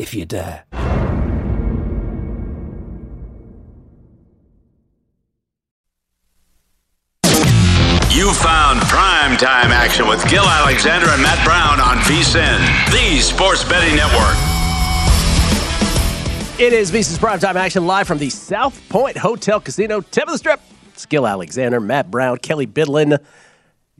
if 0.00 0.14
you 0.14 0.24
dare. 0.24 0.64
You 8.10 8.32
found 8.32 8.80
prime 8.82 9.36
time 9.36 9.70
action 9.70 10.08
with 10.08 10.26
Gil 10.28 10.44
Alexander 10.44 11.06
and 11.10 11.22
Matt 11.22 11.44
Brown 11.44 11.80
on 11.80 11.98
VSIN, 11.98 12.58
the 12.90 13.20
Sports 13.20 13.62
Betting 13.64 13.94
Network. 13.94 14.36
It 16.58 16.72
is 16.72 16.90
VSIN's 16.90 17.18
primetime 17.18 17.56
action 17.56 17.86
live 17.86 18.06
from 18.06 18.18
the 18.18 18.30
South 18.30 18.80
Point 18.88 19.18
Hotel 19.18 19.60
Casino, 19.60 20.00
tip 20.00 20.24
of 20.24 20.32
the 20.32 20.38
strip. 20.38 20.60
Gil 21.08 21.26
Alexander, 21.26 21.80
Matt 21.80 22.10
Brown, 22.10 22.38
Kelly 22.38 22.66
Bidlin. 22.66 23.18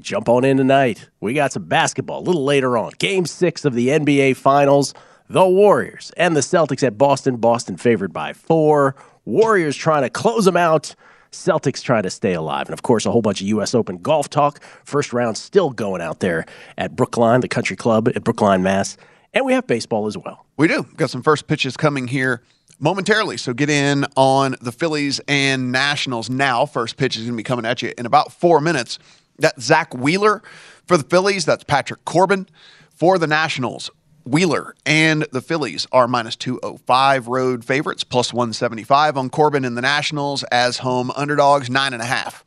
Jump 0.00 0.28
on 0.28 0.44
in 0.44 0.56
tonight. 0.56 1.08
We 1.20 1.34
got 1.34 1.52
some 1.52 1.64
basketball 1.64 2.20
a 2.20 2.24
little 2.24 2.44
later 2.44 2.76
on. 2.76 2.92
Game 2.98 3.26
six 3.26 3.64
of 3.64 3.74
the 3.74 3.88
NBA 3.88 4.36
Finals. 4.36 4.94
The 5.30 5.46
Warriors 5.46 6.10
and 6.16 6.34
the 6.34 6.40
Celtics 6.40 6.82
at 6.82 6.98
Boston. 6.98 7.36
Boston 7.36 7.76
favored 7.76 8.12
by 8.12 8.32
four. 8.32 8.96
Warriors 9.24 9.76
trying 9.76 10.02
to 10.02 10.10
close 10.10 10.44
them 10.44 10.56
out. 10.56 10.96
Celtics 11.30 11.84
trying 11.84 12.02
to 12.02 12.10
stay 12.10 12.32
alive. 12.32 12.66
And 12.66 12.72
of 12.72 12.82
course, 12.82 13.06
a 13.06 13.12
whole 13.12 13.22
bunch 13.22 13.40
of 13.40 13.46
U.S. 13.46 13.72
Open 13.72 13.98
golf 13.98 14.28
talk. 14.28 14.60
First 14.84 15.12
round 15.12 15.38
still 15.38 15.70
going 15.70 16.02
out 16.02 16.18
there 16.18 16.46
at 16.76 16.96
Brookline, 16.96 17.42
the 17.42 17.48
country 17.48 17.76
club 17.76 18.08
at 18.08 18.24
Brookline, 18.24 18.64
Mass. 18.64 18.96
And 19.32 19.46
we 19.46 19.52
have 19.52 19.68
baseball 19.68 20.08
as 20.08 20.18
well. 20.18 20.46
We 20.56 20.66
do. 20.66 20.82
Got 20.96 21.10
some 21.10 21.22
first 21.22 21.46
pitches 21.46 21.76
coming 21.76 22.08
here 22.08 22.42
momentarily. 22.80 23.36
So 23.36 23.54
get 23.54 23.70
in 23.70 24.06
on 24.16 24.56
the 24.60 24.72
Phillies 24.72 25.20
and 25.28 25.70
Nationals 25.70 26.28
now. 26.28 26.66
First 26.66 26.96
pitch 26.96 27.16
is 27.16 27.22
going 27.22 27.34
to 27.34 27.36
be 27.36 27.44
coming 27.44 27.66
at 27.66 27.82
you 27.82 27.92
in 27.96 28.04
about 28.04 28.32
four 28.32 28.60
minutes. 28.60 28.98
That's 29.38 29.62
Zack 29.62 29.94
Wheeler 29.94 30.42
for 30.86 30.96
the 30.96 31.04
Phillies. 31.04 31.44
That's 31.44 31.62
Patrick 31.62 32.04
Corbin 32.04 32.48
for 32.90 33.16
the 33.16 33.28
Nationals. 33.28 33.92
Wheeler 34.24 34.74
and 34.86 35.26
the 35.32 35.40
Phillies 35.40 35.86
are 35.92 36.06
minus 36.06 36.36
205 36.36 37.28
road 37.28 37.64
favorites, 37.64 38.04
plus 38.04 38.32
175 38.32 39.16
on 39.16 39.30
Corbin 39.30 39.64
and 39.64 39.76
the 39.76 39.82
Nationals 39.82 40.42
as 40.44 40.78
home 40.78 41.10
underdogs. 41.16 41.70
Nine 41.70 41.92
and 41.92 42.02
a 42.02 42.06
half 42.06 42.44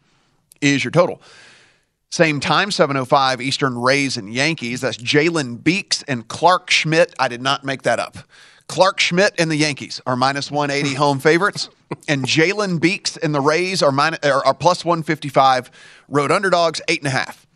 is 0.62 0.84
your 0.84 0.92
total. 0.92 1.22
Same 2.10 2.40
time, 2.40 2.70
705 2.70 3.42
Eastern 3.42 3.78
Rays 3.78 4.18
and 4.18 4.32
Yankees. 4.32 4.82
That's 4.82 4.98
Jalen 4.98 5.64
Beeks 5.64 6.04
and 6.04 6.28
Clarke 6.28 6.70
Schmidt. 6.70 7.14
I 7.18 7.28
did 7.28 7.42
not 7.42 7.64
make 7.64 7.82
that 7.84 8.00
up. 8.00 8.18
Clarke 8.68 9.00
Schmidt 9.00 9.34
and 9.40 9.50
the 9.50 9.56
Yankees 9.56 10.00
are 10.06 10.16
minus 10.16 10.52
180 10.52 10.96
home 10.98 11.20
favorites, 11.20 11.70
and 12.08 12.24
Jalen 12.24 12.80
Beeks 12.80 13.18
and 13.18 13.34
the 13.34 13.42
Rays 13.42 13.82
are, 13.82 13.92
minus, 13.92 14.20
are, 14.24 14.46
are 14.46 14.54
plus 14.54 14.86
155 14.86 15.72
road 16.08 16.32
underdogs. 16.32 16.82
Eight 16.88 17.00
and 17.00 17.08
a 17.08 17.12
half 17.12 17.48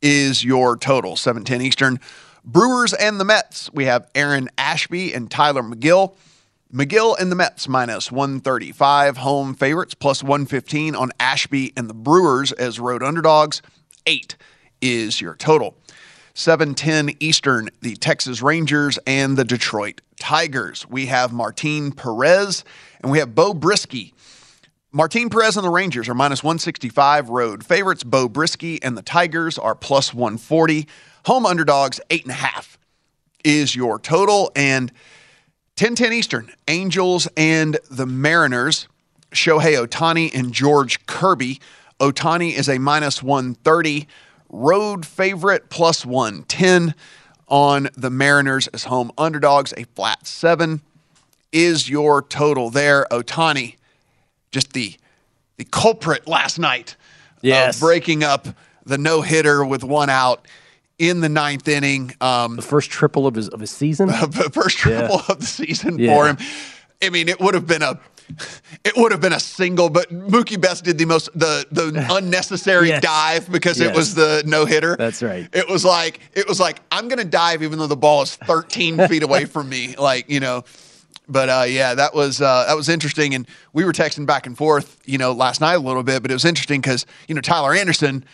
is 0.00 0.44
your 0.44 0.76
total. 0.76 1.16
710 1.16 1.62
Eastern. 1.62 2.00
Brewers 2.46 2.94
and 2.94 3.18
the 3.18 3.24
Mets. 3.24 3.72
We 3.72 3.86
have 3.86 4.08
Aaron 4.14 4.48
Ashby 4.56 5.12
and 5.12 5.28
Tylor 5.28 5.62
Megill. 5.62 6.14
Megill 6.72 7.18
and 7.18 7.30
the 7.30 7.34
Mets 7.34 7.68
minus 7.68 8.12
135 8.12 9.16
home 9.16 9.54
favorites, 9.54 9.94
plus 9.94 10.22
115 10.22 10.94
on 10.94 11.10
Ashby 11.18 11.72
and 11.76 11.90
the 11.90 11.94
Brewers 11.94 12.52
as 12.52 12.78
road 12.78 13.02
underdogs. 13.02 13.62
Eight 14.06 14.36
is 14.80 15.20
your 15.20 15.34
total. 15.34 15.76
710 16.34 17.16
Eastern, 17.18 17.68
the 17.80 17.96
Texas 17.96 18.40
Rangers 18.40 18.96
and 19.08 19.36
the 19.36 19.44
Detroit 19.44 20.00
Tigers. 20.20 20.86
We 20.88 21.06
have 21.06 21.32
Martin 21.32 21.90
Perez 21.90 22.62
and 23.00 23.10
we 23.10 23.18
have 23.18 23.34
Beau 23.34 23.54
Brieske. 23.54 24.12
Martin 24.92 25.30
Perez 25.30 25.56
and 25.56 25.64
the 25.64 25.70
Rangers 25.70 26.08
are 26.08 26.14
minus 26.14 26.44
165 26.44 27.28
road 27.28 27.64
favorites. 27.64 28.04
Beau 28.04 28.28
Brieske 28.28 28.78
and 28.82 28.96
the 28.96 29.02
Tigers 29.02 29.58
are 29.58 29.74
plus 29.74 30.14
140. 30.14 30.86
Home 31.26 31.44
underdogs, 31.44 32.00
eight 32.10 32.22
and 32.22 32.30
a 32.30 32.34
half 32.34 32.78
is 33.42 33.74
your 33.74 33.98
total. 33.98 34.52
And 34.54 34.90
1010 35.76 36.12
Eastern, 36.12 36.52
Angels 36.68 37.26
and 37.36 37.78
the 37.90 38.06
Mariners. 38.06 38.86
Shohei 39.32 39.84
Ohtani 39.84 40.32
and 40.32 40.52
George 40.52 41.04
Kirby. 41.06 41.60
Ohtani 41.98 42.52
is 42.56 42.68
a 42.68 42.78
minus 42.78 43.24
130 43.24 44.06
road 44.50 45.04
favorite, 45.04 45.68
plus 45.68 46.06
110 46.06 46.94
on 47.48 47.88
the 47.96 48.08
Mariners 48.08 48.68
as 48.68 48.84
home 48.84 49.10
underdogs. 49.18 49.74
A 49.76 49.82
flat 49.96 50.28
seven 50.28 50.80
is 51.50 51.90
your 51.90 52.22
total 52.22 52.70
there. 52.70 53.04
Ohtani, 53.10 53.74
just 54.52 54.74
the 54.74 54.94
the 55.56 55.64
culprit 55.64 56.28
last 56.28 56.58
night 56.58 56.94
Yes. 57.42 57.76
of 57.76 57.80
breaking 57.80 58.22
up 58.22 58.46
the 58.84 58.96
no 58.98 59.22
hitter 59.22 59.64
with 59.64 59.82
one 59.82 60.08
out 60.08 60.46
in 60.98 61.20
the 61.20 61.28
ninth 61.28 61.68
inning. 61.68 62.14
Um, 62.20 62.56
The 62.56 62.62
first 62.62 62.90
triple 62.90 63.26
of 63.26 63.34
his 63.34 63.48
of 63.48 63.60
his 63.60 63.70
season. 63.70 64.08
the 64.08 64.50
first 64.52 64.78
triple 64.78 65.20
of 65.28 65.40
the 65.40 65.46
season 65.46 65.98
Yeah. 65.98 66.14
for 66.14 66.26
him. 66.28 66.38
I 67.02 67.10
mean, 67.10 67.28
it 67.28 67.40
would 67.40 67.54
have 67.54 67.66
been 67.66 67.82
a 67.82 67.98
it 68.84 68.96
would 68.96 69.12
have 69.12 69.20
been 69.20 69.32
a 69.34 69.38
single, 69.38 69.88
but 69.88 70.10
Mookie 70.10 70.60
Betts 70.60 70.80
did 70.80 70.98
the 70.98 71.04
most 71.04 71.28
the 71.38 71.64
the 71.70 72.06
unnecessary 72.10 72.88
Yes. 72.88 73.02
dive 73.02 73.52
because 73.52 73.78
Yes. 73.78 73.90
it 73.90 73.96
was 73.96 74.14
the 74.14 74.42
no 74.46 74.64
hitter. 74.64 74.96
That's 74.96 75.22
right. 75.22 75.48
It 75.52 75.68
was 75.68 75.84
like 75.84 76.20
it 76.34 76.48
was 76.48 76.58
like 76.58 76.80
I'm 76.90 77.08
gonna 77.08 77.24
dive 77.24 77.62
even 77.62 77.78
though 77.78 77.86
the 77.86 77.96
ball 77.96 78.22
is 78.22 78.34
13 78.36 79.06
feet 79.08 79.22
away 79.22 79.44
from 79.44 79.68
me. 79.68 79.94
Like 79.96 80.30
you 80.30 80.40
know. 80.40 80.64
But 81.28 81.48
uh, 81.48 81.64
yeah, 81.66 81.94
that 81.94 82.14
was 82.14 82.40
uh, 82.40 82.66
that 82.68 82.76
was 82.76 82.88
interesting, 82.88 83.34
and 83.34 83.48
we 83.72 83.84
were 83.84 83.92
texting 83.92 84.26
back 84.26 84.46
and 84.46 84.56
forth, 84.56 84.96
you 85.06 85.18
know, 85.18 85.32
last 85.32 85.60
night 85.60 85.74
a 85.74 85.80
little 85.80 86.04
bit. 86.04 86.22
But 86.22 86.30
it 86.30 86.34
was 86.34 86.44
interesting 86.44 86.80
because 86.80 87.04
you 87.26 87.34
know 87.34 87.40
Tyler 87.40 87.74
Anderson 87.74 88.24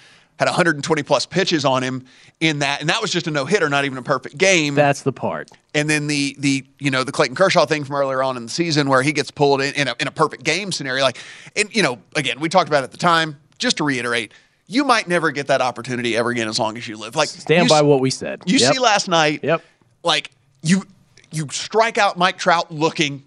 had 0.43 0.49
120 0.49 1.03
plus 1.05 1.25
pitches 1.25 1.65
on 1.65 1.83
him 1.85 2.05
in 2.41 2.59
that, 2.59 2.81
and 2.81 2.89
that 2.91 3.01
was 3.01 3.13
just 3.13 3.29
a 3.29 3.31
no 3.31 3.45
hitter, 3.45 3.69
not 3.69 3.85
even 3.85 3.97
a 3.97 4.03
perfect 4.03 4.37
game. 4.37 4.75
That's 4.75 5.03
the 5.03 5.13
part. 5.13 5.51
And 5.75 5.89
then 5.89 6.09
the 6.09 6.35
the 6.39 6.65
you 6.81 6.91
know 6.91 7.05
the 7.05 7.13
Clayton 7.13 7.37
Kershaw 7.37 7.65
thing 7.65 7.85
from 7.85 7.95
earlier 7.97 8.23
on 8.23 8.37
in 8.37 8.45
the 8.45 8.51
season 8.51 8.89
where 8.89 9.03
he 9.03 9.13
gets 9.13 9.31
pulled 9.31 9.61
in 9.63 9.73
in 9.75 9.87
a, 9.89 9.95
in 10.01 10.09
a 10.09 10.11
perfect 10.11 10.43
game 10.43 10.73
scenario, 10.73 11.05
like 11.05 11.19
and 11.57 11.75
you 11.75 11.83
know 11.83 11.99
again 12.17 12.41
we 12.41 12.49
talked 12.49 12.69
about 12.69 12.81
it 12.83 12.85
at 12.85 12.91
the 12.91 12.97
time. 12.99 13.39
Just 13.59 13.77
to 13.77 13.85
reiterate, 13.85 14.33
you 14.67 14.83
might 14.85 15.07
never 15.07 15.31
get 15.31 15.47
that 15.47 15.61
opportunity 15.61 16.17
ever 16.17 16.31
again 16.31 16.49
as 16.49 16.59
long 16.59 16.77
as 16.77 16.89
you 16.89 16.97
live. 16.97 17.15
Like 17.15 17.29
Stand 17.29 17.69
by 17.69 17.83
what 17.83 18.01
we 18.01 18.11
said. 18.11 18.43
You 18.45 18.59
Yep. 18.59 18.73
see 18.75 18.79
last 18.81 19.07
night, 19.07 19.41
Yep. 19.45 19.63
like 20.03 20.31
you 20.63 20.85
you 21.31 21.47
strike 21.51 21.97
out 21.97 22.19
Mike 22.19 22.39
Trout 22.39 22.73
looking. 22.73 23.23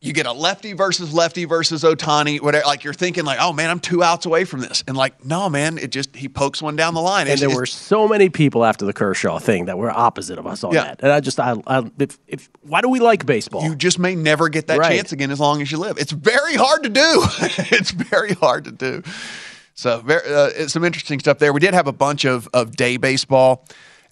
You 0.00 0.12
get 0.12 0.26
a 0.26 0.32
lefty 0.32 0.74
versus 0.74 1.12
lefty 1.12 1.44
versus 1.44 1.82
Ohtani, 1.82 2.40
whatever. 2.40 2.64
Like 2.66 2.84
you're 2.84 2.94
thinking, 2.94 3.24
like, 3.24 3.38
oh 3.40 3.52
man, 3.52 3.68
I'm 3.68 3.80
two 3.80 4.00
outs 4.04 4.26
away 4.26 4.44
from 4.44 4.60
this, 4.60 4.84
and 4.86 4.96
like, 4.96 5.24
no 5.24 5.48
man, 5.50 5.76
it 5.76 5.90
just 5.90 6.14
he 6.14 6.28
pokes 6.28 6.62
one 6.62 6.76
down 6.76 6.94
the 6.94 7.00
line. 7.00 7.22
And 7.22 7.30
It's- 7.30 7.40
there 7.40 7.48
it's- 7.48 7.58
were 7.58 7.66
so 7.66 8.06
many 8.06 8.28
people 8.28 8.64
after 8.64 8.84
the 8.84 8.92
Kershaw 8.92 9.40
thing 9.40 9.64
that 9.64 9.76
were 9.76 9.90
opposite 9.90 10.38
of 10.38 10.46
us 10.46 10.62
on 10.62 10.72
Yeah. 10.72 10.84
that. 10.84 11.00
And 11.02 11.10
I 11.10 11.18
just, 11.18 11.40
I, 11.40 11.56
I 11.66 11.90
if, 11.98 12.16
if, 12.28 12.48
why 12.62 12.80
do 12.80 12.88
we 12.88 13.00
like 13.00 13.26
baseball? 13.26 13.64
you 13.64 13.74
just 13.74 13.98
may 13.98 14.14
never 14.14 14.48
get 14.48 14.68
that 14.68 14.78
Right. 14.78 14.94
chance 14.96 15.10
again 15.10 15.32
as 15.32 15.40
long 15.40 15.62
as 15.62 15.72
you 15.72 15.78
live. 15.78 15.98
It's 15.98 16.12
very 16.12 16.54
hard 16.54 16.84
to 16.84 16.90
do. 16.90 17.00
it's 17.72 17.90
very 17.90 18.34
hard 18.34 18.66
to 18.66 18.70
do. 18.72 19.02
So, 19.74 19.98
very, 20.00 20.22
uh, 20.32 20.68
some 20.68 20.84
interesting 20.84 21.18
stuff 21.18 21.38
there. 21.40 21.52
We 21.52 21.58
did 21.60 21.74
have 21.74 21.88
a 21.88 21.92
bunch 21.92 22.24
of, 22.24 22.48
of 22.54 22.76
day 22.76 22.98
baseball 22.98 23.64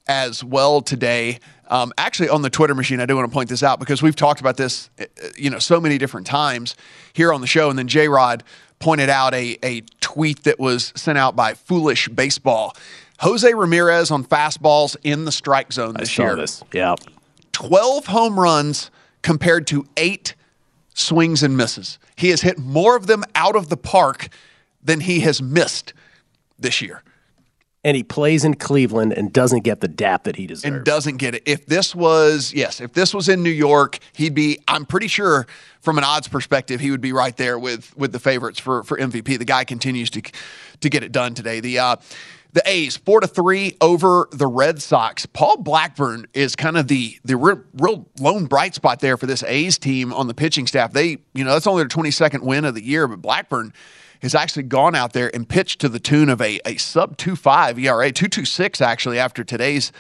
as 0.06 0.43
well 0.43 0.81
today. 0.81 1.38
Um, 1.69 1.93
actually, 1.99 2.29
on 2.29 2.43
the 2.43 2.50
Twitter 2.50 2.75
machine, 2.75 3.00
I 3.00 3.06
do 3.06 3.17
want 3.17 3.29
to 3.29 3.32
point 3.32 3.49
this 3.49 3.62
out 3.62 3.81
because 3.81 4.03
we've 4.03 4.17
talked 4.17 4.41
about 4.41 4.56
this, 4.56 4.88
uh, 5.00 5.05
you 5.37 5.50
know, 5.50 5.58
so 5.58 5.81
many 5.81 5.99
different 5.99 6.26
times 6.26 6.76
here 7.12 7.32
on 7.32 7.41
the 7.41 7.47
show. 7.47 7.70
And 7.70 7.79
then 7.79 7.88
J 7.88 8.08
Rod 8.08 8.44
pointed 8.79 9.08
out 9.08 9.35
a, 9.35 9.58
a 9.62 9.81
tweet 10.00 10.44
that 10.44 10.61
was 10.61 10.93
sent 10.94 11.19
out 11.19 11.35
by 11.35 11.55
Foolish 11.55 12.08
Baseball. 12.08 12.76
Jose 13.20 13.53
Ramirez 13.53 14.11
on 14.11 14.25
fastballs 14.25 14.97
in 15.03 15.25
the 15.25 15.32
strike 15.32 15.73
zone 15.73 15.94
this 15.99 16.17
year. 16.19 16.37
this. 16.37 16.62
Yeah. 16.73 16.94
12 17.52 18.06
home 18.06 18.38
runs 18.38 18.91
compared 19.23 19.67
to 19.69 19.87
eight 19.97 20.35
swings 20.94 21.43
and 21.43 21.56
misses. 21.56 21.99
He 22.14 22.29
has 22.29 22.43
hit 22.43 22.59
more 22.59 22.97
of 22.97 23.06
them 23.06 23.25
out 23.35 23.56
of 23.56 23.70
the 23.70 23.76
park 23.76 24.29
than 24.82 25.00
he 25.00 25.20
has 25.20 25.43
missed 25.43 25.94
this 26.59 26.81
year 26.81 27.02
and 27.87 27.97
he 27.97 28.03
plays 28.03 28.44
in 28.44 28.55
Cleveland 28.55 29.12
and 29.12 29.33
doesn't 29.33 29.61
get 29.61 29.81
the 29.81 29.87
dap 29.87 30.25
that 30.25 30.35
he 30.35 30.49
deserves. 30.49 30.65
and 30.65 30.85
doesn't 30.85 31.19
get 31.19 31.37
it. 31.37 31.44
If 31.47 31.67
this 31.67 31.94
was, 31.94 32.53
yes, 32.53 32.81
if 32.81 32.93
this 32.94 33.15
was 33.15 33.29
in 33.29 33.44
New 33.44 33.49
York, 33.49 34.00
he'd 34.12 34.35
be. 34.35 34.59
I'm 34.67 34.85
pretty 34.85 35.06
sure, 35.06 35.47
from 35.83 35.97
an 35.97 36.03
odds 36.03 36.27
perspective, 36.27 36.81
he 36.81 36.91
would 36.91 37.00
be 37.00 37.12
right 37.12 37.37
there 37.37 37.61
with 37.61 37.97
with 37.97 38.11
the 38.11 38.19
favorites 38.19 38.59
for 38.59 38.83
for 38.83 38.99
MVP. 38.99 39.38
The 39.38 39.44
guy 39.44 39.62
continues 39.62 40.11
to 40.11 40.23
to 40.81 40.88
get 40.88 41.05
it 41.05 41.12
done 41.12 41.35
today. 41.35 41.61
The 41.61 41.79
uh, 41.79 41.97
the 42.55 42.62
A's 42.67 42.97
four 42.97 43.21
to 43.21 43.29
three 43.29 43.77
over 43.81 44.29
the 44.33 44.49
Red 44.49 44.83
Sox. 44.83 45.25
Paul 45.25 45.59
Blackburn 45.59 46.27
is 46.35 46.56
kind 46.56 46.77
of 46.77 46.88
the 46.88 47.17
the 47.25 47.37
real, 47.37 47.62
real 47.75 48.09
lone 48.19 48.47
bright 48.47 48.75
spot 48.75 48.99
there 48.99 49.17
for 49.17 49.27
this 49.27 49.44
A's 49.44 49.79
team 49.79 50.12
on 50.12 50.27
the 50.27 50.35
pitching 50.35 50.67
staff. 50.67 50.93
They, 50.93 51.19
you 51.35 51.44
know, 51.44 51.53
that's 51.53 51.69
only 51.69 51.85
their 51.85 51.88
22nd 51.88 52.41
win 52.41 52.65
of 52.65 52.75
the 52.75 52.83
year, 52.83 53.06
but 53.06 53.23
Blackburn 53.23 53.73
has 54.26 54.34
actually 54.34 54.64
gone 54.64 54.96
out 54.96 55.12
there 55.12 55.31
and 55.32 55.49
pitched 55.49 55.81
to 55.81 55.88
the 55.88 56.00
tune 56.00 56.28
of 56.28 56.40
a, 56.40 56.61
a 56.67 56.76
sub 56.76 57.17
2.5 57.17 57.81
ERA, 57.81 58.11
2.26 58.11 58.81
actually 58.81 59.20
after 59.20 59.44
today's 59.44 59.93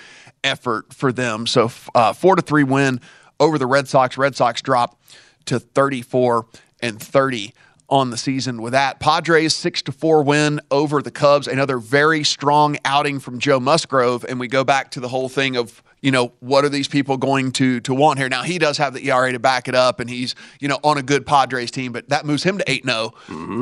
effort 0.42 0.92
for 0.92 1.12
them. 1.12 1.46
So 1.46 1.70
uh, 1.94 2.12
four 2.12 2.34
to 2.34 2.42
three 2.42 2.64
win 2.64 3.00
over 3.38 3.56
the 3.56 3.66
Red 3.66 3.86
Sox. 3.86 4.18
Red 4.18 4.34
Sox 4.34 4.60
drop 4.60 5.00
to 5.44 5.60
34 5.60 6.46
and 6.80 7.00
30 7.00 7.54
on 7.88 8.10
the 8.10 8.16
season 8.16 8.60
with 8.60 8.72
that. 8.72 8.98
Padres 8.98 9.54
six 9.54 9.80
to 9.82 9.92
four 9.92 10.24
win 10.24 10.60
over 10.72 11.00
the 11.02 11.12
Cubs. 11.12 11.46
Another 11.46 11.78
very 11.78 12.24
strong 12.24 12.76
outing 12.84 13.20
from 13.20 13.38
Joe 13.38 13.60
Musgrove, 13.60 14.24
and 14.28 14.40
we 14.40 14.48
go 14.48 14.64
back 14.64 14.90
to 14.92 15.00
the 15.00 15.08
whole 15.08 15.28
thing 15.28 15.54
of 15.56 15.84
you 16.02 16.10
know 16.10 16.32
what 16.40 16.64
are 16.64 16.68
these 16.68 16.88
people 16.88 17.16
going 17.16 17.52
to 17.52 17.80
to 17.80 17.94
want 17.94 18.18
here? 18.18 18.28
Now 18.28 18.42
he 18.42 18.58
does 18.58 18.78
have 18.78 18.94
the 18.94 19.08
ERA 19.10 19.32
to 19.32 19.38
back 19.38 19.66
it 19.68 19.74
up, 19.74 19.98
and 20.00 20.08
he's 20.10 20.34
you 20.60 20.68
know 20.68 20.78
on 20.84 20.98
a 20.98 21.02
good 21.02 21.26
Padres 21.26 21.70
team, 21.70 21.92
but 21.92 22.08
that 22.10 22.24
moves 22.26 22.42
him 22.42 22.58
to 22.58 22.70
eight 22.70 22.84
0 22.84 23.12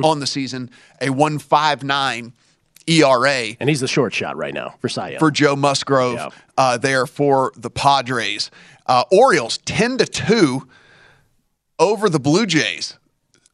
on 0.05 0.21
the 0.21 0.27
season, 0.27 0.71
a 1.01 1.11
one 1.11 1.39
five 1.39 1.83
nine 1.85 2.33
ERA 2.87 3.47
and 3.61 3.69
he's 3.71 3.81
the 3.81 3.89
short 3.89 4.13
shot 4.13 4.37
right 4.37 4.53
now 4.53 4.75
for 4.79 4.91
Cy 4.91 5.17
for 5.19 5.31
Joe 5.31 5.57
Musgrove 5.57 6.17
Yeah. 6.17 6.29
uh, 6.59 6.77
there 6.77 7.07
for 7.07 7.51
the 7.57 7.71
Padres. 7.71 8.51
Uh, 8.87 9.05
Orioles 9.11 9.57
10 9.65 9.97
to 9.97 10.05
2 10.05 10.69
over 11.79 12.11
the 12.11 12.21
Blue 12.21 12.45
Jays. 12.45 12.99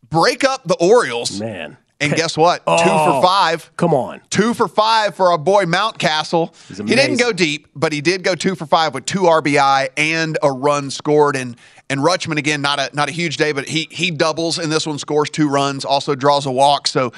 Break 0.08 0.42
up 0.42 0.64
the 0.64 0.74
Orioles. 0.80 1.38
Man. 1.40 1.76
And 2.00 2.12
guess 2.16 2.36
what? 2.36 2.60
Two 2.66 2.72
Oh. 2.76 3.20
for 3.20 3.26
five. 3.26 3.70
Come 3.76 3.92
on. 3.94 4.20
Two 4.30 4.54
for 4.54 4.68
five 4.68 5.14
for 5.14 5.30
our 5.30 5.38
boy 5.38 5.64
Mountcastle. 5.64 6.54
He 6.88 6.94
didn't 6.94 7.18
go 7.18 7.32
deep, 7.32 7.68
but 7.74 7.92
he 7.92 8.00
did 8.00 8.22
go 8.22 8.34
two 8.34 8.54
for 8.54 8.66
five 8.66 8.94
with 8.94 9.06
two 9.06 9.20
RBI 9.22 9.88
and 9.96 10.38
a 10.42 10.50
run 10.50 10.90
scored. 10.90 11.36
And 11.36 11.56
and 11.88 12.00
Rutschman 12.00 12.38
again, 12.38 12.62
not 12.62 12.78
a 12.78 12.90
not 12.94 13.08
a 13.08 13.12
huge 13.12 13.36
day, 13.36 13.52
but 13.52 13.68
he 13.68 13.88
he 13.90 14.10
doubles 14.10 14.58
in 14.58 14.70
this 14.70 14.86
one, 14.86 14.98
scores 14.98 15.28
two 15.30 15.48
runs, 15.48 15.84
also 15.84 16.14
draws 16.14 16.46
a 16.46 16.50
walk. 16.52 16.86
So, 16.86 17.12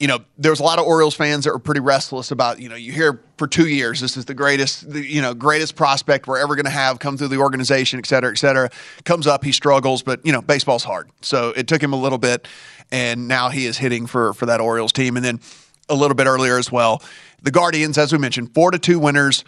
you 0.00 0.06
know, 0.08 0.18
there's 0.36 0.60
a 0.60 0.62
lot 0.64 0.78
of 0.78 0.84
Orioles 0.86 1.14
fans 1.14 1.44
that 1.44 1.52
were 1.52 1.58
pretty 1.58 1.80
restless 1.80 2.30
about. 2.30 2.60
You 2.60 2.68
know, 2.68 2.74
you 2.76 2.92
hear 2.92 3.20
for 3.36 3.46
two 3.46 3.68
years 3.68 4.00
this 4.00 4.16
is 4.16 4.24
the 4.26 4.34
greatest, 4.34 4.90
the, 4.92 5.00
you 5.04 5.22
know, 5.22 5.34
greatest 5.34 5.76
prospect 5.76 6.26
we're 6.26 6.38
ever 6.38 6.54
going 6.56 6.64
to 6.66 6.70
have 6.70 6.98
come 6.98 7.16
through 7.16 7.28
the 7.28 7.36
organization, 7.38 7.98
et 8.00 8.06
cetera, 8.06 8.30
et 8.32 8.38
cetera. 8.38 8.68
Comes 9.04 9.26
up, 9.28 9.44
he 9.44 9.52
struggles, 9.52 10.02
but 10.02 10.24
you 10.26 10.32
know, 10.32 10.42
baseball's 10.42 10.84
hard, 10.84 11.10
so 11.22 11.50
it 11.56 11.66
took 11.68 11.80
him 11.82 11.92
a 11.92 11.96
little 12.00 12.18
bit, 12.18 12.46
and 12.90 13.28
now 13.28 13.48
he 13.48 13.66
is 13.66 13.78
hitting 13.78 14.06
for 14.06 14.32
for 14.34 14.46
that 14.46 14.60
Orioles 14.60 14.92
team, 14.92 15.16
and 15.16 15.24
then 15.24 15.40
a 15.88 15.94
little 15.94 16.14
bit 16.14 16.26
earlier 16.26 16.58
as 16.58 16.70
well. 16.70 17.02
The 17.42 17.50
Guardians, 17.50 17.98
as 17.98 18.12
we 18.12 18.18
mentioned, 18.18 18.52
four 18.54 18.70
to 18.70 18.78
two 18.78 18.98
winners 18.98 19.44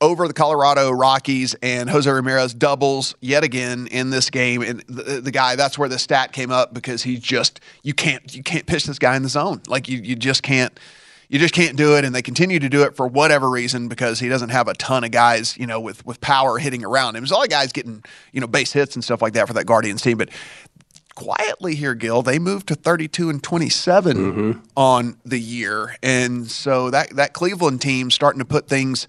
over 0.00 0.28
the 0.28 0.34
Colorado 0.34 0.90
Rockies, 0.90 1.54
and 1.62 1.88
Jose 1.88 2.10
Ramirez 2.10 2.52
doubles 2.54 3.14
yet 3.20 3.44
again 3.44 3.86
in 3.86 4.10
this 4.10 4.30
game. 4.30 4.62
And 4.62 4.80
the, 4.88 5.20
the 5.20 5.30
guy, 5.30 5.56
that's 5.56 5.78
where 5.78 5.88
the 5.88 5.98
stat 5.98 6.32
came 6.32 6.50
up 6.50 6.74
because 6.74 7.02
he 7.02 7.16
just 7.16 7.60
you 7.82 7.94
can't 7.94 8.34
you 8.34 8.42
can't 8.42 8.66
pitch 8.66 8.84
this 8.84 8.98
guy 8.98 9.16
in 9.16 9.22
the 9.22 9.28
zone. 9.28 9.62
Like 9.66 9.88
you 9.88 9.98
you 9.98 10.16
just 10.16 10.42
can't. 10.42 10.78
You 11.28 11.40
just 11.40 11.54
can't 11.54 11.76
do 11.76 11.96
it, 11.96 12.04
and 12.04 12.14
they 12.14 12.22
continue 12.22 12.60
to 12.60 12.68
do 12.68 12.84
it 12.84 12.94
for 12.94 13.08
whatever 13.08 13.50
reason 13.50 13.88
because 13.88 14.20
he 14.20 14.28
doesn't 14.28 14.50
have 14.50 14.68
a 14.68 14.74
ton 14.74 15.02
of 15.02 15.10
guys, 15.10 15.58
you 15.58 15.66
know, 15.66 15.80
with 15.80 16.06
with 16.06 16.20
power 16.20 16.56
hitting 16.56 16.84
around 16.84 17.16
him. 17.16 17.22
There's 17.22 17.32
all 17.32 17.44
guys 17.48 17.72
getting, 17.72 18.04
you 18.30 18.40
know, 18.40 18.46
base 18.46 18.72
hits 18.72 18.94
and 18.94 19.02
stuff 19.02 19.20
like 19.20 19.32
that 19.32 19.48
for 19.48 19.54
that 19.54 19.66
Guardians 19.66 20.02
team, 20.02 20.18
but 20.18 20.28
quietly 21.16 21.74
here, 21.74 21.94
Gil, 21.94 22.22
they 22.22 22.38
moved 22.38 22.68
to 22.68 22.76
32 22.76 23.28
and 23.28 23.42
27 23.42 24.62
on 24.76 25.18
the 25.24 25.40
year. 25.40 25.96
And 26.02 26.48
so 26.48 26.90
that, 26.90 27.10
that 27.16 27.32
Cleveland 27.32 27.80
team 27.80 28.12
starting 28.12 28.38
to 28.38 28.44
put 28.44 28.68
things 28.68 29.08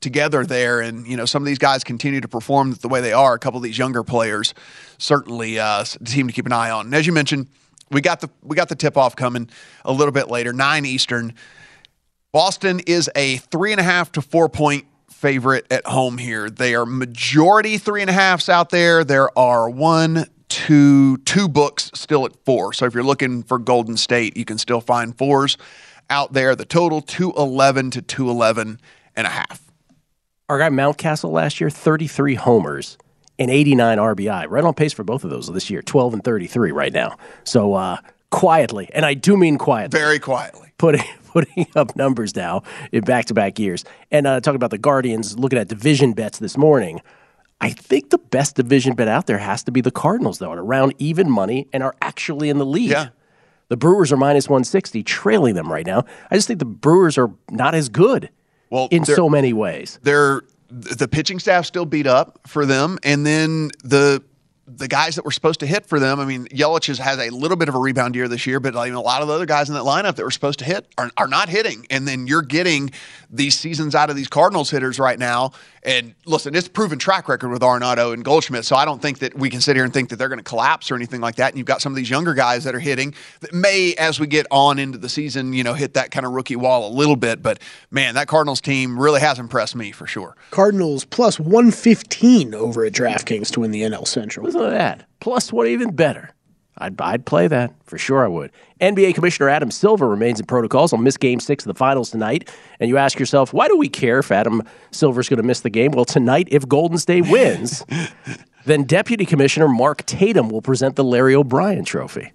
together 0.00 0.46
there. 0.46 0.80
And, 0.80 1.06
you 1.06 1.16
know, 1.16 1.24
some 1.24 1.42
of 1.42 1.46
these 1.46 1.58
guys 1.58 1.82
continue 1.82 2.20
to 2.20 2.28
perform 2.28 2.74
the 2.74 2.88
way 2.88 3.00
they 3.00 3.12
are. 3.12 3.34
A 3.34 3.38
couple 3.40 3.58
of 3.58 3.64
these 3.64 3.78
younger 3.78 4.04
players, 4.04 4.54
certainly 4.98 5.58
uh, 5.58 5.84
a 6.00 6.04
team 6.04 6.28
to 6.28 6.32
keep 6.32 6.46
an 6.46 6.52
eye 6.52 6.70
on. 6.70 6.86
And 6.86 6.94
as 6.94 7.06
you 7.06 7.12
mentioned, 7.12 7.48
we 7.90 8.00
got 8.00 8.20
the 8.20 8.30
we 8.42 8.56
got 8.56 8.68
the 8.68 8.74
tip 8.74 8.96
off 8.96 9.16
coming 9.16 9.48
a 9.84 9.92
little 9.92 10.12
bit 10.12 10.28
later, 10.28 10.52
nine 10.52 10.84
Eastern. 10.84 11.34
Boston 12.32 12.80
is 12.86 13.10
a 13.14 13.38
three 13.38 13.72
and 13.72 13.80
a 13.80 13.84
half 13.84 14.12
to 14.12 14.22
four 14.22 14.48
point 14.48 14.86
favorite 15.10 15.66
at 15.70 15.86
home 15.86 16.18
here. 16.18 16.50
They 16.50 16.74
are 16.74 16.84
majority 16.84 17.78
three 17.78 18.02
and 18.02 18.10
a 18.10 18.12
halfs 18.12 18.48
out 18.48 18.70
there. 18.70 19.02
There 19.04 19.36
are 19.38 19.70
one, 19.70 20.26
two, 20.48 21.18
two 21.18 21.48
books 21.48 21.90
still 21.94 22.24
at 22.24 22.32
four. 22.44 22.72
So 22.72 22.86
if 22.86 22.94
you're 22.94 23.04
looking 23.04 23.42
for 23.42 23.58
Golden 23.58 23.96
State, 23.96 24.36
you 24.36 24.44
can 24.44 24.58
still 24.58 24.80
find 24.80 25.16
fours 25.16 25.56
out 26.10 26.32
there. 26.32 26.54
The 26.54 26.64
total 26.64 27.00
211 27.00 27.90
to 27.92 28.02
211 28.02 28.80
and 29.16 29.26
a 29.26 29.30
half. 29.30 29.62
Our 30.48 30.58
guy 30.58 30.68
Mountcastle 30.68 31.32
last 31.32 31.60
year, 31.60 31.70
33 31.70 32.34
homers 32.34 32.96
and 33.38 33.50
89 33.50 33.98
RBI. 33.98 34.46
Right 34.48 34.64
on 34.64 34.74
pace 34.74 34.92
for 34.92 35.04
both 35.04 35.24
of 35.24 35.30
those 35.30 35.52
this 35.52 35.70
year, 35.70 35.82
12 35.82 36.14
and 36.14 36.24
33 36.24 36.70
right 36.70 36.92
now. 36.92 37.16
So 37.44 37.74
uh, 37.74 37.98
quietly, 38.30 38.88
and 38.92 39.04
I 39.04 39.14
do 39.14 39.36
mean 39.36 39.58
quietly, 39.58 39.98
Very 39.98 40.18
quietly. 40.18 40.72
putting 40.78 41.02
putting 41.32 41.66
up 41.74 41.94
numbers 41.96 42.34
now 42.34 42.62
in 42.92 43.02
back 43.02 43.26
to 43.26 43.34
back 43.34 43.58
years. 43.58 43.84
And 44.10 44.26
uh, 44.26 44.40
talking 44.40 44.56
about 44.56 44.70
the 44.70 44.78
Guardians, 44.78 45.38
looking 45.38 45.58
at 45.58 45.68
division 45.68 46.12
bets 46.12 46.38
this 46.38 46.56
morning. 46.56 47.02
I 47.60 47.70
think 47.70 48.10
the 48.10 48.18
best 48.18 48.56
division 48.56 48.94
bet 48.94 49.08
out 49.08 49.26
there 49.26 49.38
has 49.38 49.62
to 49.64 49.72
be 49.72 49.80
the 49.80 49.90
Cardinals, 49.90 50.38
though, 50.38 50.52
at 50.52 50.58
around 50.58 50.94
even 50.98 51.30
money 51.30 51.68
and 51.72 51.82
are 51.82 51.94
actually 52.02 52.50
in 52.50 52.58
the 52.58 52.66
lead. 52.66 52.90
Yeah. 52.90 53.08
The 53.68 53.76
Brewers 53.76 54.12
are 54.12 54.16
minus 54.16 54.48
160, 54.48 55.02
trailing 55.02 55.54
them 55.54 55.72
right 55.72 55.86
now. 55.86 56.04
I 56.30 56.36
just 56.36 56.46
think 56.46 56.60
the 56.60 56.64
Brewers 56.66 57.18
are 57.18 57.32
not 57.50 57.74
as 57.74 57.88
good 57.88 58.30
Well, 58.70 58.88
in 58.90 59.04
so 59.04 59.28
many 59.28 59.52
ways. 59.52 59.98
they're 60.02 60.42
the 60.68 61.08
pitching 61.08 61.38
staff 61.38 61.64
still 61.64 61.86
beat 61.86 62.06
up 62.06 62.40
for 62.46 62.66
them, 62.66 62.98
and 63.02 63.24
then 63.24 63.70
the 63.84 64.22
the 64.66 64.88
guys 64.88 65.14
that 65.14 65.24
were 65.24 65.30
supposed 65.30 65.60
to 65.60 65.66
hit 65.66 65.86
for 65.86 66.00
them. 66.00 66.18
I 66.18 66.24
mean, 66.24 66.46
Yelich 66.46 66.88
has 66.88 66.98
had 66.98 67.20
a 67.20 67.30
little 67.30 67.56
bit 67.56 67.68
of 67.68 67.74
a 67.76 67.78
rebound 67.78 68.16
year 68.16 68.26
this 68.26 68.46
year, 68.46 68.58
but 68.58 68.74
uh, 68.74 68.78
like, 68.78 68.92
a 68.92 68.98
lot 68.98 69.22
of 69.22 69.28
the 69.28 69.34
other 69.34 69.46
guys 69.46 69.68
in 69.68 69.74
that 69.76 69.84
lineup 69.84 70.16
that 70.16 70.24
were 70.24 70.30
supposed 70.30 70.58
to 70.58 70.64
hit 70.64 70.86
are, 70.98 71.10
are 71.16 71.28
not 71.28 71.48
hitting. 71.48 71.86
And 71.88 72.06
then 72.06 72.26
you're 72.26 72.42
getting 72.42 72.90
these 73.30 73.56
seasons 73.58 73.94
out 73.94 74.10
of 74.10 74.16
these 74.16 74.28
Cardinals 74.28 74.70
hitters 74.70 74.98
right 74.98 75.18
now. 75.18 75.52
And 75.84 76.14
listen, 76.24 76.56
it's 76.56 76.66
proven 76.66 76.98
track 76.98 77.28
record 77.28 77.48
with 77.50 77.62
Arenado 77.62 78.12
and 78.12 78.24
Goldschmidt, 78.24 78.64
so 78.64 78.74
I 78.74 78.84
don't 78.84 79.00
think 79.00 79.20
that 79.20 79.38
we 79.38 79.50
can 79.50 79.60
sit 79.60 79.76
here 79.76 79.84
and 79.84 79.94
think 79.94 80.08
that 80.08 80.16
they're 80.16 80.28
going 80.28 80.40
to 80.40 80.44
collapse 80.44 80.90
or 80.90 80.96
anything 80.96 81.20
like 81.20 81.36
that. 81.36 81.50
And 81.50 81.58
you've 81.58 81.66
got 81.66 81.80
some 81.80 81.92
of 81.92 81.96
these 81.96 82.10
younger 82.10 82.34
guys 82.34 82.64
that 82.64 82.74
are 82.74 82.80
hitting 82.80 83.14
that 83.40 83.54
may, 83.54 83.94
as 83.94 84.18
we 84.18 84.26
get 84.26 84.46
on 84.50 84.80
into 84.80 84.98
the 84.98 85.08
season, 85.08 85.52
you 85.52 85.62
know, 85.62 85.74
hit 85.74 85.94
that 85.94 86.10
kind 86.10 86.26
of 86.26 86.32
rookie 86.32 86.56
wall 86.56 86.88
a 86.88 86.92
little 86.92 87.14
bit. 87.14 87.40
But 87.40 87.60
man, 87.92 88.16
that 88.16 88.26
Cardinals 88.26 88.60
team 88.60 88.98
really 88.98 89.20
has 89.20 89.38
impressed 89.38 89.76
me 89.76 89.92
for 89.92 90.08
sure. 90.08 90.36
Cardinals 90.50 91.04
plus 91.04 91.38
115 91.38 92.52
over 92.52 92.84
at 92.84 92.92
DraftKings 92.92 93.52
to 93.52 93.60
win 93.60 93.70
the 93.70 93.82
NL 93.82 94.08
Central. 94.08 94.55
Listen 94.56 94.70
to 94.70 94.76
that. 94.76 95.06
Plus 95.20 95.52
one 95.52 95.66
even 95.66 95.94
better. 95.94 96.30
I'd, 96.78 97.00
I'd 97.00 97.24
play 97.24 97.48
that. 97.48 97.72
For 97.84 97.96
sure 97.96 98.24
I 98.24 98.28
would. 98.28 98.50
NBA 98.80 99.14
Commissioner 99.14 99.48
Adam 99.48 99.70
Silver 99.70 100.08
remains 100.08 100.40
in 100.40 100.46
protocols. 100.46 100.90
He'll 100.90 101.00
miss 101.00 101.16
game 101.16 101.40
six 101.40 101.64
of 101.64 101.72
the 101.72 101.78
finals 101.78 102.10
tonight. 102.10 102.50
And 102.80 102.90
you 102.90 102.98
ask 102.98 103.18
yourself, 103.18 103.52
why 103.52 103.68
do 103.68 103.76
we 103.78 103.88
care 103.88 104.18
if 104.18 104.30
Adam 104.30 104.62
Silver's 104.90 105.28
going 105.28 105.38
to 105.38 105.42
miss 105.42 105.60
the 105.60 105.70
game? 105.70 105.92
Well, 105.92 106.04
tonight, 106.04 106.48
if 106.50 106.68
Golden 106.68 106.98
State 106.98 107.30
wins, 107.30 107.84
then 108.66 108.84
Deputy 108.84 109.24
Commissioner 109.24 109.68
Mark 109.68 110.04
Tatum 110.04 110.50
will 110.50 110.62
present 110.62 110.96
the 110.96 111.04
Larry 111.04 111.34
O'Brien 111.34 111.84
Trophy. 111.84 112.32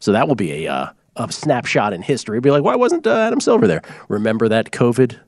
So 0.00 0.12
that 0.12 0.26
will 0.26 0.34
be 0.34 0.66
a, 0.66 0.72
uh, 0.72 0.90
a 1.16 1.30
snapshot 1.30 1.92
in 1.92 2.02
history. 2.02 2.40
Be 2.40 2.50
like, 2.50 2.64
why 2.64 2.74
wasn't 2.74 3.06
uh, 3.06 3.14
Adam 3.14 3.40
Silver 3.40 3.68
there? 3.68 3.82
Remember 4.08 4.48
that 4.48 4.72
COVID 4.72 5.20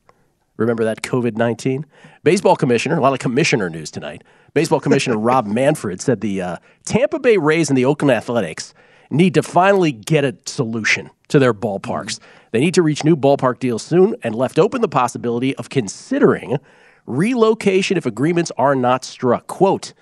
Remember 0.57 0.85
that 0.85 1.03
COVID 1.03 1.37
19? 1.37 1.87
Baseball 2.23 2.57
commissioner, 2.57 2.97
a 2.97 3.01
lot 3.01 3.13
of 3.13 3.19
commissioner 3.19 3.71
news 3.71 3.91
tonight. 3.91 4.25
Baseball 4.55 4.81
commissioner 4.81 5.19
Rob 5.19 5.47
Manfred 5.47 6.01
said 6.01 6.21
the 6.21 6.41
uh, 6.41 6.57
Tampa 6.85 7.19
Bay 7.19 7.37
Rays 7.37 7.69
and 7.69 7.77
the 7.77 7.85
Oakland 7.85 8.13
Athletics 8.13 8.75
need 9.11 9.35
to 9.35 9.43
finally 9.43 9.93
get 9.93 10.25
a 10.25 10.37
solution 10.47 11.11
to 11.29 11.39
their 11.39 11.55
ballparks. 11.55 12.19
They 12.53 12.61
need 12.61 12.75
to 12.75 12.83
reach 12.83 13.05
new 13.05 13.17
ballpark 13.17 13.59
deals 13.59 13.83
soon 13.83 14.17
and 14.23 14.35
left 14.35 14.59
open 14.59 14.81
the 14.81 14.89
possibility 14.89 15.55
of 15.57 15.69
considering 15.69 16.59
relocation 17.07 17.97
if 17.97 18.07
agreements 18.07 18.51
are 18.57 18.75
not 18.75 19.05
struck. 19.05 19.47
Quote, 19.47 19.93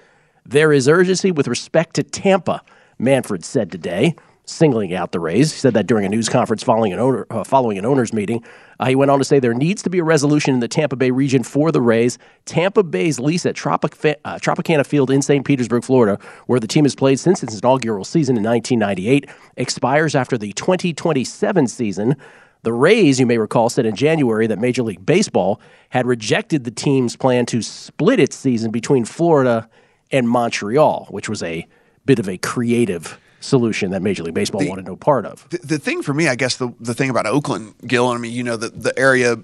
there 0.46 0.72
is 0.72 0.88
urgency 0.88 1.30
with 1.30 1.48
respect 1.48 1.94
to 1.94 2.02
Tampa, 2.02 2.62
Manfred 2.98 3.44
said 3.44 3.70
today. 3.70 4.14
Singling 4.46 4.94
out 4.94 5.12
the 5.12 5.20
Rays. 5.20 5.52
He 5.52 5.58
said 5.58 5.74
that 5.74 5.86
during 5.86 6.04
a 6.04 6.08
news 6.08 6.28
conference 6.28 6.62
following 6.62 6.92
an 6.92 6.98
owner 6.98 7.26
uh, 7.30 7.44
following 7.44 7.78
an 7.78 7.86
owners 7.86 8.12
meeting. 8.12 8.44
Uh, 8.78 8.86
he 8.86 8.94
went 8.94 9.10
on 9.10 9.18
to 9.18 9.24
say 9.24 9.38
there 9.38 9.54
needs 9.54 9.82
to 9.82 9.90
be 9.90 9.98
a 9.98 10.04
resolution 10.04 10.54
in 10.54 10.60
the 10.60 10.68
Tampa 10.68 10.96
Bay 10.96 11.10
region 11.10 11.42
for 11.42 11.72
the 11.72 11.80
Rays. 11.80 12.18
Tampa 12.44 12.82
Bay's 12.82 13.18
lease 13.18 13.46
at 13.46 13.54
Tropic, 13.54 13.94
uh, 14.24 14.38
Tropicana 14.38 14.84
Field 14.84 15.10
in 15.10 15.22
St. 15.22 15.44
Petersburg, 15.44 15.84
Florida, 15.84 16.18
where 16.46 16.60
the 16.60 16.66
team 16.66 16.84
has 16.84 16.94
played 16.94 17.18
since 17.18 17.42
its 17.42 17.58
inaugural 17.58 18.04
season 18.04 18.36
in 18.36 18.42
1998, 18.42 19.28
expires 19.56 20.14
after 20.14 20.36
the 20.36 20.52
2027 20.52 21.66
season. 21.68 22.16
The 22.62 22.72
Rays, 22.72 23.20
you 23.20 23.26
may 23.26 23.38
recall, 23.38 23.68
said 23.68 23.84
in 23.84 23.94
January 23.94 24.46
that 24.46 24.58
Major 24.58 24.82
League 24.82 25.04
Baseball 25.04 25.60
had 25.90 26.06
rejected 26.06 26.64
the 26.64 26.70
team's 26.70 27.14
plan 27.14 27.46
to 27.46 27.60
split 27.60 28.18
its 28.18 28.36
season 28.36 28.70
between 28.70 29.04
Florida 29.04 29.68
and 30.10 30.28
Montreal, 30.28 31.06
which 31.10 31.28
was 31.28 31.42
a 31.42 31.66
bit 32.06 32.18
of 32.18 32.28
a 32.28 32.38
creative 32.38 33.18
solution 33.44 33.90
that 33.90 34.02
Major 34.02 34.22
League 34.22 34.34
Baseball 34.34 34.60
The- 34.60 34.68
wanted 34.68 34.86
no 34.86 34.96
part 34.96 35.26
of. 35.26 35.46
The, 35.50 35.58
the 35.58 35.78
thing 35.78 36.02
for 36.02 36.14
me, 36.14 36.28
I 36.28 36.34
guess, 36.34 36.56
the 36.56 36.72
the 36.80 36.94
thing 36.94 37.10
about 37.10 37.26
Oakland, 37.26 37.74
Gil, 37.86 38.08
I 38.08 38.18
mean, 38.18 38.32
you 38.32 38.42
know 38.42 38.56
the 38.56 38.70
the 38.70 38.98
area 38.98 39.36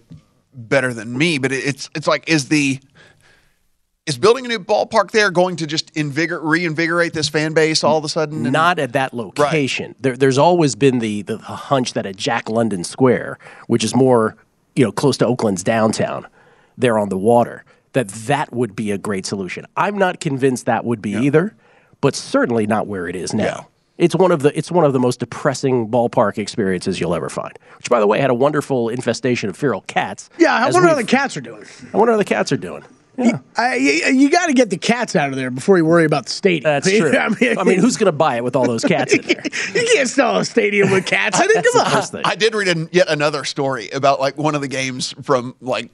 better 0.55 0.93
than 0.93 1.17
me, 1.17 1.39
but 1.39 1.53
it, 1.53 1.65
it's 1.65 1.91
it's 1.95 2.07
like 2.07 2.29
is 2.29 2.49
the 2.49 2.81
is 4.07 4.19
building 4.19 4.45
a 4.45 4.49
new 4.49 4.59
ballpark 4.59 5.11
there 5.13 5.31
going 5.31 5.57
to 5.57 5.67
just 5.67 5.95
invigor 5.95 6.41
reinvigorate 6.43 7.13
this 7.13 7.29
fan 7.29 7.53
base 7.53 7.85
all 7.85 7.99
of 7.99 8.05
a 8.05 8.09
sudden? 8.09 8.45
And- 8.45 8.53
Not 8.53 8.79
at 8.79 8.95
that 8.95 9.15
location. 9.15 9.95
There, 10.01 10.17
there's 10.17 10.39
always 10.39 10.75
been 10.75 10.99
the, 10.99 11.23
the 11.23 11.39
hunch 11.39 11.93
that 11.93 12.07
at 12.07 12.17
Jack 12.17 12.49
London 12.49 12.83
Square, 12.83 13.39
which 13.69 13.85
is 13.85 13.95
more 13.95 14.37
you 14.75 14.85
know 14.85 14.93
close 14.93 15.17
to 15.19 15.27
Oakland's 15.27 15.63
downtown, 15.63 16.27
there 16.79 16.99
on 16.99 17.09
the 17.09 17.19
water, 17.19 17.65
that 17.93 18.09
that 18.09 18.53
would 18.53 18.75
be 18.75 18.91
a 18.91 18.99
great 18.99 19.27
solution. 19.27 19.67
I'm 19.77 19.99
not 19.99 20.21
convinced 20.21 20.67
that 20.67 20.85
would 20.85 21.03
be 21.03 21.13
either, 21.13 21.55
but 22.01 22.15
certainly 22.17 22.67
not 22.67 22.87
where 22.87 23.07
it 23.07 23.15
is 23.15 23.35
now. 23.35 23.69
It's 24.01 24.15
one 24.15 24.33
of 24.33 24.41
the 24.41 24.57
it's 24.57 24.71
one 24.73 24.85
of 24.85 24.93
the 24.93 24.99
most 24.99 25.21
depressing 25.21 25.89
ballpark 25.89 26.39
experiences 26.39 26.99
you'll 26.99 27.15
ever 27.15 27.29
find. 27.29 27.57
Which, 27.77 27.91
by 27.91 28.01
the 28.01 28.07
way, 28.07 28.19
had 28.19 28.31
a 28.31 28.35
wonderful 28.35 28.89
infestation 28.89 29.51
of 29.51 29.57
feral 29.57 29.83
cats. 29.83 30.31
Yeah, 30.39 30.55
I 30.55 30.69
as 30.69 30.75
wonder 30.75 30.89
how 30.89 30.95
the 30.95 31.05
cats 31.05 31.37
are 31.37 31.43
doing. 31.43 31.65
I 31.93 31.97
wonder 31.97 32.13
how 32.13 32.19
the 32.19 32.25
cats 32.25 32.51
are 32.51 32.57
doing. 32.57 32.83
Yeah. 33.19 33.41
I, 33.57 33.75
you 33.75 33.91
you 34.15 34.31
got 34.31 34.47
to 34.47 34.55
get 34.55 34.71
the 34.71 34.79
cats 34.79 35.15
out 35.15 35.29
of 35.29 35.37
there 35.37 35.51
before 35.51 35.77
you 35.77 35.85
worry 35.85 36.07
about 36.07 36.25
the 36.25 36.33
stadium. 36.33 36.65
That's 36.65 36.91
true. 36.97 37.15
I 37.15 37.29
mean, 37.65 37.79
who's 37.79 37.99
going 37.99 38.07
to 38.07 38.13
buy 38.13 38.37
it 38.37 38.45
with 38.45 38.57
all 38.57 38.65
those 38.65 38.85
cats 38.85 39.13
in 39.13 39.21
there? 39.21 39.43
you 39.75 39.89
can't 39.95 40.09
sell 40.09 40.39
a 40.39 40.45
stadium 40.45 40.91
with 40.91 41.05
cats. 41.05 41.39
I 41.39 41.41
mean, 41.47 41.51
That's 41.55 41.73
come 41.73 41.83
the 41.83 41.87
on. 41.91 41.93
first 41.93 42.13
thing. 42.13 42.23
I 42.25 42.37
did 42.37 42.55
read 42.55 42.69
an, 42.69 42.89
yet 42.93 43.09
another 43.11 43.45
story 43.45 43.91
about 43.91 44.21
like 44.21 44.39
one 44.39 44.55
of 44.55 44.63
the 44.63 44.69
games 44.69 45.15
from 45.23 45.55
like 45.61 45.91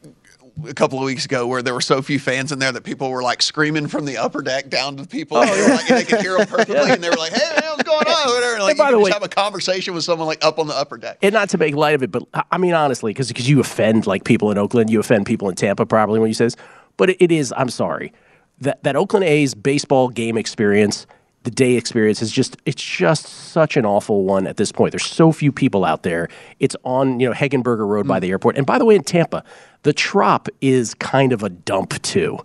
a 0.67 0.73
couple 0.75 0.99
of 0.99 1.05
weeks 1.05 1.25
ago 1.25 1.47
where 1.47 1.63
there 1.63 1.75
were 1.75 1.81
so 1.81 2.01
few 2.01 2.19
fans 2.19 2.51
in 2.53 2.59
there 2.59 2.73
that 2.73 2.83
people 2.85 3.11
were 3.11 3.23
like 3.23 3.43
screaming 3.43 3.87
from 3.89 4.05
the 4.07 4.17
upper 4.17 4.41
deck 4.43 4.69
down 4.71 4.97
to 4.97 5.03
Oh, 5.03 5.07
people. 5.07 5.37
and 5.39 5.51
they, 5.51 5.63
were, 5.63 5.69
like, 5.75 5.87
they 5.89 6.05
could 6.05 6.21
hear 6.21 6.39
them 6.39 6.47
perfectly, 6.47 6.77
and 6.91 7.03
they 7.05 7.11
were 7.11 7.17
like, 7.17 7.33
"Hey, 7.33 7.61
what's 7.69 7.83
going 7.83 8.07
on?" 8.07 8.35
Whatever. 8.35 8.61
Like, 8.61 8.71
And 8.71 8.79
by 8.79 8.91
you 8.91 8.97
the 8.97 8.99
way- 9.01 9.11
just 9.11 9.23
have 9.23 9.31
a 9.31 9.35
conversation 9.35 9.95
with 9.95 10.05
someone 10.05 10.27
like 10.27 10.45
up 10.45 10.59
on 10.59 10.67
the 10.67 10.75
upper 10.75 10.97
deck. 10.97 11.19
and 11.23 11.33
not 11.33 11.51
to 11.51 11.59
make 11.59 11.75
light 11.75 11.95
of 11.95 12.03
it, 12.03 12.11
but 12.11 12.23
I- 12.51 12.59
mean 12.59 12.73
honestly, 12.75 13.11
because 13.13 13.49
you 13.49 13.61
offend 13.61 14.07
like 14.07 14.25
people 14.25 14.51
in 14.51 14.59
Oakland, 14.59 14.89
you 14.91 14.99
offend 15.01 15.27
people 15.27 15.49
in 15.49 15.55
Tampa 15.57 15.85
probably 15.85 16.19
when 16.21 16.29
you 16.29 16.35
say 16.35 16.47
this. 16.47 16.57
But 16.97 17.11
it, 17.11 17.17
it 17.21 17.33
is. 17.33 17.53
I'm 17.57 17.69
sorry 17.69 18.13
that 18.61 18.83
that 18.85 18.97
Oakland 18.97 19.25
A's 19.27 19.55
baseball 19.55 20.09
game 20.09 20.39
experience, 20.39 21.07
the 21.47 21.51
day 21.53 21.75
experience 21.77 22.21
is 22.23 22.33
just 22.33 22.57
it's 22.67 22.83
just 22.83 23.25
such 23.27 23.77
an 23.77 23.87
awful 23.87 24.25
one 24.25 24.49
at 24.49 24.57
this 24.57 24.73
point. 24.73 24.91
There's 24.91 25.07
so 25.07 25.31
few 25.31 25.53
people 25.53 25.85
out 25.85 26.03
there. 26.03 26.29
It's 26.59 26.75
on 26.85 27.21
you 27.21 27.29
know 27.29 27.35
Hegenberger 27.35 27.87
Road 27.87 28.09
by 28.09 28.19
the 28.19 28.29
airport, 28.31 28.57
and 28.57 28.67
by 28.67 28.79
the 28.79 28.85
way, 28.85 28.97
in 28.97 29.05
Tampa, 29.05 29.45
the 29.85 29.93
Trop 29.93 30.49
is 30.61 30.93
kind 30.95 31.33
of 31.33 31.45
a 31.45 31.49
dump 31.49 32.03
too, 32.03 32.39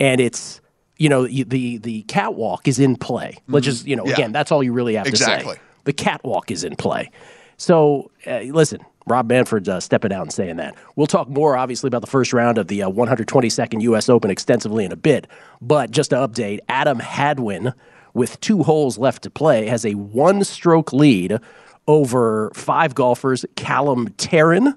and 0.00 0.20
it's. 0.20 0.60
You 0.98 1.10
know 1.10 1.26
the 1.26 1.76
the 1.76 2.02
catwalk 2.04 2.66
is 2.66 2.78
in 2.78 2.96
play. 2.96 3.36
Let's 3.48 3.66
just 3.66 3.86
you 3.86 3.96
know 3.96 4.06
Yeah. 4.06 4.14
again 4.14 4.32
that's 4.32 4.50
all 4.50 4.62
you 4.62 4.72
really 4.72 4.94
have 4.94 5.04
to 5.06 5.14
say. 5.14 5.44
The 5.84 5.92
catwalk 5.92 6.50
is 6.50 6.64
in 6.64 6.74
play. 6.74 7.10
So, 7.58 8.10
uh, 8.26 8.38
listen, 8.48 8.80
Rob 9.06 9.28
Manfred's 9.28 9.68
uh, 9.68 9.78
stepping 9.80 10.10
out 10.10 10.22
and 10.22 10.32
saying 10.32 10.56
that. 10.56 10.74
We'll 10.96 11.06
talk 11.06 11.28
more, 11.28 11.54
obviously, 11.54 11.88
about 11.88 12.00
the 12.00 12.06
first 12.06 12.32
round 12.32 12.56
of 12.56 12.68
the 12.68 12.82
uh, 12.82 12.88
122nd 12.90 13.82
U.S. 13.82 14.08
Open 14.08 14.30
extensively 14.30 14.86
in 14.86 14.92
a 14.92 14.96
bit. 14.96 15.26
But 15.60 15.90
just 15.90 16.10
to 16.10 16.16
update, 16.16 16.60
Adam 16.70 16.98
Hadwin, 16.98 17.74
with 18.16 18.40
two 18.40 18.62
holes 18.62 18.96
left 18.98 19.22
to 19.24 19.30
play, 19.30 19.66
has 19.66 19.84
a 19.84 19.94
one 19.94 20.42
stroke 20.42 20.92
lead 20.92 21.38
over 21.86 22.50
five 22.54 22.94
golfers 22.94 23.44
Callum 23.54 24.08
Tarren, 24.10 24.74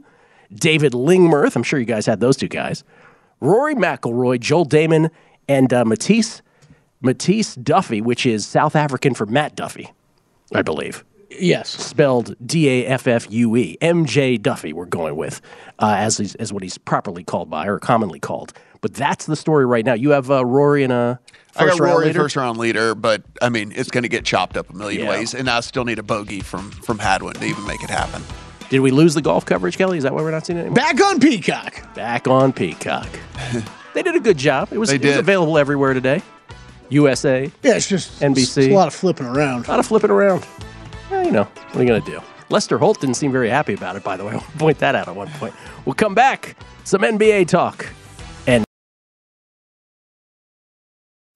David 0.54 0.92
Lingmerth. 0.94 1.56
I'm 1.56 1.64
sure 1.64 1.80
you 1.80 1.86
guys 1.86 2.06
had 2.06 2.20
those 2.20 2.38
two 2.38 2.50
guys. 2.50 2.84
Rory 3.40 3.74
McIlroy, 3.76 4.40
Joel 4.40 4.66
Dahmen, 4.66 5.10
and 5.48 5.74
uh, 5.74 5.86
Matisse, 5.86 6.42
Matisse 7.02 7.56
Duffy, 7.56 8.02
which 8.02 8.26
is 8.26 8.46
South 8.46 8.76
African 8.76 9.14
for 9.14 9.26
Matt 9.26 9.56
Duffy, 9.56 9.94
I 10.54 10.62
believe 10.62 11.06
Yes. 11.32 11.70
spelled 11.70 12.36
D 12.46 12.68
A 12.68 12.88
F 12.88 13.08
F 13.08 13.32
U 13.32 13.56
E. 13.56 13.78
MJ 13.82 14.42
Duffy, 14.42 14.74
we're 14.74 14.86
going 14.86 15.16
with, 15.16 15.40
uh, 15.80 15.96
as, 15.98 16.18
he's, 16.18 16.36
as 16.36 16.52
what 16.52 16.62
he's 16.64 16.78
properly 16.78 17.24
called 17.24 17.50
by 17.50 17.68
or 17.68 17.80
commonly 17.80 18.20
called. 18.20 18.52
But 18.82 18.94
that's 18.94 19.26
the 19.26 19.36
story 19.36 19.66
right 19.66 19.84
now. 19.86 19.94
You 19.94 20.12
have 20.12 20.32
uh, 20.32 20.46
Rory 20.46 20.84
in 20.84 20.92
a 20.92 21.20
I 21.56 21.66
got 21.66 21.70
first 21.72 21.80
round 21.82 21.94
Rory 21.94 22.06
leader? 22.08 22.20
first 22.20 22.36
round 22.36 22.58
leader, 22.58 22.96
but 22.96 23.24
I 23.42 23.50
mean 23.50 23.74
it's 23.76 23.90
going 23.92 24.04
to 24.04 24.10
get 24.10 24.24
chopped 24.26 24.56
up 24.56 24.70
a 24.70 24.74
million 24.74 25.04
Yeah. 25.04 25.10
ways, 25.10 25.34
and 25.34 25.50
I 25.50 25.60
still 25.62 25.84
need 25.86 26.00
a 26.00 26.04
bogey 26.04 26.40
from 26.42 26.72
from 26.72 27.00
Hadwin 27.00 27.34
to 27.36 27.46
even 27.46 27.66
make 27.68 27.84
it 27.84 27.90
happen. 27.90 28.22
Did 28.70 28.80
we 28.82 28.92
lose 28.92 29.16
the 29.16 29.22
golf 29.22 29.46
coverage, 29.46 29.78
Kelly? 29.78 29.98
Is 29.98 30.04
that 30.04 30.14
why 30.14 30.22
we're 30.22 30.32
not 30.32 30.46
seeing 30.46 30.58
it 30.60 30.62
anymore? 30.62 30.76
Back 30.76 31.02
on 31.02 31.20
Peacock. 31.20 31.94
Back 31.96 32.28
on 32.28 32.54
Peacock. 32.54 33.10
they 33.96 34.04
did 34.04 34.16
a 34.16 34.20
good 34.20 34.38
job. 34.38 34.70
It 34.72 34.78
was, 34.78 34.90
They 34.90 34.96
it 34.96 35.02
was 35.04 35.12
did. 35.14 35.20
available 35.20 35.58
everywhere 35.58 35.94
today. 35.96 36.22
USA, 36.90 37.52
Yeah, 37.64 37.76
it's 37.76 37.88
just 37.88 38.20
NBC. 38.22 38.38
It's 38.38 38.58
a 38.58 38.70
lot 38.74 38.88
of 38.88 38.94
flipping 38.96 39.26
around. 39.26 39.68
a 39.68 39.72
lot 39.72 39.80
of 39.80 39.86
flipping 39.88 40.10
around. 40.12 40.46
Well, 41.12 41.26
you 41.26 41.32
know, 41.32 41.44
what 41.44 41.76
are 41.76 41.82
you 41.82 41.88
going 41.88 42.02
to 42.04 42.12
do? 42.12 42.20
Lester 42.50 42.78
Holt 42.78 43.00
didn't 43.02 43.16
seem 43.16 43.32
very 43.32 43.50
happy 43.50 43.74
about 43.74 43.96
it, 43.96 44.04
by 44.04 44.18
the 44.18 44.26
way. 44.26 44.34
I'll 44.36 44.42
point 44.58 44.80
that 44.80 44.96
out 44.96 45.08
at 45.08 45.16
one 45.16 45.30
point. 45.32 45.54
We'll 45.86 45.94
come 45.96 46.14
back. 46.16 46.56
Some 46.84 47.02
NBA 47.02 47.48
talk. 47.48 47.88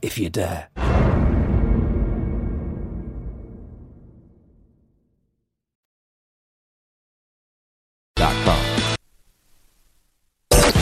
If 0.00 0.18
you 0.18 0.30
dare. 0.30 0.68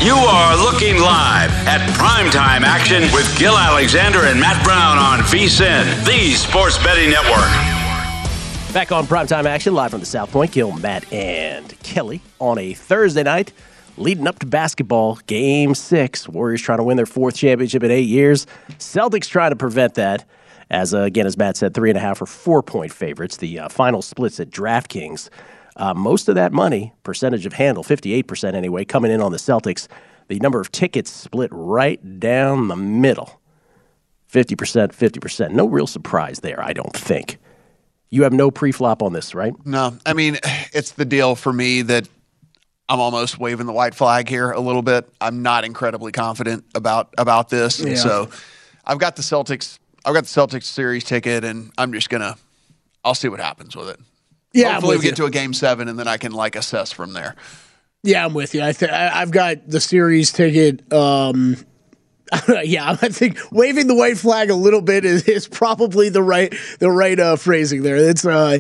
You 0.07 0.15
are 0.15 0.57
looking 0.57 1.01
live 1.01 1.51
at 1.67 1.81
primetime 1.99 2.63
action 2.63 3.03
with 3.13 3.37
Gil 3.39 3.57
Alexander 3.57 4.21
and 4.21 4.39
Matt 4.39 4.63
Brown 4.63 4.99
on 4.99 5.19
VSIN, 5.21 6.05
the 6.05 6.35
Sports 6.35 6.79
Betting 6.85 7.11
Network. 7.11 7.51
Back 8.73 8.93
on 8.93 9.07
primetime 9.07 9.47
action, 9.47 9.75
live 9.75 9.91
from 9.91 10.01
the 10.01 10.07
South 10.07 10.31
Point, 10.31 10.53
Gil, 10.53 10.71
Matt, 10.73 11.13
and 11.13 11.77
Kelly 11.83 12.21
on 12.39 12.59
a 12.59 12.75
Thursday 12.75 13.23
night, 13.23 13.53
leading 13.97 14.27
up 14.27 14.39
to 14.41 14.47
basketball, 14.47 15.17
game 15.27 15.75
six. 15.75 16.29
Warriors 16.29 16.63
trying 16.63 16.79
to 16.79 16.85
win 16.85 16.97
their 16.97 17.07
fourth 17.07 17.37
championship 17.37 17.83
in 17.83 17.91
eight 17.91 18.09
years. 18.09 18.47
Celtics 18.79 19.29
trying 19.29 19.51
to 19.51 19.57
prevent 19.57 19.95
that. 19.95 20.29
As 20.69 20.93
uh, 20.93 21.03
again, 21.03 21.27
as 21.27 21.37
Matt 21.37 21.57
said, 21.57 21.75
three 21.75 21.91
and 21.91 21.97
a 21.97 22.01
half 22.01 22.21
or 22.21 22.27
four 22.27 22.63
point 22.63 22.93
favorites. 22.93 23.37
The 23.37 23.61
uh, 23.61 23.69
final 23.69 24.03
splits 24.03 24.41
at 24.41 24.51
DraftKings. 24.51 25.29
Uh, 25.77 25.95
most 25.95 26.29
of 26.29 26.35
that 26.35 26.53
money, 26.53 26.95
percentage 27.03 27.45
of 27.47 27.53
handle, 27.53 27.85
58% 27.85 28.55
anyway, 28.55 28.85
coming 28.85 29.11
in 29.11 29.21
on 29.21 29.31
the 29.31 29.39
Celtics. 29.39 29.89
The 30.29 30.39
number 30.41 30.61
of 30.61 30.73
tickets 30.73 31.11
split 31.11 31.51
right 31.53 32.19
down 32.19 32.69
the 32.69 32.77
middle 32.77 33.41
50%, 34.33 34.93
50%. 34.93 35.51
No 35.53 35.67
real 35.67 35.87
surprise 35.87 36.41
there, 36.41 36.63
I 36.63 36.73
don't 36.73 36.97
think. 36.97 37.39
You 38.11 38.23
have 38.25 38.33
no 38.33 38.51
pre-flop 38.51 39.03
on 39.03 39.13
this, 39.13 39.35
right? 39.35 39.55
No, 39.65 39.97
I 40.05 40.13
mean 40.15 40.39
it's 40.73 40.93
the 40.93 41.05
deal 41.05 41.37
for 41.37 41.53
me 41.53 41.83
that 41.83 42.09
I'm 42.89 43.01
almost 43.01 43.39
waving 43.39 43.67
the 43.67 43.73
white 43.73 43.95
flag 43.95 44.29
here 44.29 44.51
a 44.53 44.61
little 44.61 44.83
bit. 44.83 45.09
I'm 45.21 45.43
not 45.43 45.65
incredibly 45.65 46.13
confident 46.13 46.65
about 46.75 47.13
about 47.19 47.49
this, 47.49 47.81
Yeah. 47.81 47.97
so 47.97 48.31
I've 48.85 48.99
got 48.99 49.17
the 49.17 49.23
Celtics. 49.23 49.79
I've 50.05 50.15
got 50.15 50.25
the 50.25 50.29
Celtics 50.29 50.65
series 50.65 51.03
ticket, 51.05 51.45
and 51.45 51.73
I'm 51.77 51.93
just 51.93 52.09
gonna. 52.11 52.37
I'll 53.05 53.15
see 53.15 53.29
what 53.29 53.41
happens 53.41 53.75
with 53.77 53.89
it. 53.89 54.01
Yeah, 54.53 54.75
Hopefully, 54.75 54.97
we 54.99 55.03
get 55.03 55.11
you. 55.11 55.17
to 55.17 55.25
a 55.27 55.31
game 55.31 55.53
seven, 55.53 55.89
and 55.89 55.99
then 55.99 56.09
I 56.09 56.17
can 56.17 56.33
like 56.33 56.55
assess 56.57 56.93
from 56.93 57.13
there. 57.13 57.35
Yeah, 58.03 58.25
I'm 58.25 58.35
with 58.35 58.55
you. 58.55 58.63
I 58.63 58.71
th- 58.73 58.91
I've 58.91 59.33
got 59.33 59.69
the 59.69 59.81
series 59.81 60.31
ticket. 60.33 60.93
Um, 60.93 61.57
yeah, 62.63 62.91
I 63.03 63.09
think 63.09 63.39
waving 63.51 63.87
the 63.89 63.95
white 63.95 64.19
flag 64.19 64.51
a 64.51 64.55
little 64.55 64.81
bit 64.83 65.05
is, 65.05 65.25
is 65.25 65.47
probably 65.49 66.09
the 66.09 66.23
right 66.23 66.55
the 66.79 66.91
right 66.91 67.19
uh, 67.19 67.37
phrasing 67.37 67.83
there. 67.83 67.97
It's 67.97 68.25
uh, 68.25 68.59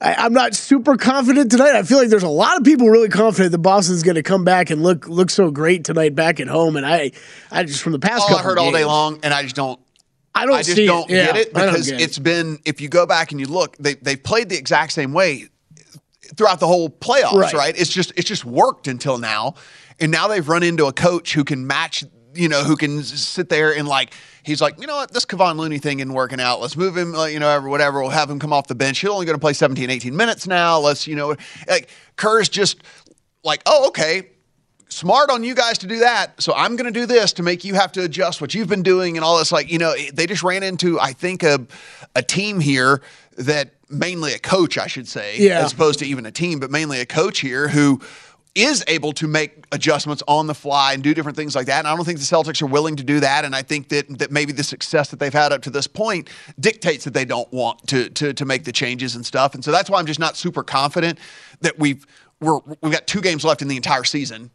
I, 0.00 0.14
I'm 0.14 0.32
not 0.32 0.54
super 0.54 0.96
confident 0.96 1.50
tonight. 1.50 1.74
I 1.74 1.82
feel 1.82 1.98
like 1.98 2.08
there's 2.08 2.22
a 2.22 2.28
lot 2.28 2.56
of 2.56 2.64
people 2.64 2.88
really 2.88 3.08
confident 3.08 3.50
that 3.52 3.58
Boston's 3.58 4.02
going 4.04 4.14
to 4.14 4.22
come 4.22 4.44
back 4.44 4.70
and 4.70 4.82
look 4.82 5.08
look 5.08 5.28
so 5.30 5.50
great 5.50 5.84
tonight 5.84 6.14
back 6.14 6.38
at 6.40 6.46
home. 6.48 6.76
And 6.76 6.86
I 6.86 7.10
I 7.50 7.64
just 7.64 7.82
from 7.82 7.92
the 7.92 7.98
past 7.98 8.22
All 8.22 8.28
I 8.28 8.30
couple 8.38 8.50
heard 8.50 8.58
all 8.58 8.70
day 8.72 8.84
long, 8.84 9.18
and 9.22 9.34
I 9.34 9.42
just 9.42 9.56
don't. 9.56 9.80
I 10.34 10.46
don't 10.46 10.54
I 10.54 10.62
just 10.62 10.76
see 10.76 10.86
don't 10.86 11.10
it. 11.10 11.14
Yeah, 11.14 11.26
get 11.26 11.36
it 11.36 11.56
I 11.56 11.60
don't 11.64 11.72
because 11.72 11.90
get 11.90 12.00
it. 12.00 12.04
it's 12.04 12.18
been. 12.18 12.58
If 12.64 12.80
you 12.80 12.88
go 12.88 13.06
back 13.06 13.32
and 13.32 13.40
you 13.40 13.46
look, 13.46 13.76
they 13.78 13.94
they 13.94 14.14
played 14.14 14.48
the 14.50 14.56
exact 14.56 14.92
same 14.92 15.12
way 15.12 15.48
throughout 16.36 16.60
the 16.60 16.66
whole 16.68 16.88
playoffs, 16.90 17.32
Right. 17.32 17.52
right. 17.54 17.74
It's 17.76 17.90
just 17.92 18.12
it's 18.16 18.28
just 18.28 18.44
worked 18.44 18.86
until 18.86 19.18
now, 19.18 19.54
and 19.98 20.12
now 20.12 20.28
they've 20.28 20.46
run 20.48 20.62
into 20.62 20.86
a 20.86 20.92
coach 20.92 21.34
who 21.34 21.42
can 21.42 21.66
match. 21.66 22.04
You 22.34 22.48
know, 22.48 22.62
who 22.62 22.76
can 22.76 23.02
sit 23.02 23.48
there 23.48 23.74
and 23.74 23.88
like 23.88 24.12
he's 24.42 24.60
like, 24.60 24.80
you 24.80 24.86
know 24.86 24.96
what, 24.96 25.12
this 25.12 25.24
Kevon 25.24 25.56
Looney 25.56 25.78
thing 25.78 26.00
isn't 26.00 26.12
working 26.12 26.40
out. 26.40 26.60
Let's 26.60 26.76
move 26.76 26.96
him, 26.96 27.14
you 27.30 27.38
know, 27.38 27.54
or 27.56 27.68
whatever. 27.68 28.00
We'll 28.00 28.10
have 28.10 28.30
him 28.30 28.38
come 28.38 28.52
off 28.52 28.66
the 28.66 28.74
bench. 28.74 28.98
He's 29.00 29.10
only 29.10 29.26
going 29.26 29.36
to 29.36 29.40
play 29.40 29.52
17, 29.52 29.88
18 29.90 30.16
minutes 30.16 30.46
now. 30.46 30.78
Let's, 30.78 31.06
you 31.06 31.16
know, 31.16 31.36
like 31.68 31.88
Kerr's 32.16 32.48
just 32.48 32.82
like, 33.44 33.62
oh, 33.66 33.88
okay, 33.88 34.28
smart 34.88 35.30
on 35.30 35.44
you 35.44 35.54
guys 35.54 35.78
to 35.78 35.86
do 35.86 36.00
that. 36.00 36.40
So 36.40 36.52
I'm 36.54 36.76
going 36.76 36.92
to 36.92 36.98
do 37.00 37.06
this 37.06 37.32
to 37.34 37.42
make 37.42 37.64
you 37.64 37.74
have 37.74 37.92
to 37.92 38.04
adjust 38.04 38.40
what 38.40 38.54
you've 38.54 38.68
been 38.68 38.82
doing 38.82 39.16
and 39.16 39.24
all 39.24 39.38
this. 39.38 39.52
Like, 39.52 39.70
you 39.70 39.78
know, 39.78 39.94
they 40.12 40.26
just 40.26 40.42
ran 40.42 40.62
into, 40.62 40.98
I 41.00 41.12
think, 41.12 41.42
a, 41.42 41.66
a 42.14 42.22
team 42.22 42.60
here 42.60 43.02
that 43.36 43.70
mainly 43.90 44.34
a 44.34 44.38
coach, 44.38 44.76
I 44.76 44.86
should 44.86 45.08
say, 45.08 45.38
Yeah. 45.38 45.60
as 45.64 45.72
opposed 45.72 45.98
to 46.00 46.06
even 46.06 46.26
a 46.26 46.30
team, 46.32 46.58
but 46.60 46.70
mainly 46.70 47.00
a 47.00 47.06
coach 47.06 47.40
here 47.40 47.68
who 47.68 48.00
is 48.58 48.84
able 48.88 49.12
to 49.12 49.28
make 49.28 49.64
adjustments 49.70 50.22
on 50.26 50.48
the 50.48 50.54
fly 50.54 50.92
and 50.92 51.02
do 51.02 51.14
different 51.14 51.36
things 51.36 51.54
like 51.54 51.66
that. 51.66 51.78
And 51.78 51.86
I 51.86 51.94
don't 51.94 52.04
think 52.04 52.18
the 52.18 52.24
Celtics 52.24 52.60
are 52.60 52.66
willing 52.66 52.96
to 52.96 53.04
do 53.04 53.20
that. 53.20 53.44
And 53.44 53.54
I 53.54 53.62
think 53.62 53.88
that 53.90 54.18
that 54.18 54.32
maybe 54.32 54.52
the 54.52 54.64
success 54.64 55.10
that 55.10 55.20
they've 55.20 55.32
had 55.32 55.52
up 55.52 55.62
to 55.62 55.70
this 55.70 55.86
point 55.86 56.28
dictates 56.58 57.04
that 57.04 57.14
they 57.14 57.24
don't 57.24 57.50
want 57.52 57.86
to 57.88 58.10
to 58.10 58.32
to 58.32 58.44
make 58.44 58.64
the 58.64 58.72
changes 58.72 59.14
and 59.14 59.24
stuff. 59.24 59.54
And 59.54 59.64
so 59.64 59.70
that's 59.70 59.88
why 59.88 60.00
I'm 60.00 60.06
just 60.06 60.20
not 60.20 60.36
super 60.36 60.64
confident 60.64 61.18
that 61.60 61.78
we've 61.78 62.04
we're 62.40 62.58
we've 62.82 62.92
got 62.92 63.06
two 63.06 63.20
games 63.20 63.44
left 63.44 63.62
in 63.62 63.68
the 63.68 63.76
entire 63.76 64.04
season. 64.04 64.50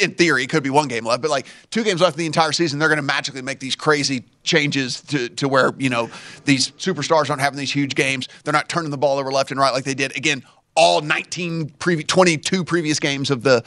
In 0.00 0.12
theory, 0.14 0.44
it 0.44 0.50
could 0.50 0.62
be 0.62 0.68
one 0.68 0.86
game 0.86 1.06
left, 1.06 1.22
but 1.22 1.30
like 1.30 1.46
two 1.70 1.82
games 1.82 2.02
left 2.02 2.14
in 2.14 2.18
the 2.18 2.26
entire 2.26 2.52
season, 2.52 2.78
they're 2.78 2.90
going 2.90 2.98
to 2.98 3.02
magically 3.02 3.40
make 3.40 3.58
these 3.58 3.74
crazy 3.74 4.22
changes 4.42 5.00
to, 5.04 5.30
to 5.30 5.48
where, 5.48 5.72
you 5.78 5.88
know, 5.88 6.10
these 6.44 6.72
superstars 6.72 7.30
aren't 7.30 7.40
having 7.40 7.58
these 7.58 7.72
huge 7.72 7.94
games. 7.94 8.28
They're 8.44 8.52
not 8.52 8.68
turning 8.68 8.90
the 8.90 8.98
ball 8.98 9.18
over 9.18 9.32
left 9.32 9.50
and 9.50 9.58
right 9.58 9.72
like 9.72 9.84
they 9.84 9.94
did. 9.94 10.14
Again, 10.14 10.44
all 10.78 11.00
19 11.00 11.70
previ- 11.80 12.06
22 12.06 12.62
previous 12.64 13.00
games 13.00 13.30
of 13.30 13.42
the 13.42 13.64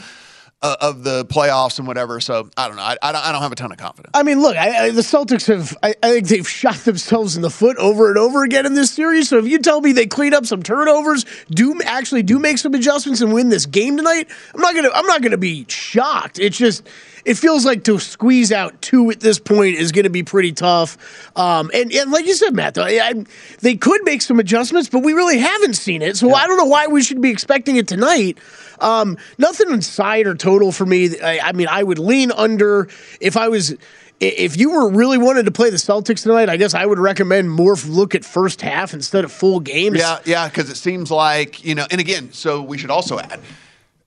uh, 0.62 0.76
of 0.80 1.04
the 1.04 1.26
playoffs 1.26 1.80
and 1.80 1.88
whatever. 1.88 2.20
So 2.20 2.50
I 2.56 2.68
don't 2.68 2.78
know. 2.78 2.84
I, 2.84 2.98
I, 3.02 3.12
don't, 3.12 3.26
I 3.26 3.32
don't 3.32 3.42
have 3.42 3.52
a 3.52 3.56
ton 3.56 3.72
of 3.72 3.78
confidence. 3.78 4.12
I 4.14 4.24
mean, 4.24 4.42
look, 4.42 4.56
I, 4.56 4.86
I, 4.86 4.90
the 4.92 5.02
Celtics 5.02 5.48
have, 5.48 5.76
I, 5.82 5.94
think 5.94 6.28
they've 6.28 6.48
shot 6.48 6.76
themselves 6.78 7.36
in 7.36 7.42
the 7.42 7.50
foot 7.50 7.78
over 7.78 8.10
and 8.10 8.18
over 8.18 8.44
again 8.44 8.66
in 8.66 8.74
this 8.74 8.92
series. 8.92 9.30
So 9.30 9.38
if 9.38 9.48
you 9.48 9.60
tell 9.60 9.82
me 9.82 9.92
they 9.92 10.08
clean 10.08 10.34
up 10.34 10.46
some 10.46 10.62
turnovers, 10.62 11.26
do 11.50 11.80
actually 11.86 12.24
do 12.24 12.38
make 12.40 12.58
some 12.58 12.74
adjustments 12.74 13.22
and 13.22 13.34
win 13.34 13.50
this 13.50 13.66
game 13.66 13.98
tonight, 13.98 14.30
I'm 14.54 14.62
not 14.62 14.76
gonna, 14.76 14.90
I'm 14.94 15.08
not 15.08 15.22
gonna 15.22 15.38
be 15.38 15.66
shocked. 15.68 16.38
It's 16.40 16.58
just, 16.58 16.88
it 17.26 17.36
feels 17.36 17.66
like 17.66 17.84
to 17.84 18.00
squeeze 18.00 18.52
out 18.52 18.82
two 18.82 19.10
at 19.12 19.20
this 19.20 19.40
point 19.40 19.76
is 19.76 19.92
going 19.92 20.06
to 20.06 20.10
be 20.10 20.24
pretty 20.24 20.54
tough. 20.54 20.98
Um, 21.36 21.70
and, 21.74 21.92
and 21.94 22.12
like 22.12 22.26
you 22.26 22.34
said, 22.34 22.56
Matt, 22.56 22.74
though, 22.74 22.84
I, 22.84 23.00
I- 23.04 23.26
they 23.60 23.76
could 23.76 24.04
make 24.04 24.22
some 24.24 24.40
adjustments, 24.40 24.90
but 24.90 25.04
we 25.04 25.14
really 25.14 25.38
haven't 25.38 25.76
seen 25.76 26.02
it. 26.02 26.18
So 26.18 26.34
I 26.34 26.48
don't 26.48 26.58
know 26.58 26.66
why 26.66 26.88
we 26.88 27.04
should 27.04 27.22
be 27.22 27.30
expecting 27.30 27.76
it 27.76 27.88
tonight. 27.88 28.40
Um, 28.80 29.18
nothing 29.38 29.70
inside 29.70 30.26
or 30.26 30.34
total 30.52 30.72
for 30.72 30.86
me. 30.86 31.20
I, 31.20 31.40
I 31.40 31.52
mean, 31.54 31.68
I 31.70 31.84
would 31.84 32.00
lean 32.00 32.32
under 32.32 32.88
if 33.20 33.38
I 33.38 33.48
was. 33.50 33.76
If 34.20 34.56
you 34.56 34.70
were 34.70 34.88
really 34.88 35.18
wanted 35.18 35.46
to 35.46 35.52
play 35.52 35.72
the 35.72 35.78
Celtics 35.78 36.22
tonight, 36.22 36.48
I 36.48 36.56
guess 36.56 36.76
I 36.76 36.86
would 36.86 37.00
recommend 37.00 37.50
more 37.50 37.76
look 37.88 38.14
at 38.14 38.24
first 38.24 38.62
half 38.62 38.94
instead 38.94 39.24
of 39.24 39.32
full 39.32 39.60
games. 39.60 39.98
Yeah, 39.98 40.20
yeah, 40.26 40.48
because 40.48 40.70
it 40.70 40.76
seems 40.76 41.10
like, 41.10 41.66
you 41.66 41.74
know, 41.74 41.88
and 41.90 42.00
again, 42.00 42.32
so 42.32 42.62
we 42.62 42.78
should 42.78 42.92
also 42.92 43.18
add 43.18 43.40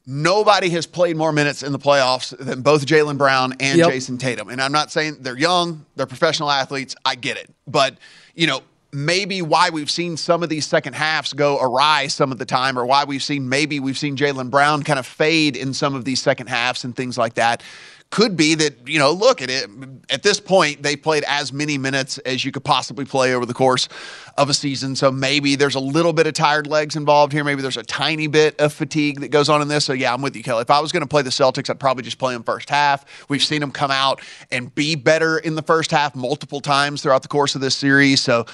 nobody 0.07 0.70
has 0.70 0.87
played 0.87 1.16
more 1.16 1.33
minutes 1.33 1.62
in 1.62 1.72
the 1.72 1.78
playoffs 1.78 2.37
than 2.38 2.62
both 2.62 2.87
Jaylen 2.87 3.18
Brown 3.18 3.54
and 3.61 3.78
Yep. 3.78 3.90
Jayson 3.90 4.18
Tatum. 4.18 4.50
And 4.50 4.61
I'm 4.61 4.72
not 4.72 4.92
saying 4.92 5.18
they're 5.20 5.38
young, 5.38 5.85
they're 5.96 6.07
professional 6.07 6.50
athletes. 6.50 6.94
I 7.04 7.14
get 7.14 7.37
it. 7.37 7.50
But, 7.66 7.96
you 8.35 8.46
know, 8.46 8.61
maybe 8.94 9.42
why 9.42 9.70
we've 9.70 9.90
seen 9.90 10.16
some 10.16 10.42
of 10.42 10.48
these 10.48 10.66
second 10.66 10.94
halves 10.94 11.33
go 11.33 11.59
awry 11.61 12.07
some 12.07 12.30
of 12.33 12.38
the 12.38 12.46
time, 12.46 12.78
or 12.78 12.87
why 12.87 13.04
we've 13.04 13.22
seen 13.22 13.48
maybe 13.48 13.80
we've 13.80 13.98
seen 13.98 14.16
Jaylen 14.16 14.50
Brown 14.50 14.83
kind 14.83 14.98
of 14.98 15.07
fade 15.07 15.57
in 15.57 15.74
some 15.74 15.94
of 15.94 16.04
these 16.04 16.22
second 16.22 16.46
halves 16.46 16.85
and 16.85 16.94
things 16.94 17.18
like 17.18 17.35
that. 17.35 17.62
Could 18.11 18.37
be 18.37 18.54
that, 18.54 18.87
you 18.87 19.00
know, 19.00 19.11
look 19.11 19.42
at 19.42 19.50
it. 19.50 19.68
At 20.09 20.22
this 20.22 20.38
point, 20.38 20.85
they 20.85 20.94
played 20.94 21.24
as 21.26 21.52
many 21.52 21.78
minutes 21.78 22.18
as 22.18 22.44
you 22.44 22.52
could 22.52 22.62
possibly 22.62 23.04
play 23.04 23.35
over 23.35 23.44
the 23.44 23.54
course 23.54 23.88
of 24.37 24.48
a 24.48 24.54
season. 24.54 24.94
So 24.94 25.11
maybe 25.11 25.57
there's 25.57 25.74
a 25.74 25.80
little 25.80 26.12
bit 26.12 26.28
of 26.28 26.35
tired 26.35 26.68
legs 26.68 26.94
involved 26.94 27.33
here. 27.33 27.42
Maybe 27.42 27.61
there's 27.61 27.78
a 27.78 27.83
tiny 27.83 28.28
bit 28.28 28.61
of 28.61 28.72
fatigue 28.72 29.20
that 29.20 29.28
goes 29.28 29.48
on 29.48 29.62
in 29.62 29.66
this. 29.66 29.85
So 29.85 29.94
yeah, 29.94 30.14
I'm 30.14 30.22
with 30.22 30.37
you, 30.37 30.44
Kelly. 30.44 30.62
If 30.62 30.70
I 30.70 30.78
was 30.78 30.92
going 30.92 31.00
to 31.00 31.09
play 31.09 31.22
the 31.22 31.30
Celtics, 31.30 31.68
I'd 31.68 31.80
probably 31.80 32.04
just 32.04 32.18
play 32.18 32.35
them 32.35 32.44
first 32.44 32.70
half. 32.70 33.04
We've 33.28 33.42
seen 33.42 33.61
them 33.61 33.72
come 33.72 33.90
out 33.90 34.20
and 34.52 34.72
be 34.72 34.94
better 34.94 35.38
in 35.38 35.57
the 35.57 35.62
first 35.62 35.90
half 35.90 36.14
multiple 36.14 36.61
times 36.61 37.02
throughout 37.02 37.22
the 37.22 37.28
course 37.28 37.57
of 37.57 37.62
this 37.62 37.74
series. 37.74 38.20
So 38.20 38.46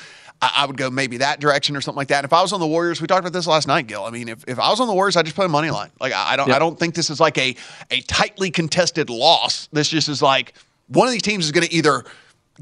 I, 0.42 0.52
I 0.58 0.66
would 0.66 0.76
go 0.76 0.90
maybe 0.90 1.18
that 1.18 1.40
direction 1.40 1.76
or 1.76 1.80
something 1.80 1.98
like 1.98 2.08
that. 2.08 2.24
If 2.24 2.32
I 2.32 2.42
was 2.42 2.52
on 2.52 2.60
the 2.60 2.66
Warriors, 2.66 3.00
we 3.00 3.06
talked 3.06 3.20
about 3.20 3.32
this 3.32 3.46
last 3.46 3.68
night, 3.68 3.86
Gil. 3.86 4.04
I 4.04 4.10
mean, 4.10 4.28
if, 4.28 4.44
if 4.48 4.58
I 4.58 4.70
was 4.70 4.80
on 4.80 4.86
the 4.86 4.94
Warriors, 4.94 5.16
I'd 5.16 5.24
just 5.24 5.36
play 5.36 5.46
money 5.46 5.70
line. 5.70 5.90
Like 6.00 6.12
I, 6.12 6.32
I 6.32 6.36
don't 6.36 6.50
I 6.50 6.58
don't 6.58 6.78
think 6.78 6.94
this 6.94 7.10
is 7.10 7.20
like 7.20 7.38
a 7.38 7.56
a 7.90 8.00
tightly 8.02 8.50
contested 8.50 9.10
loss. 9.10 9.68
This 9.72 9.88
just 9.88 10.08
is 10.08 10.22
like 10.22 10.54
one 10.88 11.06
of 11.06 11.12
these 11.12 11.22
teams 11.22 11.44
is 11.44 11.52
going 11.52 11.66
to 11.66 11.72
either 11.72 12.04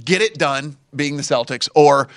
get 0.04 0.22
it 0.22 0.38
done, 0.38 0.76
being 0.94 1.16
the 1.16 1.22
Celtics, 1.22 1.68
or 1.74 2.08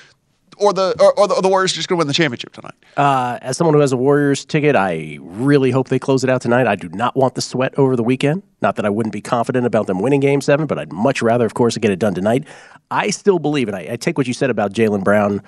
or 0.62 0.74
the 0.74 0.96
or, 1.02 1.20
or 1.20 1.28
the, 1.28 1.34
or 1.36 1.42
the 1.42 1.50
Warriors 1.50 1.74
just 1.74 1.88
going 1.88 1.98
to 1.98 2.00
win 2.00 2.08
the 2.08 2.14
championship 2.14 2.54
tonight. 2.54 2.76
Uh, 2.96 3.40
as 3.42 3.58
someone 3.58 3.74
who 3.74 3.82
has 3.82 3.92
a 3.92 3.98
Warriors 3.98 4.46
ticket, 4.46 4.76
I 4.76 5.18
really 5.22 5.72
hope 5.72 5.90
they 5.90 6.00
close 6.00 6.24
it 6.24 6.30
out 6.30 6.42
tonight. 6.42 6.68
I 6.68 6.76
do 6.76 6.90
not 6.90 7.16
want 7.16 7.36
the 7.36 7.42
sweat 7.42 7.74
over 7.78 7.96
the 7.96 8.04
weekend. 8.04 8.44
Not 8.62 8.76
that 8.76 8.86
I 8.86 8.90
wouldn't 8.90 9.14
be 9.14 9.22
confident 9.22 9.66
about 9.66 9.88
them 9.88 10.00
winning 10.00 10.20
Game 10.20 10.42
Seven, 10.42 10.68
but 10.68 10.78
I'd 10.78 10.94
much 10.94 11.22
rather, 11.22 11.46
of 11.46 11.54
course, 11.54 11.78
get 11.78 11.92
it 11.92 12.00
done 12.00 12.14
tonight. 12.14 12.46
I 12.92 13.10
still 13.10 13.40
believe, 13.40 13.68
and 13.68 13.76
I, 13.76 13.94
I 13.94 13.96
take 13.96 14.18
what 14.18 14.28
you 14.28 14.34
said 14.34 14.50
about 14.50 14.74
Jaylen 14.74 15.04
Brown 15.04 15.42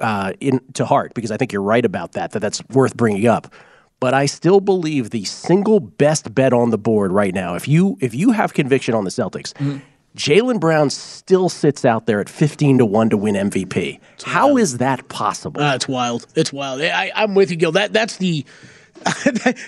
uh, 0.00 0.32
in 0.40 0.60
to 0.74 0.84
heart 0.84 1.14
because 1.14 1.30
I 1.30 1.36
think 1.36 1.52
you're 1.52 1.62
right 1.62 1.84
about 1.84 2.12
that. 2.12 2.32
That 2.32 2.40
that's 2.40 2.66
worth 2.70 2.96
bringing 2.96 3.26
up. 3.26 3.52
But 3.98 4.12
I 4.12 4.26
still 4.26 4.60
believe 4.60 5.08
the 5.10 5.24
single 5.24 5.80
best 5.80 6.34
bet 6.34 6.52
on 6.52 6.70
the 6.70 6.76
board 6.76 7.12
right 7.12 7.32
now, 7.32 7.54
if 7.54 7.66
you 7.66 7.96
if 8.00 8.14
you 8.14 8.32
have 8.32 8.52
conviction 8.52 8.94
on 8.94 9.04
the 9.04 9.10
Celtics, 9.10 9.54
Jaylen 10.16 10.58
Brown 10.58 10.90
still 10.90 11.48
sits 11.48 11.84
out 11.84 12.06
there 12.06 12.20
at 12.20 12.28
fifteen 12.28 12.78
to 12.78 12.86
one 12.86 13.10
to 13.10 13.16
win 13.16 13.34
MVP. 13.34 14.00
How 14.24 14.56
is 14.56 14.78
that 14.78 15.08
possible? 15.08 15.62
Uh, 15.62 15.74
it's 15.74 15.86
wild. 15.86 16.26
It's 16.34 16.52
wild. 16.52 16.80
I, 16.80 17.12
I'm 17.14 17.34
with 17.34 17.50
you, 17.50 17.56
Gil. 17.56 17.72
That 17.72 17.92
that's 17.92 18.16
the 18.16 18.44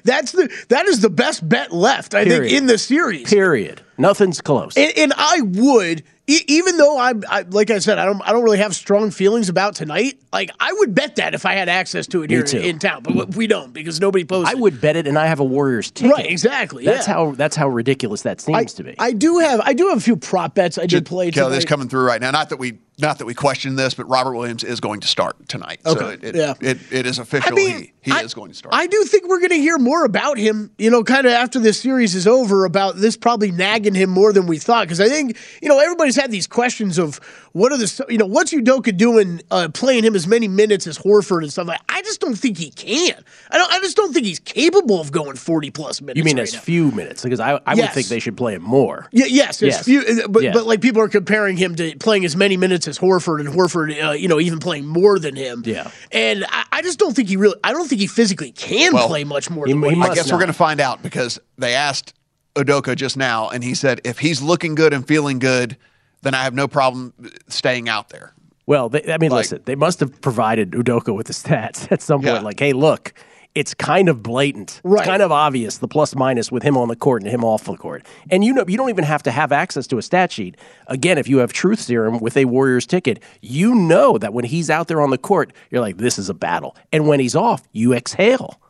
that's 0.05 0.33
the 0.33 0.51
that 0.69 0.87
is 0.87 1.01
the 1.01 1.11
best 1.11 1.47
bet 1.49 1.71
left. 1.73 2.15
I 2.15 2.25
Period. 2.25 2.49
think 2.49 2.59
in 2.63 2.67
the 2.67 2.79
series. 2.79 3.29
Period. 3.29 3.83
Nothing's 3.99 4.41
close. 4.41 4.77
And, 4.77 4.93
and 4.97 5.13
I 5.17 5.41
would, 5.43 6.03
e- 6.29 6.43
even 6.47 6.77
though 6.77 6.99
I'm, 6.99 7.25
I, 7.29 7.43
like 7.43 7.71
I 7.71 7.79
said, 7.81 7.99
I 7.99 8.05
don't, 8.05 8.21
I 8.23 8.31
don't 8.33 8.45
really 8.45 8.59
have 8.59 8.75
strong 8.77 9.11
feelings 9.11 9.49
about 9.49 9.75
tonight. 9.75 10.21
Like 10.33 10.51
I 10.61 10.73
would 10.75 10.95
bet 10.95 11.17
that 11.17 11.35
if 11.35 11.45
I 11.47 11.55
had 11.55 11.69
access 11.69 12.07
to 12.09 12.23
it 12.23 12.29
Me 12.31 12.37
here 12.37 12.45
too. 12.45 12.59
in 12.59 12.79
town, 12.79 13.03
but 13.03 13.35
we 13.35 13.47
don't 13.47 13.73
because 13.73 14.01
nobody 14.01 14.25
posted. 14.25 14.57
I 14.57 14.61
would 14.61 14.81
bet 14.81 14.95
it, 14.97 15.07
and 15.09 15.19
I 15.19 15.27
have 15.27 15.41
a 15.41 15.45
Warriors 15.45 15.91
ticket. 15.91 16.13
Right, 16.17 16.27
exactly, 16.31 16.85
That's 16.85 17.09
yeah. 17.09 17.15
how 17.15 17.33
that's 17.33 17.57
how 17.57 17.69
ridiculous 17.69 18.23
that 18.23 18.41
seems 18.41 18.57
I, 18.57 18.65
to 18.77 18.85
be. 18.85 18.95
I 18.99 19.13
do 19.13 19.39
have, 19.39 19.61
I 19.65 19.73
do 19.73 19.89
have 19.89 19.99
a 19.99 20.01
few 20.03 20.17
prop 20.17 20.55
bets 20.55 20.79
I 20.79 20.87
did 20.87 21.07
play 21.07 21.31
Kelly, 21.31 21.51
this 21.55 21.65
tonight. 21.65 21.69
coming 21.69 21.89
through 21.89 22.05
right 22.05 22.21
now. 22.21 22.31
Not 22.31 22.51
that 22.51 22.59
we 22.59 22.79
not 23.01 23.19
that 23.19 23.27
we 23.27 23.33
question 23.35 23.77
this, 23.77 23.95
but 23.95 24.09
Robert 24.09 24.35
Williams 24.35 24.65
is 24.65 24.81
going 24.81 24.99
to 25.01 25.07
start 25.09 25.49
tonight. 25.49 25.81
So 25.85 25.93
Okay, 25.93 26.15
it, 26.15 26.25
it, 26.25 26.35
yeah. 26.35 26.55
it, 26.61 26.79
it 26.91 27.07
is 27.07 27.21
official. 27.21 27.53
I 27.53 27.55
mean, 27.55 27.79
he 27.79 27.93
he 28.03 28.13
I- 28.13 28.23
is 28.23 28.35
going 28.35 28.51
to 28.51 28.57
start. 28.57 28.75
I 28.75 28.87
do 28.89 29.05
think 29.05 29.29
we're 29.29 29.39
going 29.39 29.51
to 29.51 29.61
hear 29.61 29.79
more 29.79 30.05
about 30.05 30.37
him, 30.37 30.73
you 30.79 30.91
know, 30.91 31.05
kind 31.05 31.25
of 31.27 31.33
after 31.33 31.59
this 31.61 31.81
series 31.81 32.15
is 32.17 32.27
over 32.27 32.65
about 32.65 32.97
this 32.97 33.17
probably 33.17 33.53
nagging 33.53 33.95
him 33.95 34.11
more 34.11 34.33
than 34.33 34.47
we 34.47 34.59
thought. 34.59 34.83
Because 34.87 35.01
I 35.01 35.09
think, 35.09 35.37
you 35.63 35.69
know, 35.69 35.79
everybody's 35.79 36.17
had 36.19 36.31
these 36.31 36.47
questions 36.47 36.99
of 36.99 37.17
what 37.53 37.73
are 37.73 37.79
the 37.79 38.07
you 38.11 38.19
know 38.19 38.27
what's 38.27 38.53
Udoka 38.53 38.95
doing 38.97 39.41
uh, 39.51 39.69
playing 39.73 40.05
him 40.05 40.15
as 40.15 40.27
many 40.27 40.49
minutes 40.49 40.87
as 40.87 40.99
Horford 40.99 41.43
and 41.43 41.51
stuff 41.53 41.67
like. 41.67 41.81
I 41.89 42.03
just 42.03 42.21
don't 42.21 42.35
think 42.37 42.59
he 42.59 42.71
can. 42.71 43.25
I 43.51 43.59
don't. 43.59 43.73
I 43.73 43.79
just 43.81 43.97
don't 43.97 44.13
think 44.13 44.27
he's 44.27 44.39
capable 44.39 45.01
of 45.01 45.11
going 45.13 45.37
forty 45.37 45.71
plus 45.71 46.01
minutes. 46.01 46.19
You 46.19 46.25
mean 46.25 46.37
right 46.37 46.43
as 46.43 46.53
now. 46.55 46.61
few 46.61 46.91
minutes? 46.91 47.23
Because 47.23 47.41
I, 47.41 47.61
I 47.67 47.75
would 47.75 47.91
think 47.93 48.09
they 48.09 48.19
should 48.21 48.37
play 48.37 48.55
him 48.55 48.63
more. 48.63 49.09
Yeah, 49.13 49.27
yes, 49.27 49.63
Yes. 49.63 49.85
few, 49.85 50.01
uh, 50.01 50.29
but 50.29 50.43
Yes. 50.43 50.55
but 50.55 50.67
like 50.67 50.81
people 50.81 51.01
are 51.03 51.09
comparing 51.09 51.57
him 51.57 51.75
to 51.77 51.97
playing 51.99 52.25
as 52.25 52.37
many 52.37 52.57
minutes 52.57 52.87
as 52.89 52.99
Horford, 52.99 53.41
and 53.41 53.49
Horford, 53.49 54.03
uh, 54.05 54.11
you 54.13 54.29
know, 54.29 54.39
even 54.41 54.59
playing 54.59 54.87
more 54.87 55.19
than 55.19 55.35
him. 55.37 55.63
Yeah. 55.65 55.91
and 56.13 56.45
I, 56.49 56.65
I 56.73 56.83
just 56.83 56.99
don't 56.99 57.15
think 57.15 57.29
he 57.29 57.37
really. 57.37 57.57
I 57.65 57.73
don't 57.73 57.89
think 57.89 58.01
he 58.01 58.07
physically 58.07 58.53
can 58.53 58.93
Well, 58.95 59.09
play 59.09 59.25
much 59.25 59.51
more. 59.51 59.67
he- 59.67 59.73
than 59.73 59.83
he 59.83 59.95
he 59.95 60.01
I 60.03 60.15
guess 60.15 60.27
not. 60.29 60.35
we're 60.35 60.39
going 60.41 60.47
to 60.49 60.53
find 60.53 60.81
out 60.81 61.03
because 61.03 61.39
they 61.59 61.75
asked 61.75 62.15
Udoka 62.55 62.97
just 62.97 63.17
now, 63.17 63.49
and 63.49 63.63
he 63.63 63.75
said 63.75 64.01
if 64.05 64.19
he's 64.19 64.43
looking 64.43 64.75
good 64.75 64.93
and 64.93 65.07
feeling 65.07 65.39
good, 65.39 65.77
then 66.23 66.35
I 66.35 66.43
have 66.45 66.55
no 66.55 66.69
problem 66.69 67.13
staying 67.49 67.89
out 67.89 68.09
there. 68.11 68.35
Well, 68.67 68.89
they, 68.89 69.03
I 69.13 69.19
mean, 69.19 69.31
Like- 69.31 69.45
listen, 69.45 69.63
they 69.65 69.75
must 69.77 70.01
have 70.01 70.21
provided 70.21 70.73
Udoka 70.73 71.15
with 71.15 71.27
the 71.29 71.33
stats 71.33 71.89
at 71.93 72.03
some 72.03 72.21
point. 72.21 72.35
Yeah. 72.35 72.41
Like, 72.41 72.61
hey, 72.61 72.73
look, 72.75 73.15
it's 73.55 73.73
kind 73.73 74.09
of 74.11 74.23
blatant. 74.23 74.81
Right. 74.85 75.01
It's 75.01 75.09
kind 75.09 75.23
of 75.23 75.33
obvious 75.33 75.79
the 75.79 75.89
plus 75.89 76.15
minus 76.15 76.53
with 76.53 76.63
him 76.63 76.77
on 76.77 76.89
the 76.89 76.95
court 76.95 77.23
and 77.23 77.31
him 77.31 77.45
off 77.45 77.65
the 77.65 77.77
court. 77.77 78.05
And 78.31 78.45
you 78.45 78.53
know, 78.53 78.65
you 78.69 78.77
don't 78.77 78.91
even 78.91 79.05
have 79.05 79.23
to 79.25 79.31
have 79.31 79.53
access 79.53 79.87
to 79.89 79.99
a 79.99 80.03
stat 80.03 80.31
sheet. 80.31 80.57
Again, 80.87 81.17
if 81.19 81.29
you 81.29 81.39
have 81.39 81.53
truth 81.53 81.81
serum 81.81 82.21
with 82.21 82.37
a 82.37 82.45
Warriors 82.45 82.87
ticket, 82.87 83.23
you 83.41 83.75
know 83.75 84.19
that 84.19 84.35
when 84.35 84.45
he's 84.45 84.69
out 84.71 84.87
there 84.89 85.01
on 85.01 85.11
the 85.11 85.19
court, 85.19 85.53
you're 85.71 85.81
like, 85.81 85.97
this 85.97 86.19
is 86.19 86.29
a 86.29 86.35
battle. 86.35 86.77
And 86.93 87.09
when 87.09 87.21
he's 87.21 87.35
off, 87.35 87.63
you 87.73 87.95
exhale. 87.95 88.61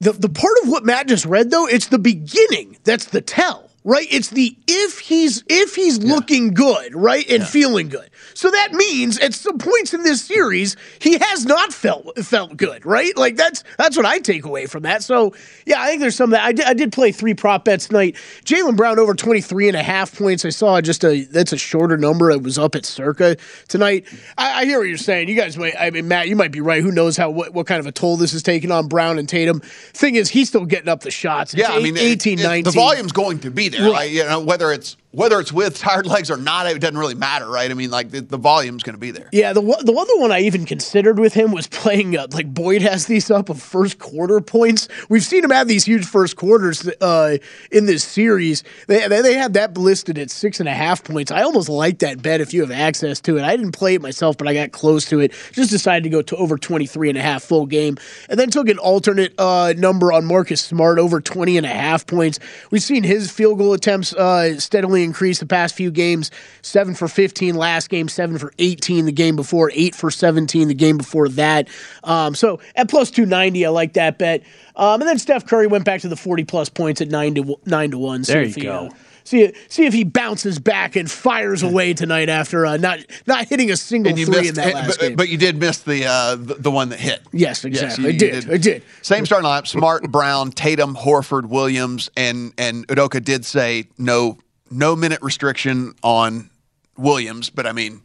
The 0.00 0.12
the 0.12 0.28
part 0.30 0.54
of 0.62 0.68
what 0.70 0.84
Matt 0.84 1.08
just 1.08 1.24
read 1.26 1.50
though, 1.50 1.66
it's 1.66 1.88
the 1.88 1.98
beginning. 1.98 2.78
That's 2.84 3.04
the 3.06 3.20
tell, 3.20 3.65
right? 3.86 4.06
It's 4.10 4.28
the 4.28 4.54
if 4.66 4.98
he's 4.98 5.42
if 5.48 5.74
he's 5.74 5.98
looking 6.02 6.52
good, 6.52 6.94
right, 6.94 7.26
and 7.30 7.46
feeling 7.46 7.88
good. 7.88 8.10
So 8.36 8.50
that 8.50 8.72
means 8.74 9.18
at 9.18 9.32
some 9.32 9.56
points 9.56 9.94
in 9.94 10.02
this 10.02 10.20
series, 10.22 10.76
he 10.98 11.16
has 11.16 11.46
not 11.46 11.72
felt 11.72 12.18
felt 12.18 12.54
good, 12.58 12.84
right? 12.84 13.16
Like 13.16 13.36
that's 13.36 13.64
that's 13.78 13.96
what 13.96 14.04
I 14.04 14.18
take 14.18 14.44
away 14.44 14.66
from 14.66 14.82
that. 14.82 15.02
So 15.02 15.34
yeah, 15.64 15.80
I 15.80 15.86
think 15.88 16.02
there's 16.02 16.16
some 16.16 16.24
of 16.28 16.32
that. 16.32 16.44
I 16.44 16.52
did, 16.52 16.66
I 16.66 16.74
did 16.74 16.92
play 16.92 17.12
three 17.12 17.32
prop 17.32 17.64
bets 17.64 17.86
tonight. 17.86 18.14
Jaylen 18.44 18.76
Brown 18.76 18.98
over 18.98 19.14
23 19.14 19.68
and 19.68 19.76
a 19.76 19.82
half 19.82 20.14
points. 20.14 20.44
I 20.44 20.50
saw 20.50 20.82
just 20.82 21.02
a 21.02 21.24
that's 21.24 21.54
a 21.54 21.56
shorter 21.56 21.96
number. 21.96 22.30
It 22.30 22.42
was 22.42 22.58
up 22.58 22.74
at 22.74 22.84
circa 22.84 23.36
tonight. 23.68 24.04
I, 24.36 24.60
I 24.60 24.64
hear 24.66 24.80
what 24.80 24.88
you're 24.88 24.98
saying. 24.98 25.30
You 25.30 25.34
guys 25.34 25.56
might 25.56 25.72
I 25.80 25.88
mean 25.88 26.06
Matt, 26.06 26.28
you 26.28 26.36
might 26.36 26.52
be 26.52 26.60
right. 26.60 26.82
Who 26.82 26.92
knows 26.92 27.16
how 27.16 27.30
what, 27.30 27.54
what 27.54 27.66
kind 27.66 27.80
of 27.80 27.86
a 27.86 27.92
toll 27.92 28.18
this 28.18 28.34
is 28.34 28.42
taking 28.42 28.70
on 28.70 28.86
Brown 28.86 29.18
and 29.18 29.26
Tatum. 29.26 29.60
Thing 29.94 30.14
is, 30.16 30.28
he's 30.28 30.48
still 30.50 30.66
getting 30.66 30.90
up 30.90 31.00
the 31.00 31.10
shots. 31.10 31.54
It's 31.54 31.62
Yeah, 31.66 31.74
I 31.74 31.80
mean, 31.80 31.96
it- 31.96 32.00
18, 32.02 32.38
it- 32.38 32.42
19. 32.42 32.64
the 32.64 32.70
volume's 32.72 33.12
going 33.12 33.38
to 33.40 33.50
be 33.50 33.70
there. 33.70 33.80
Right. 33.80 33.92
Like, 33.92 34.10
you 34.10 34.24
know, 34.24 34.40
whether 34.40 34.70
it's 34.72 34.98
whether 35.16 35.40
it's 35.40 35.50
with 35.50 35.78
tired 35.78 36.04
legs 36.04 36.30
or 36.30 36.36
not, 36.36 36.66
it 36.66 36.78
doesn't 36.78 36.98
really 36.98 37.14
matter, 37.14 37.48
right? 37.48 37.70
I 37.70 37.74
mean, 37.74 37.90
like 37.90 38.10
the, 38.10 38.20
the 38.20 38.36
volume's 38.36 38.82
going 38.82 38.96
to 38.96 39.00
be 39.00 39.10
there. 39.10 39.30
Yeah, 39.32 39.54
the 39.54 39.62
the 39.62 39.94
other 39.94 40.18
one 40.18 40.30
I 40.30 40.40
even 40.40 40.66
considered 40.66 41.18
with 41.18 41.32
him 41.32 41.52
was 41.52 41.66
playing 41.66 42.18
uh, 42.18 42.26
like 42.32 42.52
Boyd 42.52 42.82
has 42.82 43.06
these 43.06 43.30
up 43.30 43.48
of 43.48 43.60
first 43.60 43.98
quarter 43.98 44.42
points. 44.42 44.88
We've 45.08 45.24
seen 45.24 45.42
him 45.42 45.50
have 45.50 45.68
these 45.68 45.86
huge 45.86 46.04
first 46.04 46.36
quarters 46.36 46.86
uh, 47.00 47.38
in 47.70 47.86
this 47.86 48.04
series. 48.04 48.62
They, 48.88 49.08
they 49.08 49.22
they 49.22 49.34
had 49.34 49.54
that 49.54 49.78
listed 49.78 50.18
at 50.18 50.30
six 50.30 50.60
and 50.60 50.68
a 50.68 50.74
half 50.74 51.02
points. 51.02 51.30
I 51.30 51.42
almost 51.42 51.70
like 51.70 52.00
that 52.00 52.20
bet 52.20 52.42
if 52.42 52.52
you 52.52 52.60
have 52.60 52.70
access 52.70 53.18
to 53.22 53.38
it. 53.38 53.42
I 53.42 53.56
didn't 53.56 53.72
play 53.72 53.94
it 53.94 54.02
myself, 54.02 54.36
but 54.36 54.46
I 54.46 54.52
got 54.52 54.72
close 54.72 55.06
to 55.06 55.20
it. 55.20 55.32
Just 55.52 55.70
decided 55.70 56.04
to 56.04 56.10
go 56.10 56.20
to 56.20 56.36
over 56.36 56.58
23 56.58 57.08
and 57.08 57.16
a 57.16 57.22
half 57.22 57.42
full 57.42 57.64
game, 57.64 57.96
and 58.28 58.38
then 58.38 58.50
took 58.50 58.68
an 58.68 58.78
alternate 58.78 59.32
uh, 59.38 59.72
number 59.78 60.12
on 60.12 60.26
Marcus 60.26 60.60
Smart 60.60 60.98
over 60.98 61.22
20 61.22 61.56
and 61.56 61.64
a 61.64 61.70
half 61.70 62.06
points. 62.06 62.38
We've 62.70 62.82
seen 62.82 63.02
his 63.02 63.30
field 63.30 63.56
goal 63.56 63.72
attempts 63.72 64.12
uh, 64.12 64.60
steadily 64.60 65.05
increase 65.06 65.38
the 65.38 65.46
past 65.46 65.74
few 65.74 65.90
games. 65.90 66.30
Seven 66.60 66.94
for 66.94 67.08
15 67.08 67.54
last 67.54 67.88
game, 67.88 68.08
seven 68.08 68.36
for 68.38 68.52
18 68.58 69.06
the 69.06 69.12
game 69.12 69.34
before, 69.36 69.70
eight 69.74 69.94
for 69.94 70.10
17 70.10 70.68
the 70.68 70.74
game 70.74 70.98
before 70.98 71.30
that. 71.30 71.68
Um, 72.04 72.34
so 72.34 72.60
at 72.74 72.90
plus 72.90 73.10
290, 73.10 73.64
I 73.64 73.68
like 73.70 73.94
that 73.94 74.18
bet. 74.18 74.42
Um, 74.76 75.00
and 75.00 75.08
then 75.08 75.18
Steph 75.18 75.46
Curry 75.46 75.66
went 75.66 75.86
back 75.86 76.02
to 76.02 76.08
the 76.08 76.16
40 76.16 76.44
plus 76.44 76.68
points 76.68 77.00
at 77.00 77.08
nine 77.08 77.34
to 77.36 77.56
nine 77.64 77.90
to 77.92 77.98
one. 77.98 78.22
See 78.24 78.32
There 78.34 78.42
if 78.42 78.56
you 78.58 78.62
he, 78.62 78.68
go. 78.68 78.86
uh, 78.86 78.90
See, 79.24 79.52
see 79.66 79.86
if 79.86 79.92
he 79.92 80.04
bounces 80.04 80.60
back 80.60 80.94
and 80.94 81.10
fires 81.10 81.62
away 81.64 81.94
tonight 81.94 82.28
after 82.28 82.64
uh, 82.64 82.76
not 82.76 83.00
not 83.26 83.48
hitting 83.48 83.72
a 83.72 83.76
single 83.76 84.12
three 84.12 84.24
missed, 84.26 84.50
in 84.50 84.54
that 84.54 84.72
last 84.74 84.86
but, 84.86 84.98
game. 85.00 85.16
but 85.16 85.28
you 85.28 85.36
did 85.36 85.56
miss 85.58 85.78
the, 85.78 86.06
uh, 86.06 86.36
the 86.36 86.54
the 86.54 86.70
one 86.70 86.90
that 86.90 87.00
hit. 87.00 87.22
Yes, 87.32 87.64
exactly. 87.64 88.04
you- 88.04 88.10
I 88.10 88.12
you 88.12 88.18
did. 88.20 88.50
I 88.52 88.56
did. 88.56 88.84
Same 89.02 89.26
starting 89.26 89.48
lineup: 89.48 89.66
Smart, 89.66 90.12
Brown, 90.12 90.52
Tatum, 90.52 90.94
Horford, 90.94 91.46
Williams, 91.46 92.08
and 92.16 92.52
and 92.56 92.86
Udoka 92.86 93.20
did 93.24 93.44
say 93.44 93.88
no 93.98 94.38
no 94.70 94.96
minute 94.96 95.20
restriction 95.22 95.94
on 96.02 96.50
Williams. 96.96 97.50
But 97.50 97.66
I 97.66 97.72
mean, 97.72 98.02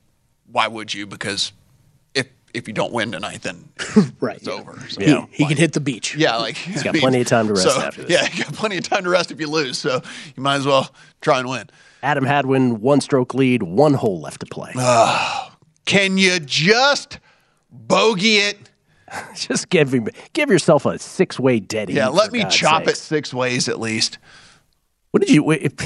why 0.52 0.68
would 0.68 0.94
you? 0.94 1.06
Because 1.08 1.52
if 2.14 2.28
if 2.54 2.68
you 2.68 2.74
don't 2.74 2.92
win 2.92 3.12
tonight, 3.12 3.42
then 3.42 3.70
right, 4.20 4.38
it's 4.38 4.48
over. 4.48 4.80
So, 4.90 5.02
He, 5.02 5.44
he 5.44 5.48
can 5.48 5.58
hit 5.58 5.74
the 5.74 5.80
beach. 5.80 6.16
Yeah, 6.16 6.38
like 6.38 6.58
he's 6.58 6.84
got 6.84 6.96
plenty 6.96 7.22
of 7.22 7.28
time 7.28 7.48
to 7.48 7.54
rest 7.54 7.68
after 7.68 8.04
this. 8.04 8.12
Yeah, 8.12 8.28
you 8.34 8.44
got 8.44 8.54
plenty 8.54 8.78
of 8.78 8.84
time 8.84 9.04
to 9.04 9.10
rest 9.10 9.32
if 9.32 9.40
you 9.40 9.48
lose. 9.50 9.78
So 9.78 10.02
you 10.36 10.44
might 10.44 10.56
as 10.56 10.66
well 10.66 10.94
try 11.22 11.40
and 11.40 11.50
win. 11.50 11.70
Adam 12.04 12.26
Hadwin, 12.26 12.82
one 12.82 13.00
stroke 13.00 13.36
lead, 13.36 13.62
one 13.62 13.94
hole 13.94 14.20
left 14.20 14.40
to 14.40 14.48
play. 14.48 14.74
Ah, 14.76 15.56
can 15.86 16.18
you 16.18 16.40
just 16.40 17.20
bogey 17.70 18.38
it? 18.38 18.58
Just 19.36 19.70
give 19.70 19.94
him, 19.94 20.08
give 20.34 20.50
yourself 20.50 20.86
a 20.86 20.98
six 20.98 21.38
way 21.40 21.60
dead. 21.60 21.90
Yeah, 21.90 22.08
let 22.08 22.32
me 22.32 22.44
God's 22.44 22.56
chop 22.56 22.86
sakes. 22.86 22.92
it 23.00 23.02
six 23.02 23.34
ways 23.34 23.68
at 23.68 23.80
least. 23.80 24.18
What 25.12 25.20
did 25.22 25.30
you? 25.30 25.44
wait, 25.44 25.82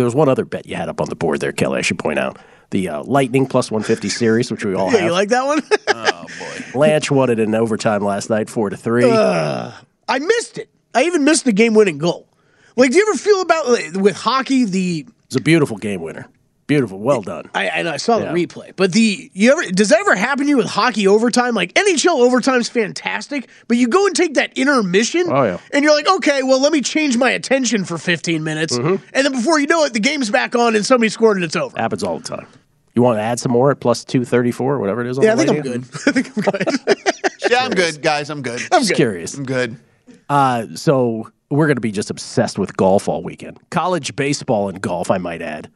there 0.00 0.06
was 0.06 0.14
one 0.14 0.28
other 0.28 0.44
bet 0.44 0.66
you 0.66 0.74
had 0.76 0.88
up 0.88 1.00
on 1.00 1.08
the 1.08 1.14
board 1.16 1.40
there, 1.40 1.52
Kelly. 1.52 1.78
I 1.78 1.82
should 1.82 1.98
point 1.98 2.18
out 2.18 2.38
the 2.70 2.88
uh, 2.88 3.02
Lightning 3.04 3.46
plus 3.46 3.70
one 3.70 3.82
fifty 3.82 4.08
series, 4.08 4.50
which 4.50 4.64
we 4.64 4.74
all 4.74 4.90
Yeah, 4.90 4.98
have. 4.98 5.06
you 5.06 5.12
like 5.12 5.28
that 5.28 5.44
one? 5.46 5.62
Oh 5.88 6.26
boy! 6.38 6.64
Blanche 6.72 7.10
won 7.10 7.30
it 7.30 7.38
in 7.40 7.54
overtime 7.54 8.02
last 8.04 8.30
night, 8.30 8.48
four 8.50 8.70
to 8.70 8.76
three. 8.76 9.10
I 9.10 10.18
missed 10.18 10.58
it. 10.58 10.68
I 10.94 11.04
even 11.04 11.24
missed 11.24 11.44
the 11.44 11.52
game 11.52 11.74
winning 11.74 11.98
goal. 11.98 12.26
Like, 12.76 12.90
do 12.92 12.96
you 12.98 13.06
ever 13.08 13.18
feel 13.18 13.40
about 13.42 13.68
like, 13.68 13.92
with 13.94 14.16
hockey 14.16 14.64
the 14.64 15.06
It's 15.26 15.36
a 15.36 15.40
beautiful 15.40 15.76
game 15.76 16.00
winner. 16.00 16.26
Beautiful, 16.70 17.00
well 17.00 17.20
done. 17.20 17.50
I, 17.54 17.68
I 17.68 17.82
know 17.82 17.90
I 17.90 17.96
saw 17.96 18.18
Yeah. 18.18 18.32
the 18.32 18.46
replay, 18.46 18.72
but 18.76 18.92
the 18.92 19.30
you 19.34 19.50
ever 19.52 19.70
does 19.72 19.88
that 19.90 19.98
ever 20.00 20.14
happen 20.14 20.44
to 20.44 20.48
you 20.48 20.56
with 20.56 20.66
hockey 20.66 21.06
overtime? 21.06 21.54
Like 21.54 21.74
NHL 21.74 22.20
overtime's 22.20 22.68
fantastic, 22.68 23.48
but 23.68 23.76
you 23.76 23.88
go 23.88 24.06
and 24.06 24.14
take 24.14 24.34
that 24.34 24.56
intermission, 24.56 25.26
Oh, 25.28 25.42
yeah. 25.42 25.58
and 25.72 25.82
you're 25.84 25.94
like, 25.94 26.08
okay, 26.08 26.42
well, 26.44 26.60
let 26.62 26.72
me 26.72 26.80
change 26.80 27.16
my 27.16 27.30
attention 27.30 27.84
for 27.84 27.98
15 27.98 28.44
minutes, 28.44 28.78
Mm-hmm. 28.78 29.04
and 29.12 29.24
then 29.26 29.32
before 29.32 29.58
you 29.58 29.66
know 29.66 29.84
it, 29.84 29.92
the 29.92 30.00
game's 30.00 30.30
back 30.30 30.54
on 30.54 30.76
and 30.76 30.86
somebody 30.86 31.08
scored 31.10 31.36
and 31.36 31.44
it's 31.44 31.56
over. 31.56 31.76
Happens 31.76 32.02
all 32.04 32.18
the 32.20 32.24
time. 32.28 32.46
You 32.94 33.02
want 33.02 33.18
to 33.18 33.22
add 33.22 33.40
some 33.40 33.52
more 33.52 33.70
at 33.72 33.80
plus 33.80 34.04
two 34.04 34.24
thirty 34.24 34.50
four, 34.52 34.78
whatever 34.78 35.00
it 35.00 35.08
is? 35.08 35.18
On 35.18 35.24
Yeah, 35.24 35.32
I 35.32 35.34
the 35.36 35.44
think 35.46 35.56
I'm 35.58 35.62
good. 35.62 35.82
I 36.06 36.12
think 36.12 36.36
I'm 36.36 36.42
good. 36.42 36.96
Yeah, 37.50 37.64
I'm 37.64 37.72
good, 37.72 38.00
guys. 38.00 38.30
I'm 38.30 38.42
good. 38.42 38.60
I'm 38.70 38.82
just 38.82 38.94
curious. 38.94 39.34
I'm 39.34 39.44
good. 39.44 39.76
Uh, 40.28 40.66
so 40.76 41.28
we're 41.50 41.66
going 41.66 41.76
to 41.78 41.80
be 41.80 41.90
just 41.90 42.08
obsessed 42.10 42.60
with 42.60 42.76
golf 42.76 43.08
all 43.08 43.24
weekend. 43.24 43.58
College 43.70 44.14
baseball 44.14 44.68
and 44.68 44.80
golf, 44.80 45.10
I 45.10 45.18
might 45.18 45.42
add. 45.42 45.68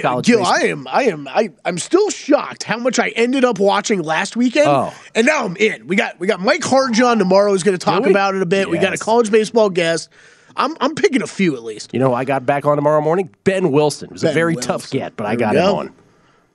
College 0.00 0.24
Gil, 0.26 0.38
baseball. 0.38 0.54
I 0.56 0.60
am, 0.68 0.88
I 0.88 1.02
am, 1.02 1.28
I, 1.28 1.50
I'm 1.66 1.76
still 1.76 2.08
shocked 2.08 2.62
how 2.62 2.78
much 2.78 2.98
I 2.98 3.08
ended 3.10 3.44
up 3.44 3.58
watching 3.58 4.00
last 4.02 4.36
weekend, 4.36 4.66
Oh. 4.68 4.94
and 5.14 5.26
now 5.26 5.44
I'm 5.44 5.54
in. 5.58 5.86
We 5.86 5.96
got, 5.96 6.18
we 6.18 6.26
got 6.26 6.40
Mike 6.40 6.62
Harjon 6.62 7.18
tomorrow 7.18 7.50
who's 7.50 7.62
going 7.62 7.76
to 7.76 7.84
talk 7.84 8.06
about 8.06 8.34
it 8.34 8.40
a 8.40 8.46
bit. 8.46 8.70
We 8.70 8.78
got 8.78 8.94
a 8.94 8.98
college 8.98 9.30
baseball 9.30 9.68
guest. 9.68 10.08
I'm, 10.56 10.76
I'm 10.80 10.94
picking 10.94 11.20
a 11.20 11.26
few 11.26 11.56
at 11.56 11.62
least. 11.62 11.92
You 11.92 12.00
know, 12.00 12.14
I 12.14 12.24
got 12.24 12.46
back 12.46 12.64
on 12.64 12.76
tomorrow 12.76 13.02
morning. 13.02 13.28
Ben 13.44 13.70
Wilson 13.70 14.06
it 14.08 14.12
was 14.12 14.24
a 14.24 14.32
very 14.32 14.54
Wilson. 14.54 14.72
tough 14.72 14.90
get, 14.90 15.14
but 15.14 15.26
I 15.26 15.36
got 15.36 15.52
we 15.54 15.60
him 15.60 15.66
on. 15.74 15.94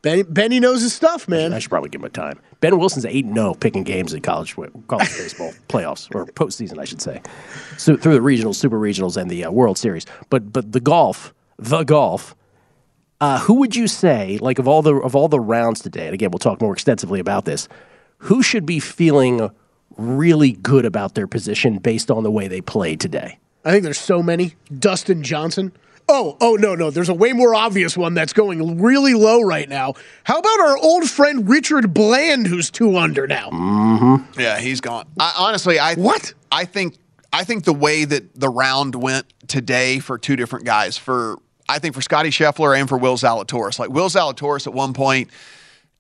Benny, 0.01 0.23
Benny 0.23 0.59
knows 0.59 0.81
his 0.81 0.93
stuff, 0.93 1.27
man. 1.27 1.53
I 1.53 1.59
should 1.59 1.69
probably 1.69 1.89
give 1.89 2.01
him 2.01 2.05
a 2.05 2.09
time. 2.09 2.39
Ben 2.59 2.79
Wilson's 2.79 3.05
eight 3.05 3.25
zero 3.31 3.53
picking 3.53 3.83
games 3.83 4.13
in 4.15 4.21
college 4.21 4.55
college 4.55 5.09
baseball 5.15 5.53
playoffs 5.69 6.13
or 6.15 6.25
postseason, 6.25 6.79
I 6.79 6.85
should 6.85 7.01
say, 7.01 7.21
so 7.77 7.97
through 7.97 8.13
the 8.13 8.19
regionals, 8.19 8.55
super 8.55 8.79
regionals, 8.79 9.15
and 9.15 9.29
the 9.29 9.45
uh, 9.45 9.51
World 9.51 9.77
Series. 9.77 10.05
But 10.31 10.51
but 10.51 10.71
the 10.71 10.79
golf, 10.79 11.35
the 11.59 11.83
golf. 11.83 12.35
Uh, 13.19 13.39
who 13.39 13.55
would 13.55 13.75
you 13.75 13.87
say, 13.87 14.37
like 14.41 14.59
of 14.59 14.67
all 14.67 14.81
the 14.81 14.95
of 14.95 15.15
all 15.15 15.27
the 15.27 15.39
rounds 15.39 15.81
today? 15.81 16.05
And 16.05 16.13
again, 16.13 16.29
we'll 16.31 16.39
talk 16.39 16.61
more 16.61 16.73
extensively 16.73 17.19
about 17.19 17.45
this. 17.45 17.67
Who 18.19 18.43
should 18.43 18.65
be 18.65 18.79
feeling 18.79 19.49
really 19.97 20.51
good 20.51 20.85
about 20.85 21.15
their 21.15 21.27
position 21.27 21.79
based 21.79 22.11
on 22.11 22.23
the 22.23 22.31
way 22.31 22.47
they 22.47 22.61
played 22.61 22.99
today? 22.99 23.39
I 23.65 23.71
think 23.71 23.83
there's 23.83 23.99
so 23.99 24.21
many. 24.21 24.55
Dustin 24.77 25.23
Johnson. 25.23 25.71
Oh, 26.09 26.37
oh 26.39 26.55
no, 26.55 26.73
no. 26.73 26.89
There's 26.89 27.09
a 27.09 27.13
way 27.13 27.33
more 27.33 27.53
obvious 27.53 27.97
one 27.97 28.13
that's 28.13 28.31
going 28.31 28.79
really 28.79 29.13
low 29.13 29.41
right 29.41 29.67
now. 29.67 29.95
How 30.23 30.39
about 30.39 30.59
our 30.61 30.77
old 30.77 31.09
friend 31.09 31.49
Richard 31.49 31.93
Bland, 31.93 32.47
who's 32.47 32.71
two 32.71 32.95
under 32.97 33.27
now? 33.27 34.25
Yeah, 34.37 34.59
he's 34.59 34.79
gone. 34.79 35.05
I, 35.19 35.33
honestly, 35.37 35.79
I 35.79 35.95
What? 35.95 36.33
I 36.51 36.65
think 36.65 36.95
I 37.33 37.43
think 37.43 37.65
the 37.65 37.73
way 37.73 38.05
that 38.05 38.39
the 38.39 38.47
round 38.47 38.95
went 38.95 39.25
today 39.47 39.99
for 39.99 40.17
two 40.17 40.35
different 40.37 40.65
guys 40.65 40.97
for 40.97 41.37
I 41.69 41.79
think 41.79 41.95
for 41.95 42.01
Scotty 42.01 42.29
Scheffler 42.29 42.79
and 42.79 42.87
for 42.87 42.97
Will 42.97 43.17
Zalatoris. 43.17 43.79
Like 43.79 43.89
Will 43.89 44.09
Zalatoris 44.09 44.67
at 44.67 44.73
one 44.73 44.93
point, 44.93 45.29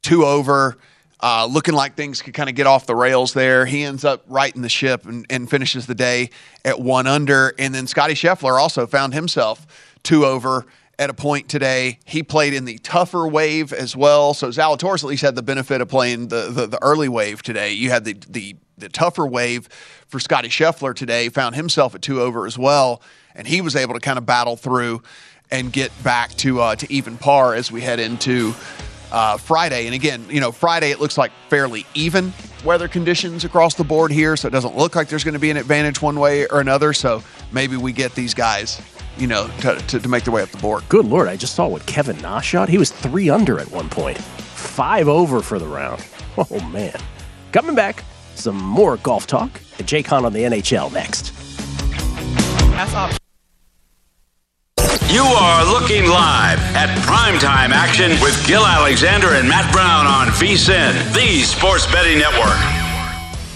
two 0.01 0.25
over, 0.25 0.77
uh, 1.19 1.47
looking 1.49 1.73
like 1.73 1.95
things 1.95 2.21
could 2.21 2.33
kind 2.33 2.49
of 2.49 2.55
get 2.55 2.67
off 2.67 2.85
the 2.85 2.95
rails 2.95 3.33
there. 3.33 3.65
He 3.65 3.83
ends 3.83 4.05
up 4.05 4.23
righting 4.27 4.61
the 4.61 4.69
ship 4.69 5.05
and, 5.05 5.25
and 5.29 5.49
finishes 5.49 5.87
the 5.87 5.95
day 5.95 6.29
at 6.63 6.79
one 6.79 7.07
under. 7.07 7.53
And 7.57 7.73
then 7.73 7.87
Scotty 7.87 8.13
Scheffler 8.13 8.59
also 8.59 8.85
found 8.87 9.13
himself 9.13 9.65
two 10.03 10.25
over 10.25 10.65
at 10.99 11.09
a 11.09 11.13
point 11.13 11.49
today. 11.49 11.99
He 12.05 12.23
played 12.23 12.53
in 12.53 12.65
the 12.65 12.77
tougher 12.79 13.27
wave 13.27 13.73
as 13.73 13.95
well. 13.95 14.33
So 14.33 14.49
Zalatoris 14.49 15.03
at 15.03 15.09
least 15.09 15.23
had 15.23 15.35
the 15.35 15.43
benefit 15.43 15.81
of 15.81 15.89
playing 15.89 16.29
the, 16.29 16.49
the, 16.51 16.67
the 16.67 16.81
early 16.81 17.09
wave 17.09 17.41
today. 17.43 17.73
You 17.73 17.89
had 17.89 18.05
the, 18.05 18.13
the, 18.29 18.55
the 18.77 18.89
tougher 18.89 19.25
wave 19.25 19.67
for 20.07 20.19
Scotty 20.19 20.49
Scheffler 20.49 20.95
today, 20.95 21.29
found 21.29 21.55
himself 21.55 21.93
at 21.93 22.01
two 22.01 22.21
over 22.21 22.45
as 22.45 22.57
well. 22.57 23.01
And 23.35 23.47
he 23.47 23.61
was 23.61 23.75
able 23.75 23.93
to 23.93 23.99
kind 23.99 24.17
of 24.17 24.25
battle 24.25 24.55
through 24.55 25.03
and 25.51 25.71
get 25.71 25.91
back 26.03 26.31
to, 26.35 26.61
uh, 26.61 26.75
to 26.75 26.91
even 26.91 27.17
par 27.17 27.53
as 27.55 27.71
we 27.71 27.81
head 27.81 27.99
into 27.99 28.53
uh, 29.11 29.37
Friday. 29.37 29.85
And 29.85 29.95
again, 29.95 30.25
you 30.29 30.39
know, 30.39 30.51
Friday 30.51 30.91
it 30.91 30.99
looks 30.99 31.17
like 31.17 31.31
fairly 31.49 31.85
even 31.93 32.33
weather 32.63 32.87
conditions 32.87 33.45
across 33.45 33.75
the 33.75 33.83
board 33.83 34.11
here, 34.11 34.35
so 34.35 34.47
it 34.47 34.51
doesn't 34.51 34.75
look 34.75 34.95
like 34.95 35.09
there's 35.09 35.23
going 35.23 35.33
to 35.33 35.39
be 35.39 35.49
an 35.49 35.57
advantage 35.57 36.01
one 36.01 36.19
way 36.19 36.47
or 36.47 36.59
another. 36.59 36.93
So 36.93 37.23
maybe 37.51 37.77
we 37.77 37.91
get 37.91 38.13
these 38.15 38.33
guys, 38.33 38.81
you 39.17 39.27
know, 39.27 39.47
to, 39.61 39.75
to, 39.75 39.99
to 39.99 40.09
make 40.09 40.23
their 40.23 40.33
way 40.33 40.41
up 40.41 40.49
the 40.49 40.57
board. 40.57 40.83
Good 40.89 41.05
lord, 41.05 41.27
I 41.27 41.35
just 41.35 41.55
saw 41.55 41.67
what 41.67 41.85
Kevin 41.85 42.17
Na 42.19 42.41
shot. 42.41 42.69
He 42.69 42.77
was 42.77 42.91
three 42.91 43.29
under 43.29 43.59
at 43.59 43.71
one 43.71 43.89
point, 43.89 44.17
five 44.17 45.07
over 45.07 45.41
for 45.41 45.59
the 45.59 45.67
round. 45.67 46.05
Oh 46.39 46.59
man! 46.69 46.95
Coming 47.51 47.73
back, 47.73 48.03
some 48.35 48.57
more 48.57 48.97
golf 48.97 49.25
talk 49.25 49.49
and 49.79 49.87
Jay 49.87 50.03
Con 50.03 50.23
on 50.23 50.33
the 50.33 50.43
NHL 50.43 50.93
next. 50.93 51.33
You 55.09 55.23
are 55.23 55.63
looking 55.63 56.09
live 56.09 56.59
at 56.75 56.89
primetime 57.07 57.69
action 57.69 58.11
with 58.21 58.45
Gil 58.45 58.65
Alexander 58.65 59.35
and 59.35 59.47
Matt 59.47 59.71
Brown 59.71 60.05
on 60.05 60.27
VSIN, 60.33 61.13
the 61.13 61.43
Sports 61.43 61.89
Betting 61.89 62.19
Network. 62.19 62.57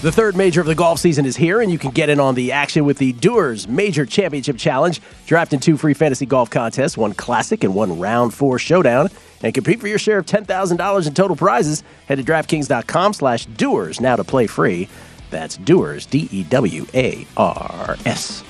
The 0.01 0.13
third 0.13 0.37
major 0.37 0.61
of 0.61 0.67
the 0.67 0.75
golf 0.75 0.99
season 0.99 1.25
is 1.25 1.35
here, 1.35 1.59
and 1.59 1.69
you 1.69 1.77
can 1.77 1.91
get 1.91 2.07
in 2.07 2.21
on 2.21 2.35
the 2.35 2.53
action 2.53 2.85
with 2.85 2.99
the 2.99 3.11
Dewar's 3.11 3.67
Major 3.67 4.05
Championship 4.05 4.55
Challenge. 4.57 5.01
Draft 5.25 5.51
in 5.51 5.59
two 5.59 5.75
free 5.75 5.93
fantasy 5.93 6.25
golf 6.25 6.49
contests, 6.49 6.97
one 6.97 7.13
classic 7.13 7.65
and 7.65 7.75
one 7.75 7.99
round 7.99 8.33
four 8.33 8.57
showdown, 8.57 9.09
and 9.43 9.53
compete 9.53 9.81
for 9.81 9.89
your 9.89 9.99
share 9.99 10.19
of 10.19 10.25
$10,000 10.25 11.07
in 11.07 11.13
total 11.13 11.35
prizes. 11.35 11.83
Head 12.07 12.15
to 12.15 12.23
DraftKings.com 12.23 13.11
slash 13.11 13.45
Dewars 13.47 13.99
now 13.99 14.15
to 14.15 14.23
play 14.23 14.47
free. 14.47 14.87
That's 15.31 15.57
Dewar's, 15.57 16.05
D 16.05 16.29
E 16.31 16.43
W 16.45 16.85
A 16.93 17.27
R 17.35 17.97
S. 18.05 18.41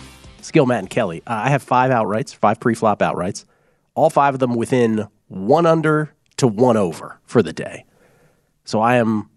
Gil, 0.49 0.65
Matt 0.65 0.79
and 0.79 0.89
Kelly. 0.89 1.21
Uh, 1.27 1.41
I 1.45 1.49
have 1.49 1.61
five 1.61 1.91
outrights, 1.91 2.33
five 2.33 2.59
pre-flop 2.59 2.99
outrights. 2.99 3.45
All 3.93 4.09
five 4.09 4.33
of 4.33 4.39
them 4.39 4.55
within 4.55 5.07
one 5.27 5.65
under 5.65 6.13
to 6.37 6.47
one 6.47 6.77
over 6.77 7.19
for 7.25 7.43
the 7.43 7.53
day. 7.53 7.85
So 8.63 8.79
I 8.79 8.95
am 8.95 9.29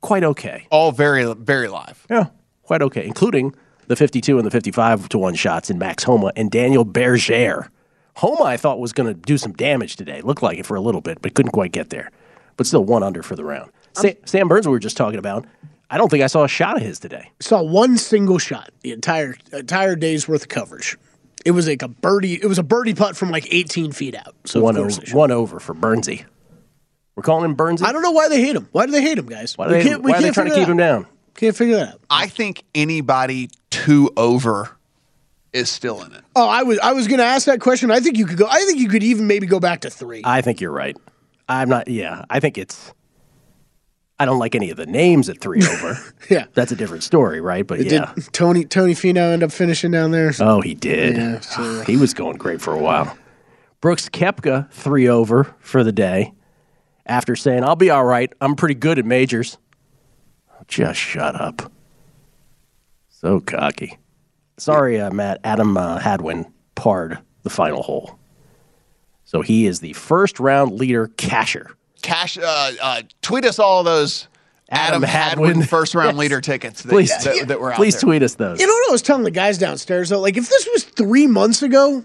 quite 0.00 0.24
okay. 0.24 0.66
All 0.70 0.92
very, 0.92 1.32
very 1.34 1.68
live. 1.68 2.06
Yeah, 2.10 2.26
quite 2.62 2.82
okay, 2.82 3.06
including 3.06 3.54
the 3.86 3.96
52 3.96 4.38
and 4.38 4.46
the 4.46 4.50
55 4.50 5.08
to 5.10 5.18
1 5.18 5.34
shots 5.34 5.70
in 5.70 5.78
Max 5.78 6.04
Homa 6.04 6.32
and 6.36 6.50
Daniel 6.50 6.84
Berger. 6.84 7.70
Homa, 8.16 8.44
I 8.44 8.56
thought, 8.56 8.78
was 8.78 8.92
going 8.92 9.06
to 9.06 9.14
do 9.14 9.38
some 9.38 9.52
damage 9.52 9.96
today. 9.96 10.20
Looked 10.20 10.42
like 10.42 10.58
it 10.58 10.66
for 10.66 10.76
a 10.76 10.80
little 10.80 11.00
bit, 11.00 11.22
but 11.22 11.34
couldn't 11.34 11.52
quite 11.52 11.72
get 11.72 11.90
there. 11.90 12.10
But 12.56 12.66
still 12.66 12.84
one 12.84 13.02
under 13.02 13.22
for 13.22 13.36
the 13.36 13.44
round. 13.44 13.70
Sam, 13.94 14.14
Sam 14.24 14.48
Burns, 14.48 14.66
we 14.66 14.72
were 14.72 14.78
just 14.78 14.96
talking 14.96 15.18
about, 15.18 15.46
I 15.92 15.98
don't 15.98 16.08
think 16.10 16.22
I 16.22 16.26
saw 16.26 16.42
a 16.42 16.48
shot 16.48 16.76
of 16.76 16.82
his 16.82 16.98
today. 16.98 17.30
Saw 17.38 17.62
one 17.62 17.98
single 17.98 18.38
shot 18.38 18.70
the 18.80 18.92
entire 18.92 19.36
entire 19.52 19.94
day's 19.94 20.26
worth 20.26 20.42
of 20.42 20.48
coverage. 20.48 20.96
It 21.44 21.50
was 21.50 21.68
like 21.68 21.82
a 21.82 21.88
birdie. 21.88 22.34
It 22.34 22.46
was 22.46 22.58
a 22.58 22.62
birdie 22.62 22.94
putt 22.94 23.14
from 23.14 23.30
like 23.30 23.52
18 23.52 23.92
feet 23.92 24.14
out. 24.14 24.34
So 24.46 24.62
one, 24.62 24.74
course 24.74 24.98
over, 24.98 25.16
one 25.16 25.30
over 25.30 25.60
for 25.60 25.74
Burnsy. 25.74 26.24
We're 27.14 27.22
calling 27.22 27.44
him 27.44 27.56
Burnsy? 27.56 27.82
I 27.84 27.92
don't 27.92 28.00
know 28.00 28.12
why 28.12 28.30
they 28.30 28.40
hate 28.40 28.56
him. 28.56 28.68
Why 28.72 28.86
do 28.86 28.92
they 28.92 29.02
hate 29.02 29.18
him, 29.18 29.26
guys? 29.26 29.58
Why, 29.58 29.68
do 29.68 29.82
they, 29.82 29.96
why 29.96 30.12
are 30.12 30.22
they 30.22 30.30
trying 30.30 30.46
to 30.46 30.52
figure 30.52 30.64
keep 30.64 30.70
him 30.70 30.78
down? 30.78 31.06
Can't 31.34 31.54
figure 31.54 31.76
that 31.76 31.88
out. 31.88 32.00
I 32.08 32.26
think 32.26 32.64
anybody 32.74 33.50
two 33.68 34.10
over 34.16 34.70
is 35.52 35.68
still 35.68 36.02
in 36.04 36.12
it. 36.12 36.24
Oh, 36.34 36.48
I 36.48 36.62
was 36.62 36.78
I 36.78 36.92
was 36.92 37.06
going 37.06 37.18
to 37.18 37.26
ask 37.26 37.44
that 37.46 37.60
question. 37.60 37.90
I 37.90 38.00
think 38.00 38.16
you 38.16 38.24
could 38.24 38.38
go. 38.38 38.46
I 38.50 38.64
think 38.64 38.78
you 38.78 38.88
could 38.88 39.02
even 39.02 39.26
maybe 39.26 39.46
go 39.46 39.60
back 39.60 39.82
to 39.82 39.90
three. 39.90 40.22
I 40.24 40.40
think 40.40 40.62
you're 40.62 40.72
right. 40.72 40.96
I'm 41.50 41.68
not, 41.68 41.88
yeah, 41.88 42.24
I 42.30 42.40
think 42.40 42.56
it's. 42.56 42.94
I 44.18 44.24
don't 44.24 44.38
like 44.38 44.54
any 44.54 44.70
of 44.70 44.76
the 44.76 44.86
names 44.86 45.28
at 45.28 45.40
three 45.40 45.62
over. 45.66 45.98
Yeah. 46.30 46.44
That's 46.54 46.70
a 46.72 46.76
different 46.76 47.02
story, 47.02 47.40
right? 47.40 47.66
But 47.66 47.80
yeah. 47.84 48.12
Did 48.14 48.32
Tony 48.32 48.64
Tony 48.64 48.94
Finau 48.94 49.32
end 49.32 49.42
up 49.42 49.50
finishing 49.52 49.90
down 49.90 50.12
there? 50.12 50.32
Oh, 50.40 50.60
he 50.60 50.74
did. 50.74 51.16
Yeah, 51.16 51.40
so- 51.40 51.82
he 51.82 51.96
was 51.96 52.14
going 52.14 52.36
great 52.36 52.60
for 52.60 52.72
a 52.72 52.78
while. 52.78 53.16
Brooks 53.80 54.08
Koepka, 54.08 54.70
three 54.70 55.08
over 55.08 55.54
for 55.58 55.82
the 55.82 55.90
day 55.92 56.32
after 57.04 57.34
saying, 57.34 57.64
I'll 57.64 57.74
be 57.76 57.90
all 57.90 58.04
right. 58.04 58.32
I'm 58.40 58.54
pretty 58.54 58.76
good 58.76 58.98
at 59.00 59.04
majors. 59.04 59.58
Just 60.68 61.00
shut 61.00 61.34
up. 61.40 61.72
So 63.08 63.40
cocky. 63.40 63.98
Sorry, 64.58 65.00
uh, 65.00 65.10
Matt. 65.10 65.40
Adam 65.42 65.76
uh, 65.76 65.98
Hadwin 65.98 66.46
parred 66.76 67.18
the 67.42 67.50
final 67.50 67.82
hole. 67.82 68.18
So 69.24 69.40
he 69.42 69.66
is 69.66 69.80
the 69.80 69.92
first 69.94 70.38
round 70.38 70.72
leader 70.72 71.08
casher. 71.08 71.72
Cash, 72.02 72.36
uh, 72.38 72.72
uh, 72.80 73.02
tweet 73.22 73.44
us 73.44 73.58
all 73.58 73.82
those 73.84 74.28
Adam 74.68 75.02
Adam, 75.02 75.02
Hadwin, 75.02 75.48
Hadwin. 75.50 75.66
first 75.68 75.94
round 75.94 76.10
Yes. 76.10 76.16
leader 76.18 76.40
tickets 76.40 76.82
that, 76.82 76.88
Please, 76.90 77.10
that, 77.24 77.48
that 77.48 77.60
were 77.60 77.70
out 77.72 77.76
please 77.76 77.94
there. 77.94 78.00
tweet 78.08 78.22
us 78.22 78.34
those. 78.36 78.60
You 78.60 78.66
know 78.66 78.72
what 78.72 78.90
I 78.90 78.92
was 78.92 79.02
telling 79.02 79.24
the 79.24 79.30
guys 79.30 79.58
downstairs 79.58 80.08
though? 80.08 80.20
Like 80.20 80.36
if 80.36 80.48
this 80.48 80.68
was 80.72 80.84
three 80.84 81.26
months 81.26 81.62
ago, 81.62 82.04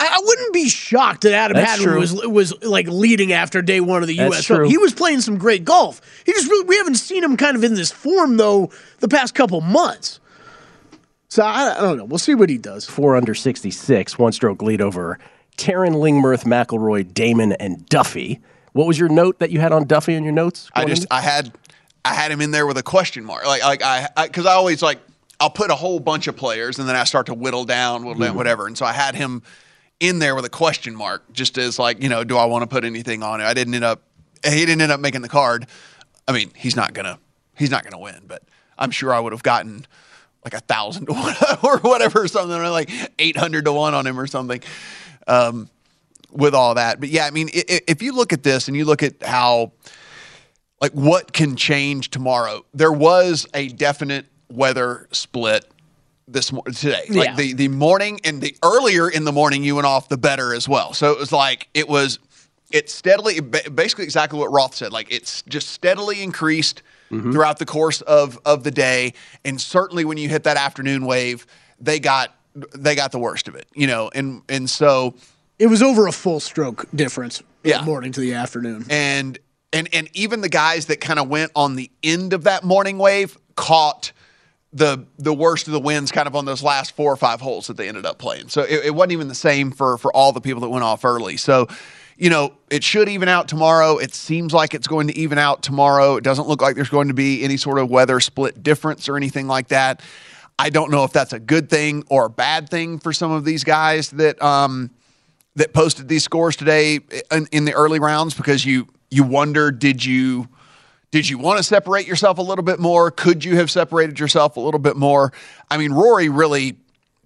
I, 0.00 0.06
I 0.06 0.20
wouldn't 0.24 0.52
be 0.52 0.68
shocked 0.68 1.22
that 1.22 1.32
Adam 1.32 1.56
That's 1.56 1.70
Hadwin 1.78 1.88
true. 1.88 2.00
was 2.00 2.14
was 2.26 2.62
like 2.64 2.86
leading 2.88 3.32
after 3.32 3.62
day 3.62 3.80
one 3.80 4.02
of 4.02 4.08
the 4.08 4.16
That's 4.16 4.34
U.S. 4.34 4.44
true. 4.44 4.56
Open. 4.56 4.70
He 4.70 4.78
was 4.78 4.92
playing 4.92 5.20
some 5.20 5.38
great 5.38 5.64
golf. 5.64 6.00
He 6.26 6.32
just 6.32 6.48
really, 6.48 6.64
we 6.66 6.76
haven't 6.76 6.96
seen 6.96 7.22
him 7.24 7.36
kind 7.36 7.56
of 7.56 7.64
in 7.64 7.74
this 7.74 7.90
form 7.90 8.36
though 8.36 8.70
the 9.00 9.08
past 9.08 9.34
couple 9.34 9.60
months. 9.60 10.20
So 11.28 11.42
I, 11.42 11.76
I 11.76 11.80
don't 11.80 11.96
know. 11.96 12.04
We'll 12.04 12.18
see 12.18 12.34
what 12.34 12.48
he 12.50 12.58
does. 12.58 12.84
four 12.86 13.16
under 13.16 13.34
66, 13.34 14.18
one 14.18 14.32
stroke 14.32 14.62
lead 14.62 14.80
over 14.80 15.18
Tarren 15.56 15.94
Lingmerth, 15.94 16.44
McIlroy, 16.44 17.04
Dahmen, 17.12 17.56
and 17.58 17.84
Duffy. 17.88 18.40
What 18.74 18.86
was 18.86 18.98
your 18.98 19.08
note 19.08 19.38
that 19.38 19.50
you 19.50 19.60
had 19.60 19.72
on 19.72 19.86
Duffy 19.86 20.14
in 20.14 20.22
your 20.24 20.32
notes? 20.32 20.68
I 20.74 20.84
just 20.84 21.06
I 21.10 21.20
had 21.20 21.52
I 22.04 22.12
had 22.12 22.30
him 22.30 22.40
in 22.40 22.50
there 22.50 22.66
with 22.66 22.76
a 22.76 22.82
question 22.82 23.24
mark. 23.24 23.46
Like 23.46 23.62
like 23.62 23.82
I 23.82 24.08
because 24.26 24.46
I, 24.46 24.52
always 24.52 24.82
like 24.82 24.98
I'll 25.40 25.48
put 25.50 25.70
a 25.70 25.74
whole 25.74 26.00
bunch 26.00 26.26
of 26.26 26.36
players 26.36 26.78
and 26.78 26.88
then 26.88 26.96
I 26.96 27.04
start 27.04 27.26
to 27.26 27.34
whittle 27.34 27.64
down, 27.64 28.04
whittle 28.04 28.14
Mm-hmm. 28.14 28.22
down, 28.24 28.36
whatever. 28.36 28.66
And 28.66 28.76
so 28.76 28.84
I 28.84 28.92
had 28.92 29.14
him 29.14 29.42
in 30.00 30.18
there 30.18 30.34
with 30.34 30.44
a 30.44 30.50
question 30.50 30.94
mark, 30.94 31.22
just 31.32 31.56
as 31.56 31.78
like 31.78 32.02
you 32.02 32.08
know, 32.08 32.24
do 32.24 32.36
I 32.36 32.44
want 32.46 32.62
to 32.62 32.66
put 32.66 32.84
anything 32.84 33.22
on 33.22 33.40
it? 33.40 33.44
I 33.44 33.54
didn't 33.54 33.74
end 33.74 33.84
up. 33.84 34.02
He 34.44 34.66
didn't 34.66 34.82
end 34.82 34.92
up 34.92 35.00
making 35.00 35.22
the 35.22 35.28
card. 35.28 35.66
I 36.26 36.32
mean, 36.32 36.50
he's 36.56 36.74
not 36.76 36.94
gonna 36.94 37.18
he's 37.56 37.70
not 37.70 37.84
gonna 37.84 37.98
win, 37.98 38.22
but 38.26 38.42
I'm 38.76 38.90
sure 38.90 39.14
I 39.14 39.20
would 39.20 39.32
have 39.32 39.44
gotten 39.44 39.86
like 40.44 40.52
a 40.54 40.60
thousand 40.60 41.06
to 41.06 41.12
one 41.12 41.34
or 41.62 41.78
whatever 41.78 42.22
or 42.22 42.28
something, 42.28 42.56
or 42.58 42.68
like 42.70 42.90
eight 43.20 43.36
hundred 43.36 43.66
to 43.66 43.72
one 43.72 43.94
on 43.94 44.04
him 44.06 44.18
or 44.18 44.26
something. 44.26 44.60
Um, 45.26 45.70
with 46.30 46.54
all 46.54 46.74
that, 46.74 47.00
but 47.00 47.08
yeah, 47.08 47.26
I 47.26 47.30
mean, 47.30 47.48
i- 47.54 47.64
i- 47.68 47.80
if 47.86 48.02
you 48.02 48.12
look 48.12 48.32
at 48.32 48.42
this 48.42 48.68
and 48.68 48.76
you 48.76 48.84
look 48.84 49.02
at 49.02 49.22
how 49.22 49.72
like 50.80 50.92
what 50.92 51.32
can 51.32 51.56
change 51.56 52.10
tomorrow. 52.10 52.64
There 52.74 52.92
was 52.92 53.46
a 53.54 53.68
definite 53.68 54.26
weather 54.50 55.08
split 55.12 55.64
this 56.28 56.52
mor- 56.52 56.64
today. 56.64 57.04
Like 57.08 57.28
Yeah. 57.28 57.36
the 57.36 57.52
the 57.54 57.68
morning 57.68 58.20
and 58.24 58.40
the 58.42 58.54
earlier 58.62 59.08
in 59.08 59.24
the 59.24 59.32
morning 59.32 59.62
you 59.64 59.76
went 59.76 59.86
off 59.86 60.08
the 60.08 60.18
better 60.18 60.52
as 60.54 60.68
well. 60.68 60.92
So 60.92 61.12
it 61.12 61.18
was 61.18 61.32
like 61.32 61.68
it 61.74 61.88
was 61.88 62.18
it 62.70 62.90
steadily 62.90 63.40
basically 63.40 64.04
exactly 64.04 64.38
what 64.38 64.52
Roth 64.52 64.74
said. 64.74 64.92
Like 64.92 65.10
it's 65.10 65.42
just 65.48 65.70
steadily 65.70 66.22
increased 66.22 66.82
mm-hmm. 67.10 67.32
throughout 67.32 67.58
the 67.58 67.66
course 67.66 68.00
of 68.02 68.38
of 68.44 68.64
the 68.64 68.70
day 68.70 69.14
and 69.44 69.58
certainly 69.60 70.04
when 70.04 70.18
you 70.18 70.28
hit 70.28 70.42
that 70.44 70.56
afternoon 70.56 71.06
wave, 71.06 71.46
they 71.80 71.98
got 71.98 72.34
they 72.74 72.94
got 72.94 73.10
the 73.12 73.18
worst 73.18 73.48
of 73.48 73.54
it, 73.54 73.66
you 73.74 73.86
know. 73.86 74.10
And 74.14 74.42
and 74.50 74.68
so 74.68 75.14
It 75.58 75.68
was 75.68 75.82
over 75.82 76.06
a 76.06 76.12
full 76.12 76.40
stroke 76.40 76.86
difference. 76.94 77.38
from 77.38 77.46
Yeah. 77.64 77.78
the 77.78 77.84
morning 77.84 78.12
to 78.12 78.20
the 78.20 78.34
afternoon. 78.34 78.84
and 78.90 79.38
and 79.72 79.88
and 79.92 80.08
even 80.14 80.40
the 80.40 80.48
guys 80.48 80.86
that 80.86 81.00
kind 81.00 81.18
of 81.18 81.28
went 81.28 81.50
on 81.56 81.76
the 81.76 81.90
end 82.02 82.32
of 82.32 82.44
that 82.44 82.64
morning 82.64 82.98
wave 82.98 83.36
caught 83.56 84.12
the 84.72 85.04
the 85.18 85.32
worst 85.32 85.66
of 85.68 85.72
the 85.72 85.80
winds 85.80 86.10
kind 86.12 86.26
of 86.26 86.34
on 86.34 86.44
those 86.44 86.62
last 86.62 86.94
four 86.96 87.12
or 87.12 87.16
five 87.16 87.40
holes 87.40 87.68
that 87.68 87.76
they 87.76 87.88
ended 87.88 88.04
up 88.06 88.18
playing. 88.18 88.48
So 88.48 88.62
it, 88.62 88.86
it 88.86 88.94
wasn't 88.94 89.12
even 89.12 89.28
the 89.28 89.34
same 89.34 89.70
for 89.70 89.96
for 89.98 90.12
all 90.14 90.32
the 90.32 90.40
people 90.40 90.60
that 90.62 90.68
went 90.68 90.84
off 90.84 91.04
early. 91.04 91.36
So 91.36 91.68
you 92.16 92.30
know 92.30 92.52
it 92.70 92.84
should 92.84 93.08
even 93.08 93.28
out 93.28 93.48
tomorrow. 93.48 93.98
It 93.98 94.14
seems 94.14 94.52
like 94.52 94.74
it's 94.74 94.86
going 94.88 95.06
to 95.08 95.16
even 95.16 95.38
out 95.38 95.62
tomorrow. 95.62 96.16
It 96.16 96.24
doesn't 96.24 96.46
look 96.48 96.60
like 96.62 96.74
there's 96.76 96.88
going 96.90 97.08
to 97.08 97.14
be 97.14 97.42
any 97.44 97.56
sort 97.56 97.78
of 97.78 97.88
weather 97.90 98.20
split 98.20 98.62
difference 98.62 99.08
or 99.08 99.16
anything 99.16 99.46
like 99.46 99.68
that. 99.68 100.02
I 100.58 100.70
don't 100.70 100.90
know 100.92 101.02
if 101.04 101.12
that's 101.12 101.32
a 101.32 101.40
good 101.40 101.68
thing 101.70 102.04
or 102.08 102.26
a 102.26 102.30
bad 102.30 102.68
thing 102.68 102.98
for 103.00 103.12
some 103.12 103.32
of 103.32 103.44
these 103.44 103.64
guys 103.64 104.10
that 104.10 104.40
um, 104.40 104.90
that 105.56 105.72
posted 105.72 106.08
these 106.08 106.24
scores 106.24 106.56
today 106.56 107.00
in, 107.30 107.46
in 107.52 107.64
the 107.64 107.74
early 107.74 108.00
rounds 108.00 108.34
because 108.34 108.64
you 108.64 108.88
you 109.10 109.22
wonder 109.22 109.70
did 109.70 110.04
you 110.04 110.48
did 111.10 111.28
you 111.28 111.38
want 111.38 111.58
to 111.58 111.62
separate 111.62 112.08
yourself 112.08 112.38
a 112.38 112.42
little 112.42 112.64
bit 112.64 112.80
more? 112.80 113.10
Could 113.12 113.44
you 113.44 113.54
have 113.56 113.70
separated 113.70 114.18
yourself 114.18 114.56
a 114.56 114.60
little 114.60 114.80
bit 114.80 114.96
more? 114.96 115.32
I 115.70 115.76
mean, 115.76 115.92
Rory 115.92 116.28
really 116.28 116.76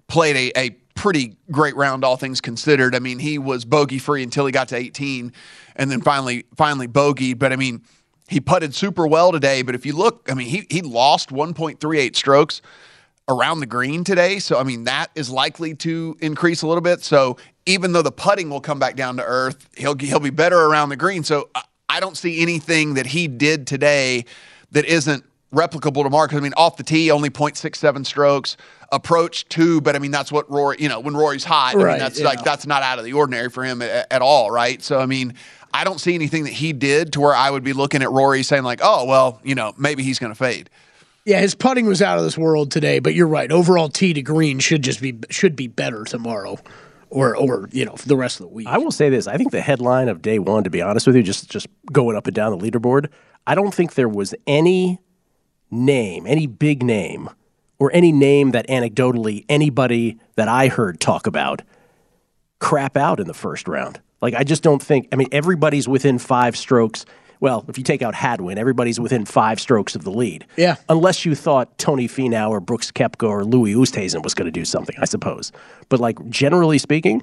played 0.09 0.37
a, 0.37 0.61
a 0.61 0.71
pretty 0.95 1.37
great 1.51 1.75
round, 1.75 2.05
all 2.05 2.19
things 2.19 2.43
considered. 2.43 2.95
I 2.95 2.99
mean, 2.99 3.19
he 3.19 3.39
was 3.39 3.65
bogey 3.65 3.99
free 3.99 4.23
until 4.23 4.45
he 4.45 4.53
got 4.53 4.69
to 4.69 4.77
18, 4.77 5.33
and 5.77 5.91
then 5.91 6.03
finally 6.03 6.45
finally 6.55 6.87
bogeyed. 6.87 7.39
But 7.39 7.53
I 7.53 7.57
mean, 7.57 7.83
he 8.29 8.41
putted 8.41 8.75
super 8.75 9.07
well 9.07 9.33
today. 9.33 9.63
But 9.63 9.75
if 9.75 9.87
you 9.87 9.97
look, 9.97 10.29
I 10.31 10.35
mean, 10.35 10.49
he 10.49 10.67
he 10.69 10.83
lost 10.83 11.31
1.38 11.31 12.15
strokes 12.15 12.61
around 13.29 13.61
the 13.61 13.67
green 13.67 14.05
today. 14.05 14.39
So, 14.39 14.59
I 14.59 14.63
mean, 14.63 14.85
that 14.85 15.11
is 15.15 15.31
likely 15.31 15.75
to 15.77 16.17
increase 16.21 16.63
a 16.63 16.67
little 16.67 16.81
bit. 16.81 17.03
So, 17.03 17.37
even 17.67 17.93
though 17.93 18.03
the 18.03 18.13
putting 18.13 18.49
will 18.49 18.61
come 18.61 18.79
back 18.79 18.97
down 18.97 19.19
to 19.19 19.25
earth, 19.25 19.69
he'll, 19.77 19.97
he'll 19.97 20.21
be 20.21 20.31
better 20.31 20.59
around 20.59 20.89
the 20.89 20.97
green. 20.97 21.23
So, 21.23 21.51
I, 21.55 21.63
I 21.89 22.01
don't 22.01 22.17
see 22.17 22.41
anything 22.41 22.95
that 22.95 23.07
he 23.07 23.29
did 23.29 23.67
today 23.67 24.25
that 24.73 24.85
isn't 24.85 25.25
replicable 25.53 26.03
tomorrow. 26.03 26.27
Because, 26.27 26.39
I 26.39 26.43
mean, 26.43 26.55
off 26.57 26.77
the 26.77 26.83
tee, 26.83 27.11
only 27.11 27.31
0.67 27.31 28.07
strokes. 28.07 28.57
Approach 28.91 29.47
two, 29.51 29.83
but 29.83 29.95
I 29.95 29.99
mean 29.99 30.13
that's 30.13 30.33
what 30.33 30.51
Rory. 30.51 30.77
You 30.79 30.89
know, 30.89 30.99
when 30.99 31.15
Rory's 31.15 31.45
hot, 31.45 31.75
I 31.75 31.77
mean 31.77 31.99
that's 31.99 32.21
yeah. 32.21 32.25
like 32.25 32.43
that's 32.43 32.67
not 32.67 32.83
out 32.83 32.99
of 32.99 33.05
the 33.05 33.13
ordinary 33.13 33.51
for 33.51 33.63
him 33.63 33.83
at, 33.83 34.11
at 34.11 34.23
all, 34.23 34.51
right? 34.51 34.83
So 34.83 34.99
I 34.99 35.05
mean, 35.05 35.35
I 35.75 35.85
don't 35.85 36.01
see 36.01 36.15
anything 36.15 36.45
that 36.45 36.55
he 36.55 36.73
did 36.73 37.13
to 37.13 37.21
where 37.21 37.35
I 37.35 37.51
would 37.51 37.63
be 37.63 37.75
looking 37.75 38.03
at 38.03 38.11
Rory 38.11 38.43
saying 38.43 38.63
like, 38.63 38.81
oh 38.83 39.05
well, 39.05 39.43
you 39.45 39.55
know, 39.55 39.75
maybe 39.77 40.03
he's 40.03 40.19
going 40.19 40.33
to 40.33 40.39
fade. 40.39 40.71
Yeah, 41.29 41.41
his 41.41 41.55
putting 41.55 41.85
was 41.85 42.01
out 42.01 42.17
of 42.17 42.25
this 42.25 42.39
world 42.39 42.71
today, 42.71 43.01
but 43.01 43.13
you're 43.13 43.29
right. 43.29 43.53
Overall 43.53 43.91
tee 43.91 44.15
to 44.15 44.23
green 44.23 44.61
should 44.61 44.81
just 44.81 45.03
be 45.03 45.15
should 45.29 45.57
be 45.57 45.67
better 45.67 46.05
tomorrow, 46.05 46.57
or 47.11 47.37
or 47.37 47.69
you 47.71 47.85
know 47.85 47.97
for 47.97 48.09
the 48.09 48.17
rest 48.17 48.41
of 48.41 48.47
the 48.47 48.55
week. 48.55 48.67
I 48.67 48.79
will 48.79 48.91
say 48.91 49.11
this: 49.11 49.27
I 49.27 49.37
think 49.37 49.51
the 49.51 49.61
headline 49.61 50.09
of 50.09 50.23
day 50.23 50.39
one, 50.39 50.65
to 50.65 50.71
be 50.71 50.81
honest 50.81 51.07
with 51.07 51.17
you, 51.17 51.23
just 51.23 51.51
just 51.51 51.67
going 51.93 52.17
up 52.17 52.29
and 52.29 52.35
down 52.35 52.59
the 52.59 52.71
leaderboard, 52.71 53.11
I 53.47 53.55
don't 53.55 53.75
think 53.75 53.93
there 53.93 54.09
was 54.09 54.35
any 54.47 55.01
name, 55.71 56.27
any 56.27 56.47
big 56.47 56.83
name, 56.83 57.29
or 57.79 57.91
any 57.93 58.11
name 58.11 58.53
that 58.53 58.67
anecdotally 58.67 59.45
anybody 59.51 60.19
that 60.37 60.49
I 60.49 60.69
heard 60.69 60.99
talk 60.99 61.27
about 61.27 61.61
crap 62.59 62.97
out 62.97 63.21
in 63.21 63.27
the 63.27 63.35
first 63.35 63.69
round. 63.69 64.01
Like 64.23 64.33
I 64.33 64.45
just 64.45 64.63
don't 64.63 64.83
think. 64.83 65.09
I 65.13 65.17
mean, 65.17 65.29
everybody's 65.31 65.87
within 65.87 66.19
five 66.19 66.57
strokes. 66.57 67.05
Well, 67.41 67.65
if 67.69 67.79
you 67.79 67.85
take 67.85 68.03
out 68.03 68.15
Hadwin, 68.15 68.59
everybody's 68.59 68.99
within 68.99 69.25
five 69.25 69.61
strokes 69.61 69.95
of 69.95 70.05
the 70.05 70.11
lead. 70.11 70.47
Yeah. 70.57 70.77
Unless 70.89 71.25
you 71.25 71.35
thought 71.35 71.79
Tony 71.79 72.09
Finau 72.09 72.51
or 72.51 72.61
Brooks 72.61 72.91
Koepka 72.91 73.29
or 73.29 73.45
Louis 73.45 73.75
Oosthuizen 73.75 74.23
was 74.23 74.35
going 74.35 74.47
to 74.47 74.53
do 74.53 74.65
something, 74.65 74.97
I 75.01 75.05
suppose. 75.05 75.53
But 75.89 76.01
like 76.01 76.29
generally 76.29 76.79
speaking, 76.79 77.23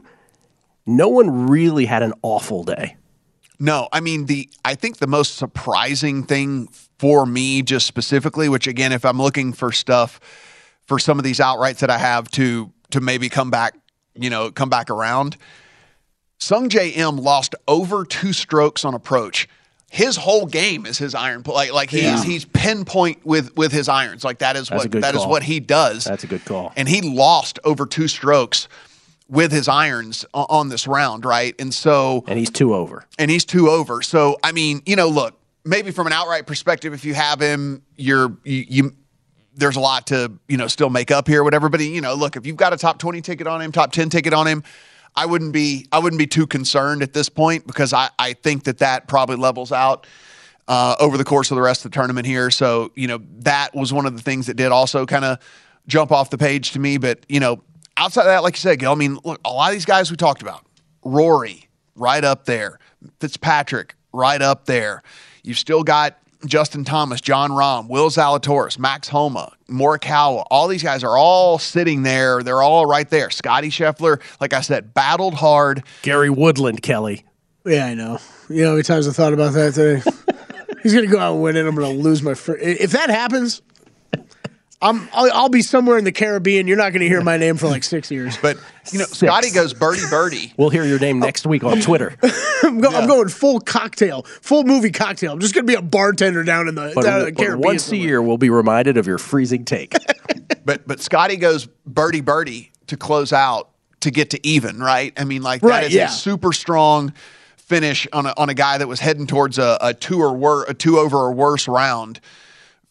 no 0.86 1.10
one 1.10 1.48
really 1.50 1.86
had 1.86 2.04
an 2.04 2.14
awful 2.22 2.64
day. 2.64 2.96
No, 3.60 3.88
I 3.92 4.00
mean 4.02 4.26
the 4.26 4.50
I 4.64 4.76
think 4.76 4.98
the 4.98 5.08
most 5.08 5.36
surprising 5.36 6.24
thing 6.24 6.68
for 7.00 7.26
me 7.26 7.62
just 7.62 7.88
specifically, 7.88 8.50
which 8.50 8.68
again, 8.68 8.92
if 8.92 9.06
I'm 9.06 9.18
looking 9.18 9.54
for 9.54 9.72
stuff 9.72 10.20
for 10.88 11.00
some 11.00 11.18
of 11.18 11.24
these 11.24 11.40
outrights 11.40 11.80
that 11.80 11.90
I 11.90 11.98
have 11.98 12.30
to 12.32 12.72
to 12.92 13.02
maybe 13.02 13.30
come 13.30 13.50
back, 13.50 13.76
you 14.14 14.30
know, 14.30 14.52
come 14.52 14.70
back 14.70 14.90
around. 14.90 15.38
Sungjae 16.40 16.96
Im 16.96 17.18
lost 17.18 17.56
over 17.68 18.06
two 18.06 18.34
strokes 18.34 18.84
on 18.84 18.94
approach. 18.94 19.48
His 19.92 20.16
whole 20.18 20.46
game 20.46 20.86
is 20.86 20.98
his 20.98 21.16
iron 21.16 21.44
play. 21.44 21.54
Like, 21.56 21.74
like 21.74 21.90
he's 21.90 22.02
Yeah. 22.04 22.24
he's 22.24 22.44
pinpoint 22.46 23.26
with 23.26 23.56
with 23.56 23.72
his 23.72 23.88
irons. 23.88 24.24
Like 24.24 24.40
that 24.40 24.56
is 24.56 24.68
That's 24.68 24.84
what 24.84 24.92
that 25.02 25.16
is 25.16 25.22
call. 25.22 25.30
what 25.30 25.44
he 25.44 25.60
does. 25.60 26.04
That's 26.04 26.24
a 26.24 26.28
good 26.28 26.44
call. 26.44 26.74
And 26.76 26.90
he 26.90 27.02
lost 27.02 27.60
over 27.64 27.86
two 27.86 28.08
strokes 28.08 28.68
with 29.30 29.52
his 29.52 29.68
irons 29.68 30.26
on 30.34 30.70
this 30.70 30.86
round, 30.88 31.24
right? 31.26 31.56
And 31.60 31.74
so 31.74 32.24
And 32.28 32.38
he's 32.38 32.50
two 32.50 32.76
over. 32.76 33.06
and 33.18 33.32
he's 33.32 33.46
two 33.46 33.70
over. 33.70 34.02
So 34.02 34.38
I 34.44 34.52
mean, 34.52 34.82
you 34.86 34.96
know, 34.96 35.08
look, 35.08 35.40
maybe 35.64 35.92
from 35.92 36.08
an 36.08 36.14
outright 36.14 36.46
perspective, 36.46 36.94
if 36.94 37.06
you 37.06 37.14
have 37.14 37.40
him, 37.40 37.82
you're 37.96 38.36
you, 38.44 38.66
you 38.68 38.96
there's 39.58 39.78
a 39.78 39.80
lot 39.80 40.08
to 40.08 40.34
you 40.50 40.58
know 40.58 40.68
still 40.68 40.90
make 40.90 41.10
up 41.12 41.28
here, 41.28 41.42
whatever. 41.44 41.70
But 41.70 41.80
you 41.80 42.02
know, 42.02 42.16
look, 42.16 42.36
if 42.36 42.46
you've 42.46 42.58
got 42.58 42.74
a 42.74 42.78
top 42.78 42.98
twenty 42.98 43.22
ticket 43.22 43.48
on 43.48 43.62
him, 43.62 43.72
top 43.72 43.94
ten 43.94 44.10
ticket 44.10 44.34
on 44.34 44.46
him, 44.48 44.64
I 45.16 45.26
wouldn't 45.26 45.54
be 45.54 45.88
I 45.92 46.00
wouldn't 46.00 46.20
be 46.20 46.28
too 46.28 46.48
concerned 46.48 47.02
at 47.02 47.14
this 47.14 47.30
point 47.30 47.66
because 47.68 47.94
I 47.94 48.10
I 48.20 48.34
think 48.34 48.64
that 48.66 48.80
that 48.80 49.08
probably 49.08 49.38
levels 49.38 49.72
out. 49.72 50.08
Uh, 50.68 50.96
over 51.00 51.16
the 51.16 51.24
course 51.24 51.52
of 51.52 51.56
the 51.56 51.62
rest 51.62 51.86
of 51.86 51.92
the 51.92 51.96
tournament 51.96 52.26
here. 52.26 52.50
So, 52.50 52.92
you 52.96 53.08
know, 53.08 53.20
that 53.42 53.76
was 53.76 53.94
one 53.94 54.08
of 54.08 54.16
the 54.16 54.22
things 54.24 54.48
that 54.48 54.56
did 54.56 54.72
also 54.72 55.06
kind 55.06 55.24
of 55.24 55.38
jump 55.86 56.12
off 56.12 56.32
the 56.32 56.40
page 56.40 56.72
to 56.72 56.80
me. 56.80 56.98
But, 56.98 57.24
you 57.30 57.40
know, 57.40 57.62
outside 57.98 58.22
of 58.22 58.28
that, 58.30 58.42
like 58.42 58.56
you 58.56 58.62
said, 58.62 58.80
Gil, 58.80 58.92
I 58.92 58.96
mean, 58.96 59.20
look, 59.24 59.40
a 59.46 59.52
lot 59.52 59.70
of 59.70 59.74
these 59.74 59.86
guys 59.86 60.10
we 60.10 60.18
talked 60.18 60.42
about, 60.42 60.66
Rory, 61.04 61.70
right 61.94 62.24
up 62.24 62.46
there, 62.46 62.80
Fitzpatrick, 63.20 63.94
right 64.12 64.42
up 64.42 64.66
there. 64.66 65.04
You've 65.44 65.60
still 65.60 65.84
got 65.84 66.18
Justin 66.48 66.84
Thomas, 66.84 67.22
Jon 67.22 67.52
Rahm, 67.52 67.88
Will 67.88 68.10
Zalatoris, 68.10 68.78
Max 68.80 69.08
Homa, 69.08 69.52
Morikawa. 69.70 70.46
All 70.50 70.68
these 70.68 70.84
guys 70.84 71.04
are 71.04 71.18
all 71.18 71.58
sitting 71.60 72.04
there. 72.04 72.44
They're 72.44 72.62
all 72.62 72.86
right 72.86 73.10
there. 73.10 73.30
Scotty 73.30 73.70
Scheffler, 73.70 74.22
like 74.40 74.54
I 74.54 74.62
said, 74.62 74.94
battled 74.94 75.34
hard. 75.36 75.84
Gary 76.02 76.30
Woodland, 76.30 76.82
Kelly. 76.82 77.26
yeah, 77.66 77.86
I 77.86 77.94
know. 77.94 78.20
You 78.50 78.62
know 78.62 78.68
how 78.68 78.72
many 78.74 78.84
times 78.84 79.08
I 79.08 79.12
thought 79.12 79.34
about 79.34 79.54
that 79.54 79.74
today. 79.74 80.02
He's 80.84 80.94
gonna 80.94 81.08
go 81.08 81.20
out 81.20 81.34
and 81.34 81.42
win 81.44 81.56
it. 81.58 81.66
I'm 81.66 81.74
gonna 81.76 81.90
lose 81.90 82.22
my. 82.22 82.36
Fr- 82.36 82.58
if 82.58 82.92
that 82.92 83.10
happens, 83.10 83.62
I'm 84.82 85.08
I'll, 85.14 85.32
I'll 85.34 85.50
be 85.50 85.62
somewhere 85.62 85.98
in 85.98 86.04
the 86.04 86.12
Caribbean. 86.12 86.68
You're 86.68 86.78
not 86.78 86.92
gonna 86.92 87.06
hear 87.06 87.22
my 87.22 87.38
name 87.38 87.58
for 87.58 87.68
like 87.68 87.84
six 87.84 88.12
years. 88.12 88.38
But, 88.38 88.58
you 88.92 89.00
know, 89.00 89.06
Scotty 89.06 89.50
goes 89.52 89.74
birdie 89.74 90.02
birdie. 90.10 90.54
We'll 90.58 90.70
hear 90.70 90.84
your 90.86 91.00
name 91.00 91.20
next 91.20 91.48
week 91.48 91.64
on 91.64 91.80
Twitter. 91.82 92.16
I'm, 92.64 92.80
go, 92.82 92.90
I'm 92.90 93.08
going 93.08 93.30
full 93.30 93.60
cocktail, 93.62 94.24
full 94.24 94.64
movie 94.64 94.92
cocktail. 94.92 95.32
I'm 95.34 95.40
just 95.40 95.56
gonna 95.56 95.66
be 95.66 95.76
a 95.76 95.82
bartender 95.82 96.44
down 96.44 96.68
in 96.68 96.76
the 96.76 96.92
But, 96.94 97.04
down 97.04 97.20
in 97.22 97.26
the 97.28 97.32
but 97.32 97.42
Caribbean. 97.44 97.62
once 97.62 97.92
a 97.92 97.98
year, 97.98 98.22
we'll 98.22 98.38
be 98.38 98.50
reminded 98.50 98.98
of 98.98 99.08
your 99.08 99.18
freezing 99.18 99.66
take. 99.66 99.96
But 100.66 100.88
but 100.88 101.00
Scotty 101.00 101.38
goes 101.38 101.68
birdie 101.86 102.22
birdie 102.22 102.72
to 102.88 102.98
close 102.98 103.32
out 103.32 103.70
to 104.00 104.10
get 104.10 104.32
to 104.32 104.48
even, 104.48 104.80
right? 104.80 105.14
I 105.16 105.24
mean, 105.24 105.44
like 105.44 105.62
Right, 105.62 105.82
that 105.82 105.88
is 105.88 105.94
yeah. 105.94 106.08
a 106.08 106.12
super 106.12 106.54
strong 106.54 107.14
finish 107.58 108.08
on 108.12 108.26
a, 108.26 108.34
on 108.36 108.50
a 108.50 108.54
guy 108.56 108.78
that 108.80 108.88
was 108.88 109.00
heading 109.00 109.28
towards 109.28 109.60
a, 109.60 109.78
a 109.80 109.94
two 109.94 110.20
or 110.20 110.34
wor- 110.36 110.66
a 110.68 110.74
two 110.74 110.98
over 110.98 111.18
or 111.18 111.32
worse 111.34 111.68
round 111.68 112.20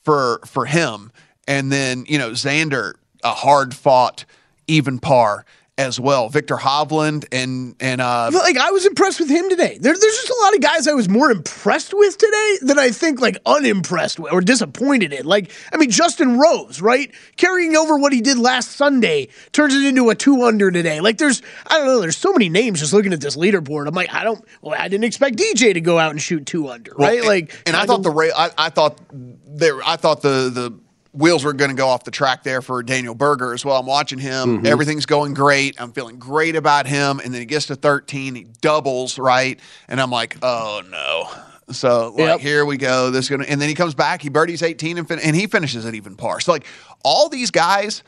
for 0.04 0.40
for 0.46 0.66
him. 0.66 1.10
And 1.46 1.70
then 1.70 2.04
you 2.08 2.18
know 2.18 2.30
Xander, 2.30 2.94
a 3.22 3.32
hard 3.32 3.74
fought 3.74 4.24
even 4.66 4.98
par 4.98 5.44
as 5.76 5.98
well. 5.98 6.28
Viktor 6.28 6.54
Hovland 6.54 7.26
and 7.32 7.74
and 7.80 8.00
uh, 8.00 8.30
like 8.32 8.56
I 8.56 8.70
was 8.70 8.86
impressed 8.86 9.18
with 9.18 9.28
him 9.28 9.50
today. 9.50 9.76
There, 9.80 9.92
there's 9.92 10.14
just 10.14 10.30
a 10.30 10.36
lot 10.42 10.54
of 10.54 10.60
guys 10.60 10.86
I 10.86 10.92
was 10.92 11.08
more 11.08 11.32
impressed 11.32 11.92
with 11.92 12.16
today 12.16 12.58
than 12.62 12.78
I 12.78 12.90
think 12.90 13.20
like 13.20 13.38
unimpressed 13.44 14.20
with 14.20 14.32
or 14.32 14.40
disappointed 14.40 15.12
in. 15.12 15.26
Like 15.26 15.50
I 15.72 15.76
mean 15.76 15.90
Justin 15.90 16.38
Rose, 16.38 16.80
right? 16.80 17.12
Carrying 17.36 17.74
over 17.76 17.98
what 17.98 18.12
he 18.12 18.20
did 18.20 18.38
last 18.38 18.70
Sunday 18.72 19.28
turns 19.50 19.74
it 19.74 19.84
into 19.84 20.08
a 20.10 20.14
two 20.14 20.44
under 20.44 20.70
today. 20.70 21.00
Like 21.00 21.18
there's 21.18 21.42
I 21.66 21.78
don't 21.78 21.86
know. 21.88 22.00
There's 22.00 22.16
so 22.16 22.32
many 22.32 22.48
names 22.48 22.78
just 22.78 22.92
looking 22.92 23.12
at 23.12 23.20
this 23.20 23.36
leaderboard. 23.36 23.88
I'm 23.88 23.94
like 23.94 24.14
I 24.14 24.22
don't. 24.22 24.44
Well, 24.62 24.80
I 24.80 24.86
didn't 24.86 25.04
expect 25.04 25.36
DJ 25.36 25.74
to 25.74 25.80
go 25.80 25.98
out 25.98 26.12
and 26.12 26.22
shoot 26.22 26.46
two 26.46 26.68
under, 26.68 26.92
Well, 26.96 27.08
right? 27.10 27.18
and- 27.18 27.26
like 27.26 27.62
and 27.66 27.74
I 27.74 27.84
thought 27.84 28.04
the 28.04 28.10
ra- 28.10 28.28
I, 28.36 28.50
I 28.56 28.70
thought 28.70 29.00
there 29.12 29.82
I 29.84 29.96
thought 29.96 30.22
the 30.22 30.50
the 30.50 30.78
wheels 31.14 31.44
were 31.44 31.52
going 31.52 31.70
to 31.70 31.76
go 31.76 31.88
off 31.88 32.04
the 32.04 32.10
track 32.10 32.42
there 32.42 32.60
for 32.60 32.82
Daniel 32.82 33.14
Berger 33.14 33.54
as 33.54 33.64
well. 33.64 33.78
I'm 33.78 33.86
watching 33.86 34.18
him. 34.18 34.58
Mm-hmm. 34.58 34.66
Everything's 34.66 35.06
going 35.06 35.32
great. 35.32 35.80
I'm 35.80 35.92
feeling 35.92 36.18
great 36.18 36.56
about 36.56 36.86
him. 36.86 37.20
And 37.20 37.32
then 37.32 37.40
he 37.40 37.46
gets 37.46 37.66
to 37.66 37.76
13, 37.76 38.34
he 38.34 38.44
doubles 38.60 39.18
right, 39.18 39.58
and 39.88 40.00
I'm 40.00 40.10
like, 40.10 40.36
oh 40.42 40.82
no. 40.90 41.28
So 41.72 42.10
like 42.10 42.18
Yep. 42.18 42.40
here 42.40 42.64
we 42.66 42.76
go. 42.76 43.10
This 43.10 43.24
is 43.26 43.30
gonna, 43.30 43.44
and 43.44 43.60
then 43.60 43.68
he 43.70 43.74
comes 43.74 43.94
back. 43.94 44.20
He 44.20 44.28
birdies 44.28 44.62
18 44.62 44.98
and 44.98 45.08
fin- 45.08 45.20
and 45.20 45.34
he 45.34 45.46
finishes 45.46 45.86
at 45.86 45.94
even 45.94 46.14
par. 46.16 46.40
So 46.40 46.52
like 46.52 46.66
all 47.04 47.28
these 47.28 47.50
guys, 47.50 48.02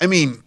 I 0.00 0.06
mean, 0.08 0.42